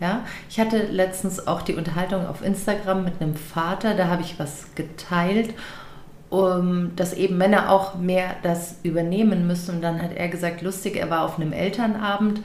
Ja, 0.00 0.24
ich 0.48 0.58
hatte 0.58 0.86
letztens 0.86 1.46
auch 1.46 1.60
die 1.62 1.74
Unterhaltung 1.74 2.26
auf 2.26 2.42
Instagram 2.42 3.04
mit 3.04 3.20
einem 3.20 3.34
Vater, 3.34 3.94
da 3.94 4.08
habe 4.08 4.22
ich 4.22 4.38
was 4.38 4.74
geteilt, 4.74 5.52
um, 6.30 6.96
dass 6.96 7.12
eben 7.12 7.36
Männer 7.36 7.70
auch 7.70 7.96
mehr 7.96 8.36
das 8.42 8.76
übernehmen 8.82 9.46
müssen. 9.46 9.76
Und 9.76 9.82
dann 9.82 10.00
hat 10.00 10.12
er 10.14 10.28
gesagt, 10.28 10.62
lustig, 10.62 10.96
er 10.96 11.10
war 11.10 11.24
auf 11.24 11.38
einem 11.38 11.52
Elternabend 11.52 12.40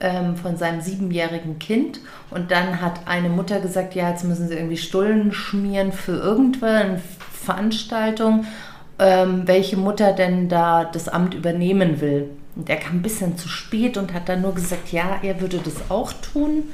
ähm, 0.00 0.36
von 0.36 0.56
seinem 0.56 0.80
siebenjährigen 0.80 1.58
Kind 1.58 2.00
und 2.30 2.50
dann 2.50 2.80
hat 2.80 3.06
eine 3.06 3.28
Mutter 3.28 3.60
gesagt, 3.60 3.94
ja, 3.94 4.10
jetzt 4.10 4.24
müssen 4.24 4.48
sie 4.48 4.54
irgendwie 4.54 4.76
Stullen 4.76 5.32
schmieren 5.32 5.92
für 5.92 6.12
irgendeine 6.12 7.00
Veranstaltung, 7.32 8.44
ähm, 9.02 9.42
welche 9.46 9.76
Mutter 9.76 10.12
denn 10.12 10.48
da 10.48 10.84
das 10.84 11.08
Amt 11.08 11.34
übernehmen 11.34 12.00
will. 12.00 12.30
Und 12.54 12.70
er 12.70 12.76
kam 12.76 12.98
ein 12.98 13.02
bisschen 13.02 13.36
zu 13.36 13.48
spät 13.48 13.96
und 13.96 14.14
hat 14.14 14.28
dann 14.28 14.42
nur 14.42 14.54
gesagt, 14.54 14.92
ja, 14.92 15.18
er 15.22 15.40
würde 15.40 15.58
das 15.58 15.90
auch 15.90 16.12
tun. 16.12 16.64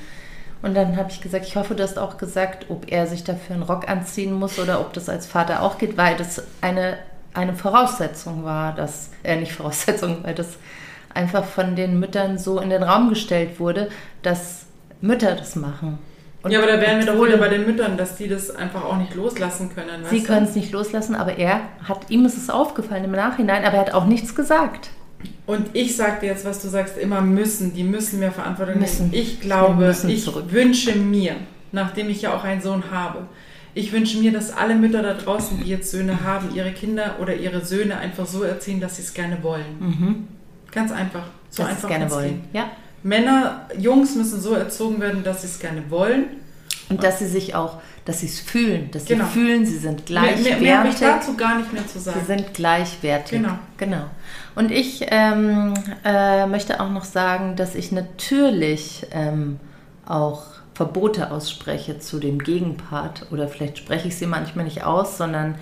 Und 0.61 0.75
dann 0.75 0.97
habe 0.97 1.11
ich 1.11 1.23
gesagt, 1.23 1.47
ich 1.47 1.57
hoffe, 1.57 1.75
du 1.75 1.83
hast 1.83 1.99
auch 1.99 2.19
gesagt, 2.19 2.67
ob 2.69 2.91
er 2.93 3.07
sich 3.07 3.25
dafür 3.25 3.55
einen 3.55 3.63
Rock 3.63 3.89
anziehen 3.89 4.33
muss 4.33 4.59
oder 4.59 4.81
ob 4.81 4.93
das 4.93 5.09
als 5.09 5.27
Vater 5.27 5.63
auch 5.63 5.79
geht, 5.79 5.97
weil 5.97 6.17
das 6.17 6.43
eine, 6.61 6.99
eine 7.33 7.55
Voraussetzung 7.55 8.45
war, 8.45 8.75
dass, 8.75 9.11
äh, 9.23 9.37
nicht 9.37 9.53
Voraussetzung, 9.53 10.25
weil 10.25 10.35
das 10.35 10.59
einfach 11.15 11.45
von 11.45 11.77
den 11.77 11.99
Müttern 11.99 12.39
so 12.39 12.61
in 12.61 12.69
den 12.69 12.83
Raum 12.83 13.09
gestellt 13.09 13.59
wurde, 13.59 13.89
dass 14.23 14.67
Mütter 15.01 15.35
das 15.35 15.57
machen. 15.57 15.99
Und 16.43 16.53
ja, 16.53 16.61
aber 16.61 16.69
da 16.69 16.81
wären 16.81 17.01
wir 17.01 17.07
doch 17.07 17.25
wieder 17.25 17.37
bei 17.37 17.49
den 17.49 17.67
Müttern, 17.67 17.97
dass 17.97 18.17
die 18.17 18.29
das 18.29 18.55
einfach 18.55 18.85
auch 18.85 18.97
nicht 18.97 19.15
loslassen 19.15 19.75
können. 19.75 20.05
Sie 20.09 20.23
können 20.23 20.47
es 20.47 20.55
nicht 20.55 20.71
loslassen, 20.71 21.17
aber 21.17 21.37
er 21.37 21.63
hat, 21.83 22.11
ihm 22.11 22.25
ist 22.25 22.37
es 22.37 22.49
aufgefallen 22.49 23.05
im 23.05 23.11
Nachhinein, 23.11 23.65
aber 23.65 23.75
er 23.75 23.81
hat 23.81 23.95
auch 23.95 24.07
nichts 24.07 24.35
gesagt. 24.35 24.91
Und 25.47 25.71
ich 25.73 25.97
sage 25.97 26.21
dir 26.21 26.27
jetzt, 26.27 26.45
was 26.45 26.63
du 26.63 26.69
sagst, 26.69 26.97
immer 26.97 27.21
müssen. 27.21 27.75
Die 27.75 27.83
müssen 27.83 28.21
mehr 28.21 28.31
Verantwortung 28.31 28.79
müssen. 28.79 29.11
nehmen. 29.11 29.23
Ich 29.23 29.41
glaube, 29.41 29.97
ich 30.07 30.25
zurück. 30.25 30.45
wünsche 30.51 30.95
mir, 30.95 31.35
nachdem 31.73 32.09
ich 32.09 32.23
ja 32.23 32.35
auch 32.35 32.45
einen 32.45 32.61
Sohn 32.61 32.85
habe, 32.93 33.27
ich 33.75 33.93
wünsche 33.93 34.19
mir, 34.19 34.33
dass 34.33 34.57
alle 34.57 34.75
Mütter 34.75 35.03
da 35.03 35.15
draußen, 35.15 35.59
die 35.63 35.71
jetzt 35.71 35.91
Söhne 35.91 36.25
haben, 36.25 36.55
ihre 36.55 36.73
Kinder 36.73 37.17
oder 37.21 37.35
ihre 37.35 37.65
Söhne 37.65 37.97
einfach 37.97 38.27
so 38.27 38.43
erziehen, 38.43 38.81
dass 38.81 38.97
sie 38.97 39.03
es 39.03 39.15
gerne 39.15 39.43
wollen. 39.43 39.79
Mhm. 39.79 40.29
Ganz 40.71 40.93
einfach. 40.93 41.25
So 41.51 41.63
dass 41.63 41.73
einfach 41.73 41.89
gerne 41.89 42.11
wollen. 42.11 42.45
Ja. 42.53 42.71
Männer, 43.03 43.67
Jungs 43.79 44.15
müssen 44.15 44.41
so 44.41 44.55
erzogen 44.55 45.01
werden, 45.01 45.23
dass 45.25 45.43
sie 45.43 45.49
es 45.49 45.59
gerne 45.59 45.91
wollen. 45.91 46.25
Und 46.91 47.03
dass 47.03 47.19
sie 47.19 47.27
sich 47.27 47.55
auch, 47.55 47.75
dass 48.07 48.21
sie 48.21 48.27
es 48.27 48.41
fühlen, 48.41 48.91
dass 48.93 49.05
genau. 49.05 49.27
sie 49.27 49.31
fühlen, 49.33 49.67
sie 49.67 49.77
sind 49.77 50.07
gleichwertig. 50.07 50.45
Mehr, 50.45 50.53
mehr, 50.55 50.63
mehr 50.63 50.79
habe 50.79 50.89
ich 50.89 50.99
dazu 50.99 51.37
gar 51.37 51.59
nicht 51.59 51.71
mehr 51.71 51.87
zu 51.87 51.99
sagen. 51.99 52.19
Sie 52.21 52.27
sind 52.27 52.55
gleichwertig. 52.55 53.43
Genau. 53.43 53.59
genau. 53.77 54.05
Und 54.55 54.71
ich 54.71 55.05
ähm, 55.11 55.75
äh, 56.05 56.47
möchte 56.47 56.81
auch 56.81 56.91
noch 56.91 57.05
sagen, 57.05 57.57
dass 57.57 57.75
ich 57.75 57.93
natürlich 57.93 59.07
ähm, 59.11 59.61
auch 60.07 60.45
Verbote 60.73 61.31
ausspreche 61.31 61.99
zu 61.99 62.19
dem 62.19 62.39
Gegenpart 62.39 63.27
oder 63.33 63.49
vielleicht 63.49 63.79
spreche 63.79 64.09
ich 64.09 64.17
sie 64.17 64.27
manchmal 64.27 64.65
nicht 64.65 64.85
aus, 64.85 65.19
sondern 65.19 65.57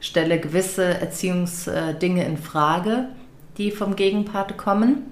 stelle 0.00 0.40
gewisse 0.40 0.82
Erziehungsdinge 1.00 2.24
in 2.24 2.36
Frage, 2.36 3.10
die 3.58 3.70
vom 3.70 3.96
Gegenpart 3.96 4.58
kommen. 4.58 5.11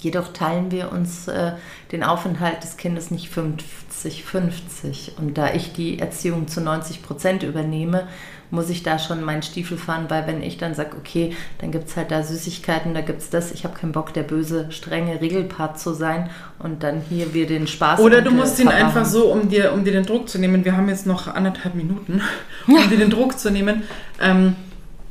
Jedoch 0.00 0.32
teilen 0.32 0.70
wir 0.70 0.92
uns 0.92 1.28
äh, 1.28 1.52
den 1.92 2.02
Aufenthalt 2.02 2.62
des 2.62 2.76
Kindes 2.76 3.10
nicht 3.10 3.32
50-50. 3.32 5.16
Und 5.18 5.38
da 5.38 5.52
ich 5.52 5.72
die 5.72 5.98
Erziehung 5.98 6.48
zu 6.48 6.60
90 6.60 7.02
Prozent 7.02 7.42
übernehme, 7.42 8.08
muss 8.50 8.70
ich 8.70 8.82
da 8.82 8.98
schon 8.98 9.22
meinen 9.22 9.42
Stiefel 9.42 9.76
fahren, 9.76 10.06
weil 10.08 10.26
wenn 10.26 10.42
ich 10.42 10.56
dann 10.56 10.74
sage, 10.74 10.96
okay, 10.96 11.36
dann 11.58 11.70
gibt 11.70 11.88
es 11.88 11.96
halt 11.96 12.10
da 12.10 12.22
Süßigkeiten, 12.22 12.94
da 12.94 13.02
gibt 13.02 13.20
es 13.20 13.30
das, 13.30 13.52
ich 13.52 13.64
habe 13.64 13.76
keinen 13.78 13.92
Bock, 13.92 14.14
der 14.14 14.22
böse, 14.22 14.70
strenge 14.70 15.20
Regelpart 15.20 15.78
zu 15.78 15.92
sein 15.92 16.30
und 16.58 16.82
dann 16.82 17.02
hier 17.08 17.34
wir 17.34 17.46
den 17.46 17.66
Spaß. 17.66 18.00
Oder 18.00 18.22
du 18.22 18.30
musst 18.30 18.58
ihn 18.58 18.68
einfach 18.68 19.04
so, 19.04 19.30
um 19.30 19.48
dir, 19.48 19.72
um 19.72 19.84
dir 19.84 19.92
den 19.92 20.06
Druck 20.06 20.28
zu 20.28 20.38
nehmen, 20.38 20.64
wir 20.64 20.76
haben 20.76 20.88
jetzt 20.88 21.06
noch 21.06 21.28
anderthalb 21.28 21.74
Minuten, 21.74 22.22
um 22.66 22.88
dir 22.88 22.98
den 22.98 23.10
Druck 23.10 23.38
zu 23.38 23.50
nehmen, 23.50 23.82
ähm, 24.20 24.56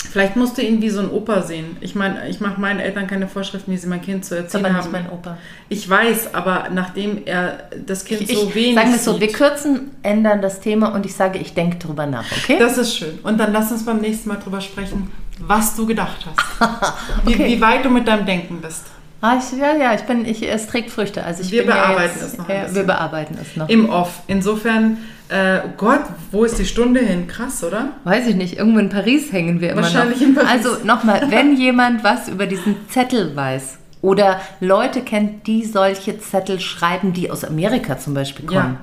Vielleicht 0.07 0.35
musst 0.35 0.57
du 0.57 0.61
ihn 0.61 0.81
wie 0.81 0.89
so 0.89 0.99
ein 1.01 1.09
Opa 1.11 1.41
sehen. 1.41 1.77
Ich 1.81 1.93
meine, 1.95 2.27
ich 2.29 2.39
mache 2.39 2.59
meinen 2.59 2.79
Eltern 2.79 3.07
keine 3.07 3.27
Vorschriften, 3.27 3.71
wie 3.71 3.77
sie 3.77 3.87
mein 3.87 4.01
Kind 4.01 4.25
zu 4.25 4.35
erziehen 4.35 4.65
aber 4.65 4.73
nicht 4.73 4.83
haben. 4.85 4.91
mein 4.91 5.09
Opa. 5.09 5.37
Ich 5.69 5.87
weiß, 5.89 6.33
aber 6.33 6.69
nachdem 6.73 7.21
er 7.25 7.69
das 7.85 8.05
Kind 8.05 8.21
Ich, 8.21 8.37
so 8.37 8.53
wenig 8.55 8.75
sagen 8.75 8.89
wir 8.89 8.95
es 8.95 9.05
so, 9.05 9.19
wir 9.19 9.31
kürzen, 9.31 9.91
ändern 10.03 10.41
das 10.41 10.59
Thema 10.59 10.93
und 10.93 11.05
ich 11.05 11.13
sage, 11.13 11.39
ich 11.39 11.53
denke 11.53 11.77
drüber 11.77 12.05
nach, 12.05 12.25
okay? 12.31 12.57
das 12.59 12.77
ist 12.77 12.95
schön. 12.97 13.19
Und 13.23 13.37
dann 13.39 13.51
lass 13.53 13.71
uns 13.71 13.85
beim 13.85 13.99
nächsten 13.99 14.29
Mal 14.29 14.37
drüber 14.37 14.61
sprechen, 14.61 15.11
was 15.39 15.75
du 15.75 15.85
gedacht 15.85 16.25
hast. 16.25 16.93
wie, 17.25 17.33
Okay. 17.33 17.45
wie 17.47 17.61
weit 17.61 17.85
du 17.85 17.89
mit 17.89 18.07
deinem 18.07 18.25
Denken 18.25 18.59
bist. 18.61 18.85
Ah, 19.20 19.38
ich, 19.39 19.57
ja, 19.59 19.76
ja, 19.76 19.95
ich 19.95 20.01
bin, 20.01 20.26
ich, 20.26 20.47
es 20.47 20.68
trägt 20.68 20.91
Früchte. 20.91 21.24
Also 21.24 21.41
ich 21.41 21.51
Wir 21.51 21.61
bin 21.63 21.70
ja 21.72 21.76
bearbeiten 21.88 22.20
jetzt, 22.20 22.34
es 22.34 22.38
noch 22.38 22.47
ein 22.47 22.55
Ja, 22.55 22.61
bisschen. 22.61 22.76
wir 22.76 22.84
bearbeiten 22.84 23.38
es 23.41 23.55
noch. 23.55 23.68
Im 23.70 23.89
Off. 23.89 24.22
Insofern, 24.28 24.97
äh, 25.30 25.59
oh 25.65 25.70
Gott, 25.76 26.01
wo 26.32 26.43
ist 26.43 26.59
die 26.59 26.65
Stunde 26.65 26.99
hin? 26.99 27.28
Krass, 27.28 27.63
oder? 27.63 27.89
Weiß 28.03 28.28
ich 28.28 28.36
nicht, 28.36 28.57
irgendwo 28.57 28.80
in 28.80 28.89
Paris 28.89 29.32
hängen 29.32 29.59
wir 29.59 29.72
immer 29.72 29.82
Wahrscheinlich 29.82 30.20
noch. 30.22 30.28
in 30.28 30.36
Paris. 30.36 30.49
Also 30.49 30.86
nochmal, 30.86 31.24
wenn 31.32 31.57
jemand 31.57 32.03
was 32.03 32.28
über 32.28 32.45
diesen 32.45 32.76
Zettel 32.89 33.36
weiß 33.36 33.80
oder 34.03 34.39
Leute 34.59 35.01
kennt, 35.01 35.47
die 35.47 35.65
solche 35.65 36.20
Zettel 36.20 36.59
schreiben, 36.59 37.13
die 37.13 37.32
aus 37.32 37.43
Amerika 37.43 37.97
zum 37.97 38.13
Beispiel 38.13 38.45
kommen. 38.45 38.57
Ja. 38.76 38.80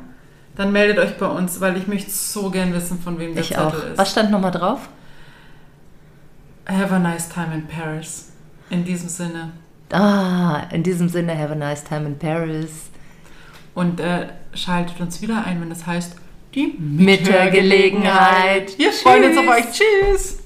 Dann 0.57 0.73
meldet 0.73 0.99
euch 0.99 1.17
bei 1.17 1.27
uns, 1.27 1.61
weil 1.61 1.77
ich 1.77 1.87
möchte 1.87 2.11
so 2.11 2.51
gern 2.51 2.73
wissen, 2.75 2.99
von 3.01 3.21
wem 3.21 3.35
der 3.35 3.43
Ich 3.43 3.51
Zettel 3.51 3.65
auch. 3.67 3.73
ist. 3.75 3.99
Was 3.99 4.11
stand 4.11 4.33
nochmal 4.33 4.51
drauf? 4.51 4.89
Have 6.67 6.93
a 6.93 6.99
nice 6.99 7.29
time 7.29 7.55
in 7.55 7.67
Paris. 7.69 8.31
In 8.71 8.85
diesem 8.85 9.09
Sinne. 9.09 9.51
Ah, 9.95 10.67
in 10.73 10.83
diesem 10.83 11.09
Sinne, 11.09 11.39
have 11.39 11.53
a 11.53 11.55
nice 11.55 11.85
time 11.85 12.07
in 12.07 12.19
Paris. 12.19 12.91
Und 13.75 14.01
äh, 14.01 14.27
schaltet 14.53 15.01
uns 15.01 15.23
wieder 15.23 15.45
ein, 15.47 15.61
wenn 15.61 15.71
das 15.71 15.87
heißt 15.87 16.17
die 16.55 16.75
Mit 16.79 17.27
der 17.27 17.51
Gelegenheit. 17.51 18.77
Wir 18.79 18.93
freuen 18.93 19.25
uns 19.25 19.39
auf 19.39 19.49
euch. 19.49 19.65
Tschüss. 19.71 20.44